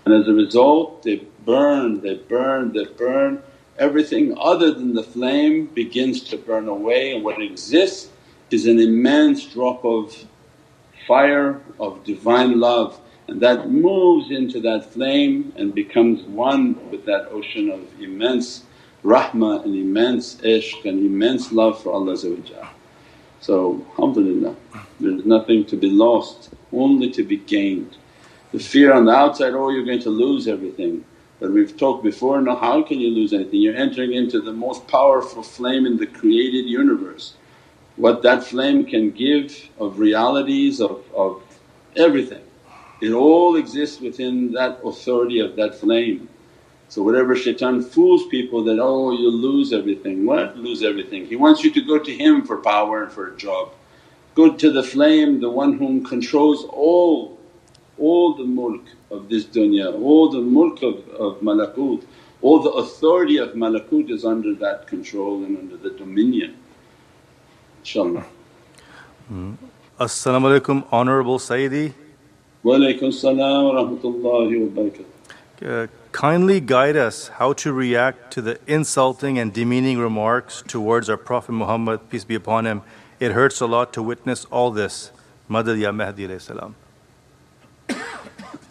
And 0.03 0.13
as 0.13 0.27
a 0.27 0.33
result 0.33 1.03
they 1.03 1.25
burn, 1.45 2.01
they 2.01 2.15
burn, 2.15 2.73
they 2.73 2.85
burn, 2.85 3.41
everything 3.77 4.35
other 4.39 4.71
than 4.71 4.93
the 4.93 5.03
flame 5.03 5.65
begins 5.67 6.21
to 6.21 6.37
burn 6.37 6.67
away 6.67 7.13
and 7.13 7.23
what 7.23 7.41
exists 7.41 8.09
is 8.51 8.67
an 8.67 8.79
immense 8.79 9.45
drop 9.45 9.83
of 9.83 10.25
fire 11.07 11.61
of 11.79 12.03
divine 12.03 12.59
love 12.59 12.99
and 13.27 13.41
that 13.41 13.69
moves 13.69 14.31
into 14.31 14.59
that 14.61 14.91
flame 14.91 15.51
and 15.57 15.73
becomes 15.73 16.21
one 16.23 16.89
with 16.89 17.05
that 17.05 17.27
ocean 17.31 17.69
of 17.69 17.81
immense 18.01 18.63
rahmah 19.03 19.63
and 19.65 19.75
immense 19.75 20.35
ishq 20.37 20.85
and 20.85 20.99
immense 20.99 21.51
love 21.51 21.81
for 21.81 21.91
Allah 21.91 22.17
So 23.39 23.85
alhamdulillah 23.91 24.55
there's 24.99 25.25
nothing 25.25 25.65
to 25.65 25.75
be 25.75 25.89
lost, 25.89 26.49
only 26.71 27.11
to 27.11 27.23
be 27.23 27.37
gained. 27.37 27.97
The 28.51 28.59
fear 28.59 28.93
on 28.93 29.05
the 29.05 29.11
outside, 29.11 29.53
oh 29.53 29.69
you're 29.69 29.85
going 29.85 30.01
to 30.03 30.09
lose 30.09 30.47
everything. 30.47 31.03
But 31.39 31.51
we've 31.51 31.75
talked 31.75 32.03
before, 32.03 32.41
no 32.41 32.55
how 32.55 32.81
can 32.83 32.99
you 32.99 33.09
lose 33.09 33.33
anything? 33.33 33.61
You're 33.61 33.75
entering 33.75 34.13
into 34.13 34.41
the 34.41 34.53
most 34.53 34.87
powerful 34.87 35.43
flame 35.43 35.85
in 35.85 35.97
the 35.97 36.07
created 36.07 36.65
universe. 36.65 37.33
What 37.97 38.21
that 38.23 38.43
flame 38.43 38.85
can 38.85 39.11
give 39.11 39.69
of 39.79 39.99
realities 39.99 40.81
of, 40.81 41.03
of 41.13 41.41
everything 41.95 42.41
it 43.01 43.11
all 43.11 43.55
exists 43.55 43.99
within 43.99 44.53
that 44.53 44.79
authority 44.83 45.39
of 45.39 45.55
that 45.57 45.75
flame. 45.75 46.29
So 46.87 47.03
whatever 47.03 47.35
shaitan 47.35 47.81
fools 47.81 48.25
people 48.27 48.63
that, 48.63 48.79
oh 48.79 49.11
you'll 49.11 49.33
lose 49.33 49.73
everything, 49.73 50.25
what 50.25 50.57
lose 50.57 50.81
everything? 50.83 51.25
He 51.25 51.35
wants 51.35 51.63
you 51.63 51.71
to 51.71 51.81
go 51.81 51.99
to 51.99 52.13
him 52.15 52.45
for 52.45 52.57
power 52.57 53.03
and 53.03 53.11
for 53.11 53.27
a 53.27 53.37
job. 53.37 53.73
Go 54.33 54.53
to 54.53 54.71
the 54.71 54.83
flame, 54.83 55.41
the 55.41 55.49
one 55.49 55.77
whom 55.77 56.05
controls 56.05 56.65
all, 56.65 57.37
all 57.97 58.33
the 58.33 58.43
mulk 58.43 58.83
of 59.11 59.29
this 59.29 59.45
dunya, 59.45 59.93
all 59.93 60.29
the 60.29 60.41
mulk 60.41 60.81
of, 60.83 61.07
of 61.09 61.39
malakut, 61.41 62.03
all 62.41 62.59
the 62.59 62.71
authority 62.71 63.37
of 63.37 63.49
malakut 63.53 64.09
is 64.09 64.25
under 64.25 64.53
that 64.55 64.87
control 64.87 65.43
and 65.43 65.57
under 65.57 65.77
the 65.77 65.91
dominion 65.91 66.55
inshaAllah. 67.85 68.25
Mm. 69.31 69.57
As-salamu 69.99 70.59
alaykum 70.59 70.91
Honourable 70.91 71.39
Sayyidi. 71.39 71.93
Wa 72.63 72.75
alaykum 72.75 73.13
salam 73.13 73.65
wa 73.65 73.73
rahmatullahi 73.81 74.59
wa 74.63 74.83
barakatuh. 74.83 75.05
Uh, 75.65 75.87
kindly 76.11 76.59
guide 76.59 76.97
us 76.97 77.29
how 77.39 77.53
to 77.53 77.71
react 77.71 78.31
to 78.33 78.41
the 78.41 78.59
insulting 78.67 79.39
and 79.39 79.53
demeaning 79.53 79.97
remarks 79.97 80.63
towards 80.67 81.09
our 81.09 81.17
Prophet 81.17 81.53
Muhammad 81.53 82.09
peace 82.09 82.25
be 82.25 82.35
upon 82.35 82.65
him. 82.65 82.81
It 83.19 83.31
hurts 83.31 83.61
a 83.61 83.65
lot 83.65 83.93
to 83.93 84.03
witness 84.03 84.45
all 84.45 84.71
this. 84.71 85.11
Madad 85.49 85.79
ya 85.79 85.91
Mahdi 85.91 86.27
salam. 86.39 86.75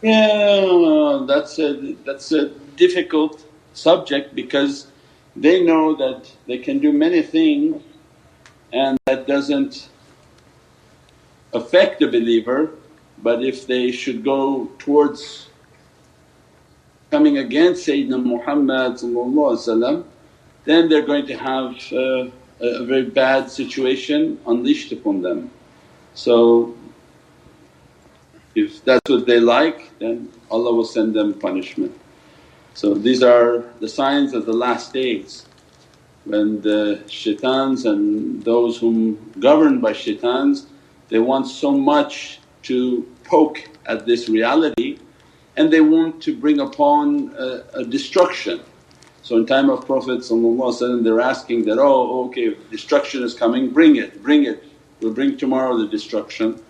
Yeah, 0.05 1.25
that's 1.27 1.59
a, 1.59 1.95
that's 2.05 2.31
a 2.33 2.51
difficult 2.77 3.43
subject 3.73 4.35
because 4.35 4.89
they 5.35 5.65
know 5.65 5.95
that 5.95 6.31
they 6.47 6.59
can 6.59 6.79
do 6.79 6.93
many 6.93 7.23
things 7.23 7.83
and 8.71 8.99
that 9.07 9.27
doesn't 9.27 9.89
affect 11.55 12.03
a 12.03 12.07
believer 12.07 12.73
but 13.23 13.43
if 13.43 13.67
they 13.67 13.91
should 13.93 14.23
go 14.23 14.69
towards 14.79 15.49
coming 17.11 17.39
against 17.39 17.89
Sayyidina 17.89 18.23
Muhammad 18.23 18.99
then 20.67 20.89
they're 20.91 21.07
going 21.07 21.27
to 21.29 21.37
have 21.39 21.77
uh, 21.95 22.29
a 22.61 22.85
very 22.85 23.07
bad 23.09 23.51
situation 23.51 24.39
unleashed 24.47 24.93
upon 24.93 25.23
them. 25.23 25.51
So 26.13 26.77
if 28.55 28.85
that's 28.85 29.09
what 29.09 29.27
they 29.27 29.41
like 29.41 29.91
then 29.99 30.31
Allah 30.51 30.73
will 30.75 30.85
send 30.85 31.15
them 31.15 31.35
punishment. 31.35 31.99
So 32.75 32.95
these 32.95 33.23
are 33.23 33.65
the 33.81 33.89
signs 33.89 34.35
of 34.35 34.47
the 34.47 34.53
last 34.53 34.93
days 34.93 35.47
when 36.25 36.61
the 36.63 37.03
shaitans 37.07 37.85
and 37.85 38.43
those 38.43 38.79
whom 38.79 39.33
governed 39.39 39.83
by 39.83 39.93
shaitans 39.93 40.67
they 41.09 41.19
want 41.19 41.47
so 41.47 41.71
much 41.71 42.41
to 42.63 43.07
poke 43.25 43.69
at 43.87 44.07
this 44.07 44.29
reality 44.29 44.99
and 45.57 45.73
they 45.73 45.81
want 45.81 46.23
to 46.23 46.37
bring 46.37 46.61
upon 46.61 47.33
a, 47.39 47.65
a 47.75 47.85
destruction. 47.85 48.61
So 49.23 49.37
in 49.39 49.47
time 49.47 49.71
of 49.71 49.87
Prophet 49.87 50.25
they're 50.29 51.21
asking 51.21 51.65
that, 51.67 51.79
oh 51.79 52.27
okay 52.27 52.57
destruction 52.71 53.23
is 53.23 53.35
coming, 53.35 53.71
bring 53.71 53.97
it, 53.97 54.23
bring 54.23 54.45
it, 54.45 54.65
we'll 55.01 55.13
bring 55.13 55.37
tomorrow 55.37 55.77
the 55.79 55.89
destruction. 55.89 56.61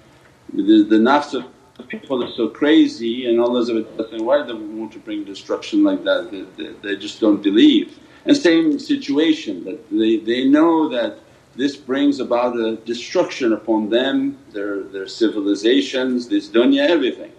The, 0.53 0.85
the 0.89 0.97
nafs 0.97 1.45
people 1.83 2.23
are 2.23 2.31
so 2.33 2.49
crazy 2.49 3.29
and 3.29 3.41
Allah 3.41 3.67
saying, 3.67 4.25
why 4.25 4.47
do 4.47 4.47
they 4.47 4.55
want 4.55 4.93
to 4.93 4.99
bring 4.99 5.25
destruction 5.25 5.83
like 5.83 6.05
that, 6.05 6.31
they, 6.31 6.43
they, 6.63 6.73
they 6.83 6.97
just 6.97 7.21
don't 7.21 7.43
believe. 7.43 7.99
And 8.27 8.37
same 8.37 8.79
situation 8.79 9.65
that 9.65 9.91
they, 9.91 10.19
they 10.19 10.47
know 10.49 10.89
that 10.89 11.19
this 11.57 11.77
brings 11.77 12.21
about 12.21 12.57
a 12.57 12.77
destruction 12.77 13.53
upon 13.53 13.91
them, 13.91 14.39
their, 14.53 14.83
their 14.83 15.07
civilizations, 15.07 16.29
this 16.29 16.49
dunya, 16.49 16.89
everything. 16.89 17.33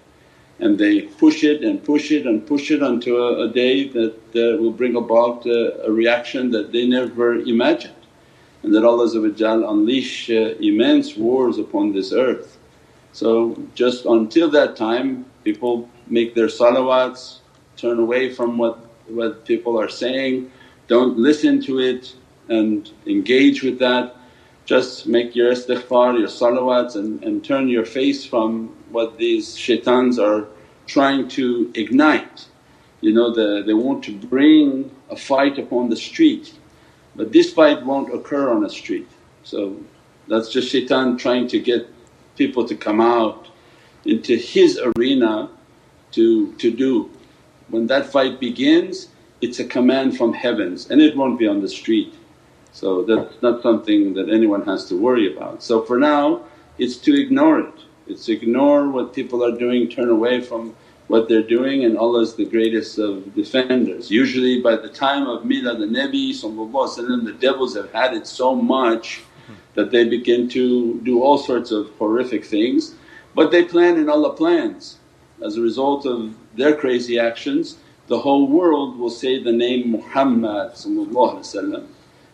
And 0.60 0.78
they 0.78 1.02
push 1.02 1.44
it 1.44 1.64
and 1.64 1.84
push 1.84 2.12
it 2.12 2.26
and 2.26 2.46
push 2.46 2.72
it 2.72 2.82
until 2.82 3.18
a, 3.18 3.46
a 3.46 3.50
day 3.50 3.90
that 3.90 4.16
uh, 4.36 4.62
will 4.62 4.72
bring 4.72 4.96
about 4.96 5.46
a, 5.46 5.92
reaction 5.92 6.52
that 6.52 6.72
they 6.72 6.88
never 6.88 7.36
imagined. 7.36 7.94
And 8.64 8.74
that 8.74 8.86
Allah 8.86 9.10
unleash 9.70 10.30
uh, 10.30 10.56
immense 10.60 11.18
wars 11.18 11.58
upon 11.58 11.92
this 11.92 12.14
earth. 12.14 12.58
So 13.16 13.56
just 13.76 14.06
until 14.06 14.50
that 14.50 14.76
time 14.76 15.24
people 15.46 15.90
make 16.08 16.36
their 16.36 16.48
salawats, 16.48 17.40
turn 17.78 17.98
away 18.00 18.34
from 18.34 18.58
what, 18.58 18.78
what 19.08 19.46
people 19.46 19.80
are 19.80 19.88
saying 19.88 20.52
don't 20.88 21.18
listen 21.18 21.62
to 21.62 21.80
it 21.80 22.14
and 22.50 22.92
engage 23.08 23.64
with 23.64 23.80
that. 23.80 24.18
Just 24.66 25.08
make 25.08 25.34
your 25.34 25.52
istighfar, 25.52 26.20
your 26.20 26.28
salawats 26.28 26.96
and, 26.96 27.24
and 27.24 27.44
turn 27.44 27.70
your 27.70 27.86
face 27.86 28.26
from 28.26 28.76
what 28.92 29.18
these 29.18 29.58
shaitans 29.58 30.20
are 30.20 30.48
trying 30.86 31.30
to 31.30 31.72
ignite. 31.74 32.46
You 33.00 33.14
know 33.14 33.34
the, 33.34 33.64
they 33.66 33.74
want 33.74 34.04
to 34.04 34.16
bring 34.16 34.92
a 35.10 35.16
fight 35.16 35.58
upon 35.58 35.90
the 35.90 35.96
street 35.96 36.54
but 37.16 37.32
this 37.32 37.54
fight 37.54 37.86
won't 37.86 38.14
occur 38.14 38.52
on 38.52 38.66
a 38.66 38.70
street. 38.70 39.10
So 39.44 39.78
that's 40.28 40.50
just 40.50 40.70
shaitan 40.70 41.18
trying 41.18 41.48
to 41.48 41.60
get 41.62 41.88
people 42.36 42.68
to 42.68 42.76
come 42.76 43.02
out 43.02 43.48
into 44.06 44.36
his 44.36 44.80
arena 44.96 45.50
to, 46.12 46.54
to 46.54 46.72
do. 46.72 47.10
When 47.70 47.88
that 47.88 48.06
fight 48.12 48.40
begins 48.40 49.10
it's 49.42 49.60
a 49.60 49.66
command 49.66 50.18
from 50.18 50.34
heavens 50.34 50.90
and 50.90 51.02
it 51.02 51.16
won't 51.16 51.38
be 51.38 51.48
on 51.48 51.62
the 51.62 51.70
street. 51.70 52.14
So 52.72 53.04
that's 53.04 53.42
not 53.42 53.62
something 53.62 54.14
that 54.16 54.30
anyone 54.30 54.64
has 54.66 54.86
to 54.90 54.96
worry 54.98 55.34
about. 55.36 55.64
So 55.64 55.82
for 55.82 55.98
now 55.98 56.44
it's 56.78 56.98
to 56.98 57.20
ignore 57.20 57.60
it, 57.60 57.74
it's 58.08 58.28
ignore 58.30 58.90
what 58.90 59.14
people 59.14 59.44
are 59.44 59.58
doing, 59.58 59.88
turn 59.88 60.10
away 60.10 60.42
from 60.42 60.76
what 61.08 61.30
they're 61.30 61.50
doing 61.58 61.86
and 61.86 61.98
Allah 61.98 62.22
is 62.22 62.34
the 62.36 62.46
greatest 62.46 62.98
of 62.98 63.36
defenders. 63.36 64.10
Usually 64.10 64.62
by 64.62 64.76
the 64.76 64.90
time 64.90 65.28
of 65.28 65.44
Milad 65.44 65.80
al-Nabi 65.82 67.26
the 67.26 67.34
devils 67.34 67.76
have 67.76 67.92
had 67.92 68.14
it 68.14 68.26
so 68.26 68.56
much 68.56 69.22
that 69.76 69.92
they 69.92 70.06
begin 70.06 70.50
to 70.50 71.00
do 71.02 71.22
all 71.22 71.38
sorts 71.38 71.72
of 71.72 71.90
horrific 72.00 72.46
things 72.46 72.96
but 73.36 73.52
they 73.52 73.66
plan 73.66 73.98
and 73.98 74.10
Allah 74.10 74.34
plans. 74.34 74.98
As 75.44 75.58
a 75.58 75.62
result 75.62 76.06
of 76.06 76.34
their 76.56 76.76
crazy 76.76 77.20
actions 77.20 77.78
the 78.08 78.20
whole 78.20 78.48
world 78.48 78.98
will 79.00 79.10
say 79.10 79.42
the 79.42 79.52
name 79.52 79.92
Muhammad 79.92 80.74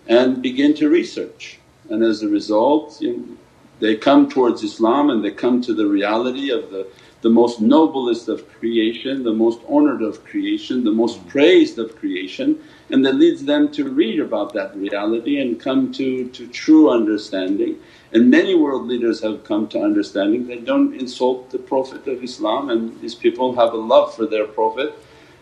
and 0.08 0.42
begin 0.42 0.74
to 0.74 0.90
research 0.90 1.60
and 1.90 2.04
as 2.04 2.24
a 2.24 2.30
result 2.30 3.02
you 3.02 3.18
know, 3.18 3.38
they 3.80 3.96
come 3.96 4.30
towards 4.30 4.64
Islam 4.64 5.10
and 5.10 5.24
they 5.24 5.32
come 5.32 5.62
to 5.62 5.74
the 5.74 5.88
reality 5.88 6.52
of 6.52 6.70
the 6.70 6.88
the 7.22 7.30
most 7.30 7.62
noblest 7.62 8.28
of 8.30 8.48
creation, 8.60 9.24
the 9.24 9.34
most 9.34 9.60
honoured 9.70 10.02
of 10.02 10.24
creation, 10.26 10.84
the 10.84 10.92
most 10.92 11.26
praised 11.28 11.78
of 11.80 11.96
creation 11.98 12.60
and 12.92 13.06
that 13.06 13.16
leads 13.16 13.46
them 13.46 13.72
to 13.72 13.90
read 13.90 14.20
about 14.20 14.54
that 14.54 14.76
reality 14.76 15.40
and 15.40 15.60
come 15.60 15.94
to, 15.94 16.28
to 16.30 16.48
true 16.48 16.90
understanding. 16.90 17.80
And 18.12 18.30
many 18.30 18.54
world 18.54 18.86
leaders 18.86 19.22
have 19.22 19.46
come 19.46 19.68
to 19.70 19.80
understanding 19.80 20.46
they 20.46 20.58
don't 20.58 20.94
insult 21.00 21.50
the 21.52 21.60
Prophet 21.60 22.06
of 22.08 22.24
Islam 22.24 22.70
and 22.70 23.00
these 23.00 23.16
people 23.16 23.56
have 23.56 23.74
a 23.74 23.78
love 23.78 24.14
for 24.14 24.26
their 24.26 24.46
Prophet 24.46 24.94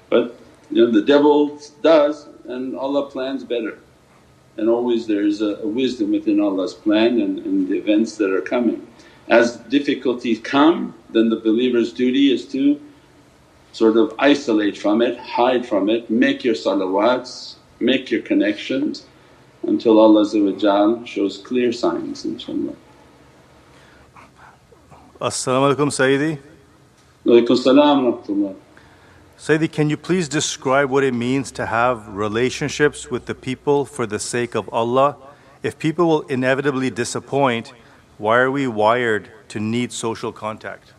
but 0.09 0.39
you 0.69 0.85
know 0.85 0.91
the 0.91 1.01
devil 1.01 1.59
does 1.81 2.27
and 2.45 2.75
Allah 2.75 3.09
plans 3.09 3.43
better. 3.43 3.79
And 4.57 4.69
always 4.69 5.07
there 5.07 5.23
is 5.23 5.41
a, 5.41 5.55
a 5.57 5.67
wisdom 5.67 6.11
within 6.11 6.39
Allah's 6.39 6.73
plan 6.73 7.21
and, 7.21 7.39
and 7.39 7.67
the 7.67 7.77
events 7.77 8.17
that 8.17 8.31
are 8.31 8.41
coming. 8.41 8.85
As 9.29 9.57
difficulties 9.57 10.39
come 10.39 10.93
then 11.11 11.29
the 11.29 11.35
believer's 11.37 11.91
duty 11.93 12.31
is 12.31 12.47
to 12.47 12.79
sort 13.71 13.97
of 13.97 14.13
isolate 14.19 14.77
from 14.77 15.01
it, 15.01 15.17
hide 15.17 15.65
from 15.65 15.89
it, 15.89 16.09
make 16.09 16.43
your 16.43 16.55
salawats, 16.55 17.55
make 17.79 18.11
your 18.11 18.21
connections 18.21 19.05
until 19.63 19.99
Allah 19.99 20.25
shows 21.05 21.37
clear 21.37 21.71
signs 21.71 22.25
inshaAllah. 22.25 22.75
As-salamu 25.21 25.75
alaykum 25.75 25.89
Sayyidi. 25.89 26.39
Walaykum 27.25 27.57
salam 27.57 28.55
Sayyidi, 29.37 29.71
can 29.71 29.89
you 29.89 29.97
please 29.97 30.29
describe 30.29 30.89
what 30.89 31.03
it 31.03 31.13
means 31.13 31.51
to 31.51 31.65
have 31.65 32.07
relationships 32.07 33.11
with 33.11 33.25
the 33.25 33.35
people 33.35 33.85
for 33.85 34.05
the 34.05 34.19
sake 34.19 34.55
of 34.55 34.69
Allah? 34.73 35.17
If 35.61 35.77
people 35.77 36.07
will 36.07 36.21
inevitably 36.21 36.89
disappoint, 36.89 37.73
why 38.17 38.37
are 38.37 38.51
we 38.51 38.67
wired 38.67 39.29
to 39.49 39.59
need 39.59 39.91
social 39.91 40.31
contact? 40.31 40.93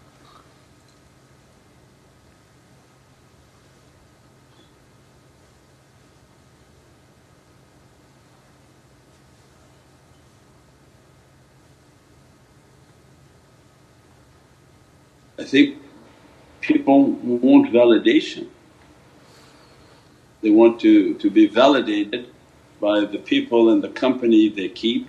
I 15.40 15.44
think 15.44 15.78
people 16.60 17.12
want 17.12 17.72
validation. 17.72 18.48
They 20.42 20.50
want 20.50 20.78
to, 20.80 21.14
to 21.14 21.30
be 21.30 21.46
validated 21.46 22.28
by 22.78 23.00
the 23.06 23.18
people 23.18 23.70
and 23.72 23.82
the 23.82 23.88
company 23.88 24.50
they 24.50 24.68
keep 24.68 25.08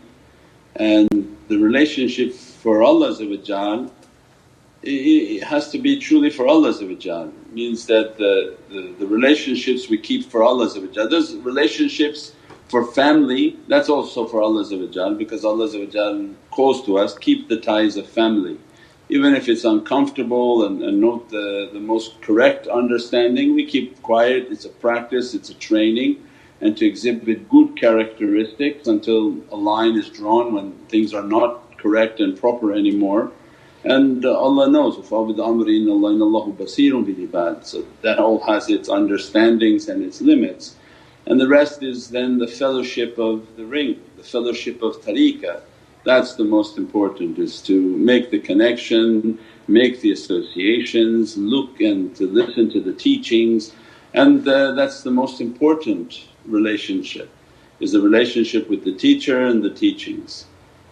and 0.77 1.37
the 1.49 1.57
relationship 1.57 2.33
for 2.33 2.81
Allah 2.81 3.11
it 4.83 5.43
has 5.43 5.69
to 5.71 5.77
be 5.77 5.99
truly 5.99 6.29
for 6.29 6.47
Allah 6.47 6.73
means 7.51 7.85
that 7.85 8.17
the, 8.17 8.57
the, 8.69 8.95
the, 8.99 9.05
relationships 9.05 9.89
we 9.89 9.97
keep 9.97 10.25
for 10.25 10.43
Allah 10.43 10.67
those 11.09 11.35
relationships 11.35 12.33
for 12.67 12.85
family 12.85 13.57
that's 13.67 13.89
also 13.89 14.25
for 14.25 14.41
Allah 14.41 14.63
because 15.15 15.45
Allah 15.45 15.67
calls 16.51 16.85
to 16.85 16.97
us, 16.97 17.17
keep 17.17 17.47
the 17.47 17.57
ties 17.57 17.95
of 17.97 18.07
family 18.07 18.57
Even 19.10 19.34
if 19.34 19.48
it's 19.48 19.64
uncomfortable 19.64 20.66
and, 20.66 20.82
and 20.82 21.00
not 21.00 21.28
the, 21.30 21.70
the 21.72 21.78
most 21.78 22.20
correct 22.22 22.66
understanding 22.66 23.54
we 23.54 23.64
keep 23.64 24.02
quiet, 24.02 24.48
it's 24.50 24.64
a 24.64 24.68
practice, 24.68 25.34
it's 25.34 25.50
a 25.50 25.54
training 25.54 26.22
and 26.60 26.76
to 26.76 26.86
exhibit 26.86 27.48
good 27.48 27.76
characteristics 27.78 28.88
until 28.88 29.36
a 29.50 29.56
line 29.56 29.96
is 29.96 30.08
drawn 30.08 30.54
when 30.54 30.72
things 30.88 31.12
are 31.12 31.22
not 31.22 31.76
correct 31.78 32.20
and 32.20 32.38
proper 32.38 32.72
anymore. 32.72 33.30
And 33.84 34.24
uh, 34.24 34.36
Allah 34.36 34.68
knows, 34.68 34.96
وَفَعْبِدْ 34.96 35.36
أَمْرِ 35.36 35.66
إِنَّ 35.66 35.86
اللَّهَ 35.86 36.16
إِنَّ 36.16 36.20
اللَّهُ 36.20 36.56
بَصِيرٌ 36.56 37.04
بِالْعِبَادِ 37.04 37.64
So 37.64 37.86
that 38.02 38.18
all 38.18 38.40
has 38.44 38.68
its 38.68 38.88
understandings 38.88 39.88
and 39.88 40.02
its 40.02 40.20
limits. 40.20 40.76
And 41.26 41.40
the 41.40 41.46
rest 41.46 41.82
is 41.82 42.10
then 42.10 42.38
the 42.38 42.48
fellowship 42.48 43.18
of 43.18 43.56
the 43.56 43.64
ring, 43.64 44.00
the 44.16 44.24
fellowship 44.24 44.82
of 44.82 44.96
tariqah. 45.02 45.60
that's 46.03 46.35
the 46.35 46.43
most 46.43 46.77
important 46.77 47.37
is 47.37 47.61
to 47.63 47.79
make 47.79 48.31
the 48.31 48.39
connection, 48.39 49.39
make 49.67 50.01
the 50.01 50.11
associations, 50.11 51.37
look 51.37 51.79
and 51.79 52.15
to 52.15 52.27
listen 52.27 52.71
to 52.71 52.81
the 52.81 52.93
teachings 52.93 53.73
and 54.13 54.45
uh, 54.47 54.73
that's 54.73 55.03
the 55.03 55.11
most 55.11 55.39
important 55.39 56.27
relationship 56.45 57.29
is 57.79 57.93
the 57.93 58.01
relationship 58.01 58.69
with 58.69 58.83
the 58.83 58.93
teacher 58.93 59.45
and 59.45 59.63
the 59.63 59.69
teachings. 59.69 60.45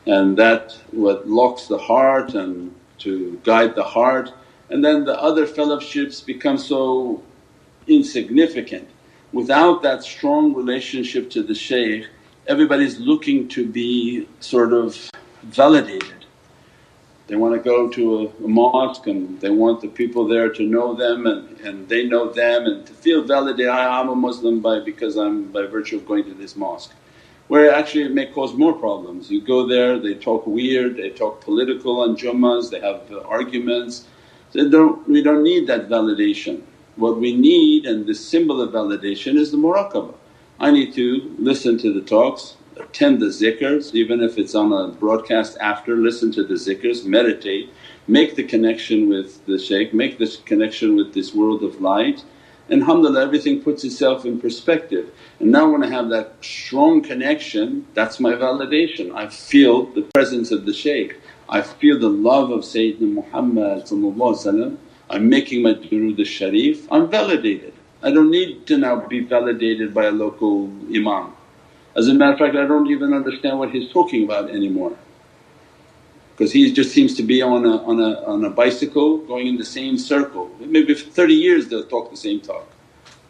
And 0.06 0.38
that 0.38 0.78
what 0.92 1.28
locks 1.28 1.68
the 1.68 1.78
heart 1.78 2.34
and 2.34 2.74
to 3.00 3.40
guide 3.44 3.76
the 3.76 3.84
heart 3.84 4.34
and 4.70 4.84
then 4.84 5.04
the 5.04 5.20
other 5.22 5.46
fellowships 5.46 6.22
become 6.22 6.58
so 6.58 7.22
insignificant. 7.88 8.88
Without 9.34 9.84
that 9.84 10.04
strong 10.04 10.54
relationship 10.54 11.30
to 11.32 11.44
the 11.44 11.56
shaykh 11.56 12.08
everybody's 12.50 13.00
looking 13.00 13.48
to 13.48 13.66
be 13.66 14.28
sort 14.42 14.74
of 14.74 15.10
validated 15.44 16.20
they 17.30 17.36
want 17.36 17.54
to 17.54 17.60
go 17.60 17.88
to 17.88 18.22
a, 18.22 18.44
a, 18.44 18.48
mosque 18.48 19.06
and 19.06 19.40
they 19.40 19.52
want 19.52 19.82
the 19.82 19.88
people 19.88 20.28
there 20.28 20.50
to 20.50 20.64
know 20.64 20.96
them 20.96 21.28
and, 21.28 21.60
and 21.60 21.88
they 21.88 22.08
know 22.08 22.28
them 22.34 22.66
and 22.66 22.88
to 22.88 22.94
feel 22.94 23.22
validated, 23.22 23.70
I, 23.70 24.02
am 24.02 24.10
a 24.10 24.16
Muslim 24.16 24.62
by 24.62 24.80
because 24.80 25.16
I'm 25.16 25.52
by 25.52 25.68
virtue 25.68 25.98
of 25.98 26.08
going 26.08 26.24
to 26.24 26.34
this 26.34 26.56
mosque. 26.56 26.92
Where 27.48 27.72
actually 27.72 28.06
it 28.06 28.14
may 28.14 28.26
cause 28.26 28.56
more 28.56 28.74
problems. 28.74 29.30
You 29.30 29.42
go 29.42 29.68
there, 29.68 30.00
they 30.00 30.16
talk 30.16 30.48
weird, 30.48 30.98
they 30.98 31.12
talk 31.12 31.42
political 31.42 32.02
on 32.02 32.18
Jummas, 32.18 32.72
they 32.72 32.80
have 32.80 33.02
uh, 33.12 33.22
arguments. 33.28 34.06
Don't, 34.54 35.08
we 35.08 35.22
don't 35.22 35.44
need 35.44 35.68
that 35.68 35.88
validation. 35.88 36.64
What 36.96 37.20
we 37.20 37.36
need 37.36 37.86
and 37.86 38.08
the 38.08 38.16
symbol 38.16 38.60
of 38.60 38.72
validation 38.72 39.36
is 39.36 39.52
the 39.52 39.58
muraqabah. 39.58 40.16
I 40.62 40.72
need 40.72 40.94
to 40.96 41.34
listen 41.40 41.78
to 41.78 41.94
the 41.94 42.02
talks, 42.02 42.58
attend 42.76 43.22
the 43.22 43.28
zikrs 43.28 43.96
even 43.96 44.22
if 44.22 44.38
it's 44.38 44.56
on 44.56 44.74
a 44.74 44.90
broadcast 44.90 45.58
after, 45.62 45.96
listen 45.96 46.34
to 46.34 46.44
the 46.44 46.56
zikrs, 46.56 47.06
meditate, 47.06 47.70
make 48.10 48.36
the 48.36 48.44
connection 48.44 49.08
with 49.08 49.46
the 49.46 49.58
shaykh, 49.58 49.94
make 49.94 50.18
this 50.18 50.36
connection 50.36 50.98
with 50.98 51.14
this 51.14 51.34
world 51.34 51.64
of 51.64 51.80
light. 51.80 52.26
And 52.68 52.82
alhamdulillah 52.82 53.24
everything 53.24 53.62
puts 53.62 53.86
itself 53.86 54.26
in 54.26 54.38
perspective. 54.42 55.14
And 55.40 55.50
now 55.50 55.72
when 55.72 55.82
I 55.82 55.88
have 55.88 56.10
that 56.10 56.34
strong 56.42 57.02
connection. 57.04 57.88
That's 57.94 58.20
my 58.20 58.34
validation, 58.34 59.16
I 59.16 59.28
feel 59.30 59.86
the 59.86 60.10
presence 60.14 60.52
of 60.52 60.66
the 60.66 60.74
shaykh, 60.74 61.22
I 61.48 61.62
feel 61.62 61.98
the 61.98 62.10
love 62.10 62.52
of 62.52 62.62
Sayyidina 62.62 63.14
Muhammad 63.14 64.78
I'm 65.10 65.30
making 65.30 65.64
my 65.64 65.74
durood 65.74 66.20
al-sharif, 66.20 66.92
I'm 66.92 67.10
validated. 67.10 67.79
I 68.02 68.12
don't 68.12 68.32
need 68.32 68.66
to 68.68 68.78
now 68.78 69.08
be 69.08 69.20
validated 69.22 69.94
by 69.94 70.06
a 70.06 70.12
local 70.12 70.72
imam. 70.96 71.34
As 71.96 72.08
a 72.08 72.14
matter 72.14 72.34
of 72.34 72.40
fact 72.40 72.56
I 72.56 72.66
don't 72.66 72.90
even 72.90 73.14
understand 73.14 73.60
what 73.60 73.72
he's 73.72 73.92
talking 73.92 74.24
about 74.24 74.50
anymore 74.50 74.98
because 76.40 76.54
he 76.54 76.72
just 76.72 76.92
seems 76.94 77.16
to 77.16 77.24
be 77.24 77.42
on 77.42 77.66
a, 77.66 77.84
on, 77.84 78.00
a, 78.00 78.24
on 78.24 78.46
a 78.46 78.50
bicycle 78.50 79.18
going 79.18 79.48
in 79.48 79.58
the 79.58 79.66
same 79.66 79.98
circle. 79.98 80.50
Maybe 80.60 80.94
for 80.94 81.10
30 81.10 81.34
years 81.34 81.68
they'll 81.68 81.84
talk 81.84 82.12
the 82.12 82.18
same 82.18 82.40
talk. 82.40 82.66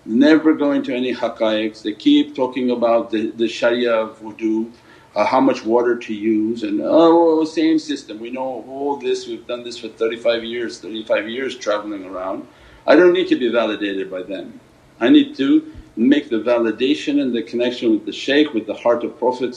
never 0.06 0.54
go 0.54 0.72
into 0.74 0.94
any 0.94 1.16
haqqaiqs. 1.16 1.82
They 1.82 1.94
keep 1.94 2.36
talking 2.36 2.70
about 2.70 3.10
the, 3.10 3.32
the 3.32 3.48
sharia 3.48 3.94
of 3.94 4.20
wudu, 4.22 4.72
uh, 5.16 5.26
how 5.26 5.40
much 5.40 5.66
water 5.66 5.98
to 5.98 6.14
use 6.14 6.62
and 6.62 6.82
oh 6.84 7.44
same 7.46 7.80
system, 7.80 8.20
we 8.20 8.30
know 8.30 8.64
all 8.68 8.98
this, 8.98 9.28
we've 9.28 9.48
done 9.48 9.64
this 9.64 9.80
for 9.80 9.88
35 9.88 10.44
years, 10.44 10.80
35 10.80 11.28
years 11.28 11.58
travelling 11.58 12.06
around. 12.06 12.48
I 12.88 12.96
don't 12.96 13.14
need 13.14 13.28
to 13.30 13.36
be 13.36 13.50
validated 13.50 14.10
by 14.10 14.24
them. 14.24 14.60
I 15.00 15.10
need 15.10 15.36
to 15.38 15.72
make 15.96 16.30
the 16.30 16.38
validation 16.38 17.22
and 17.22 17.34
the 17.34 17.44
connection 17.44 17.92
with 17.92 18.06
the 18.06 18.12
shaykh, 18.12 18.54
with 18.54 18.66
the 18.66 18.74
heart 18.74 19.04
of 19.04 19.18
Prophet 19.20 19.56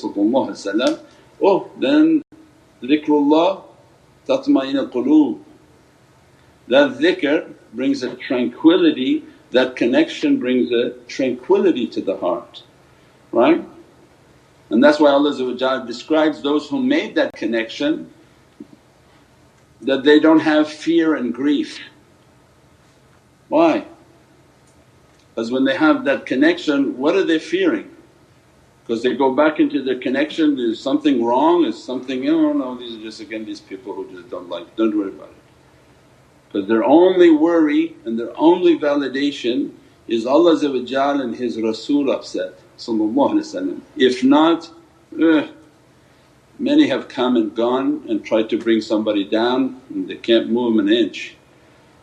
oh 1.44 1.70
then 1.78 2.22
dhikrullah 2.82 3.62
tatma'in 4.26 4.76
al-quloob. 4.76 5.40
That 6.68 6.98
dhikr 6.98 7.52
brings 7.72 8.02
a 8.02 8.14
tranquility, 8.16 9.24
that 9.50 9.76
connection 9.76 10.38
brings 10.38 10.70
a 10.70 10.90
tranquility 11.08 11.86
to 11.88 12.00
the 12.00 12.16
heart, 12.16 12.62
right? 13.32 13.64
And 14.70 14.82
that's 14.82 14.98
why 14.98 15.10
Allah 15.10 15.84
describes 15.86 16.42
those 16.42 16.68
who 16.68 16.82
made 16.82 17.14
that 17.16 17.32
connection 17.34 18.10
that 19.82 20.04
they 20.04 20.18
don't 20.20 20.38
have 20.38 20.68
fear 20.68 21.16
and 21.16 21.34
grief. 21.34 21.78
Why? 23.52 23.84
Because 25.28 25.52
when 25.52 25.64
they 25.64 25.76
have 25.76 26.06
that 26.06 26.24
connection, 26.24 26.96
what 26.96 27.14
are 27.16 27.22
they 27.22 27.38
fearing? 27.38 27.94
Because 28.80 29.02
they 29.02 29.14
go 29.14 29.34
back 29.34 29.60
into 29.60 29.82
their 29.82 29.98
connection, 29.98 30.56
there's 30.56 30.80
something 30.80 31.22
wrong, 31.22 31.66
is 31.66 31.84
something, 31.84 32.26
oh 32.30 32.54
no, 32.54 32.78
these 32.78 32.96
are 32.96 33.02
just 33.02 33.20
again 33.20 33.44
these 33.44 33.60
people 33.60 33.92
who 33.92 34.10
just 34.10 34.30
don't 34.30 34.48
like, 34.48 34.74
don't 34.76 34.96
worry 34.96 35.10
about 35.10 35.28
it. 35.28 35.34
Because 36.46 36.66
their 36.66 36.82
only 36.82 37.30
worry 37.30 37.94
and 38.06 38.18
their 38.18 38.32
only 38.38 38.78
validation 38.78 39.72
is 40.08 40.24
Allah 40.24 40.56
and 41.22 41.36
His 41.36 41.60
Rasul 41.60 42.10
upset 42.10 42.54
if 43.98 44.24
not, 44.24 44.70
eh, 45.20 45.48
many 46.58 46.86
have 46.86 47.06
come 47.08 47.36
and 47.36 47.54
gone 47.54 48.02
and 48.08 48.24
tried 48.24 48.48
to 48.48 48.56
bring 48.56 48.80
somebody 48.80 49.24
down 49.24 49.82
and 49.90 50.08
they 50.08 50.16
can't 50.16 50.48
move 50.48 50.78
an 50.78 50.88
inch. 50.88 51.36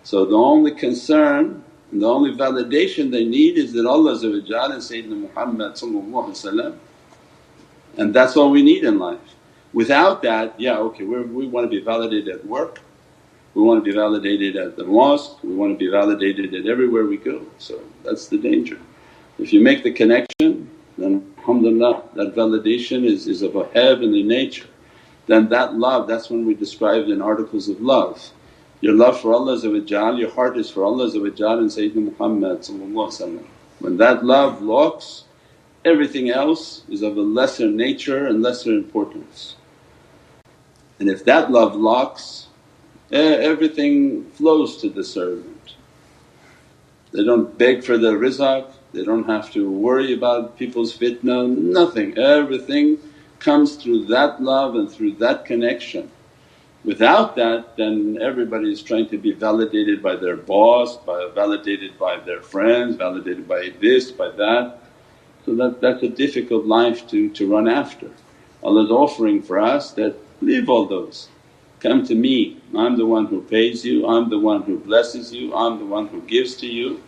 So 0.10 0.26
the 0.26 0.36
only 0.36 0.72
concern 0.72 1.64
and 1.91 2.01
the 2.01 2.07
only 2.07 2.32
validation 2.32 3.12
they 3.12 3.26
need 3.26 3.60
is 3.60 3.74
that 3.74 3.86
Allah 3.86 4.14
and 4.14 4.82
Sayyidina 4.89 5.30
Muhammad 5.36 6.82
and 7.95 8.12
that's 8.12 8.36
all 8.36 8.49
we 8.49 8.64
need 8.64 8.86
in 8.86 8.97
life. 8.97 9.20
Without 9.72 10.24
that, 10.24 10.60
yeah 10.60 10.80
okay 10.80 11.03
we 11.03 11.22
we 11.22 11.45
want 11.45 11.66
to 11.66 11.70
be 11.70 11.80
validated 11.80 12.28
at 12.30 12.43
work, 12.43 12.82
we 13.53 13.62
want 13.62 13.86
to 13.86 13.91
be 13.91 13.95
validated 13.95 14.55
at 14.55 14.76
the 14.76 14.84
mosque, 14.84 15.43
we 15.43 15.53
want 15.53 15.74
to 15.74 15.78
be 15.78 15.91
validated 15.91 16.55
at 16.55 16.66
everywhere 16.66 17.05
we 17.05 17.18
go. 17.18 17.45
So 17.60 17.80
that's 18.03 18.26
the 18.30 18.39
danger. 18.39 18.80
If 19.38 19.53
you 19.53 19.62
make 19.62 19.84
the 19.84 19.91
connection 19.91 20.72
then 20.97 21.32
alhamdulillah 21.38 22.01
that 22.16 22.34
validation 22.34 23.05
is, 23.05 23.28
is 23.28 23.43
of 23.43 23.55
a 23.55 23.66
heavenly 23.76 24.24
nature. 24.24 24.70
Then 25.28 25.49
that 25.49 25.76
love, 25.76 26.07
that's 26.07 26.32
when 26.32 26.47
we 26.47 26.55
describe 26.55 27.03
in 27.10 27.22
articles 27.22 27.70
of 27.70 27.80
love. 27.80 28.32
Your 28.82 28.94
love 28.94 29.20
for 29.20 29.34
Allah 29.34 29.58
your 29.58 30.32
heart 30.32 30.58
is 30.58 30.70
for 30.70 30.86
Allah 30.86 31.06
and 31.06 31.70
Sayyidina 31.70 32.18
Muhammad 32.18 32.66
When 33.80 33.98
that 33.98 34.24
love 34.24 34.62
locks, 34.62 35.26
everything 35.84 36.30
else 36.30 36.84
is 36.90 37.02
of 37.02 37.18
a 37.18 37.22
lesser 37.22 37.68
nature 37.68 38.26
and 38.26 38.42
lesser 38.42 38.72
importance. 38.72 39.56
And 41.00 41.10
if 41.10 41.26
that 41.26 41.52
love 41.52 41.76
locks, 41.76 42.48
eh, 43.12 43.36
everything 43.36 44.30
flows 44.32 44.78
to 44.78 44.90
the 44.90 45.04
servant. 45.04 45.76
They 47.12 47.24
don't 47.24 47.58
beg 47.58 47.84
for 47.84 47.98
their 47.98 48.18
rizq, 48.18 48.66
they 48.94 49.04
don't 49.04 49.26
have 49.26 49.52
to 49.54 49.70
worry 49.70 50.14
about 50.14 50.58
people's 50.58 50.98
fitna, 50.98 51.48
nothing. 51.48 52.18
Everything 52.18 52.98
comes 53.40 53.76
through 53.76 54.06
that 54.06 54.42
love 54.42 54.76
and 54.76 54.90
through 54.90 55.14
that 55.14 55.46
connection. 55.46 56.12
Without 56.86 57.36
that 57.36 57.76
then 57.76 58.18
everybody 58.22 58.72
is 58.72 58.82
trying 58.82 59.08
to 59.10 59.18
be 59.18 59.34
validated 59.34 60.02
by 60.02 60.16
their 60.16 60.38
boss, 60.38 60.98
by 60.98 61.30
validated 61.36 61.98
by 62.00 62.20
their 62.20 62.42
friends, 62.42 62.96
validated 62.96 63.48
by 63.48 63.74
this, 63.82 64.12
by 64.12 64.30
that. 64.32 64.80
So 65.46 65.56
that, 65.56 65.82
that's 65.82 66.04
a 66.04 66.10
difficult 66.10 66.66
life 66.66 67.08
to, 67.10 67.30
to 67.32 67.52
run 67.52 67.68
after. 67.68 68.10
Allah's 68.64 68.92
offering 68.92 69.42
for 69.42 69.60
us 69.60 69.92
that 69.94 70.16
leave 70.42 70.70
all 70.70 70.86
those, 70.86 71.30
come 71.80 72.06
to 72.06 72.16
me, 72.16 72.58
I'm 72.76 72.98
the 72.98 73.06
one 73.06 73.26
who 73.26 73.42
pays 73.42 73.86
you, 73.86 74.08
I'm 74.08 74.30
the 74.30 74.40
one 74.40 74.64
who 74.64 74.80
blesses 74.80 75.34
you, 75.34 75.54
I'm 75.56 75.80
the 75.80 75.86
one 75.86 76.08
who 76.08 76.22
gives 76.22 76.56
to 76.58 76.68
you. 76.68 77.02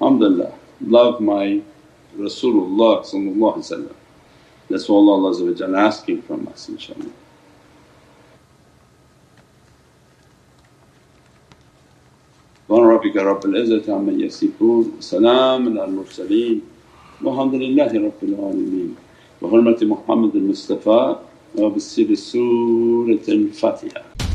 Alhamdulillah 0.00 0.54
love 0.80 1.20
my 1.20 1.60
Rasulullah 2.16 3.94
That's 4.68 4.88
all 4.88 5.10
Allah 5.10 5.78
asking 5.78 6.22
from 6.22 6.48
us 6.48 6.68
inshaAllah. 6.68 7.12
سبحان 12.70 12.86
ربك 12.86 13.16
رب 13.16 13.44
العزة 13.44 13.94
عما 13.94 14.12
يصفون 14.12 14.92
وسلام 14.98 15.78
على 15.78 15.84
المرسلين 15.90 16.60
والحمد 17.22 17.54
لله 17.54 17.90
رب 17.98 18.20
العالمين. 18.22 18.94
بحرمة 19.42 19.78
محمد 19.82 20.36
المصطفى 20.36 21.16
وبسر 21.58 22.14
سورة 22.14 23.26
الفاتحة. 23.28 24.29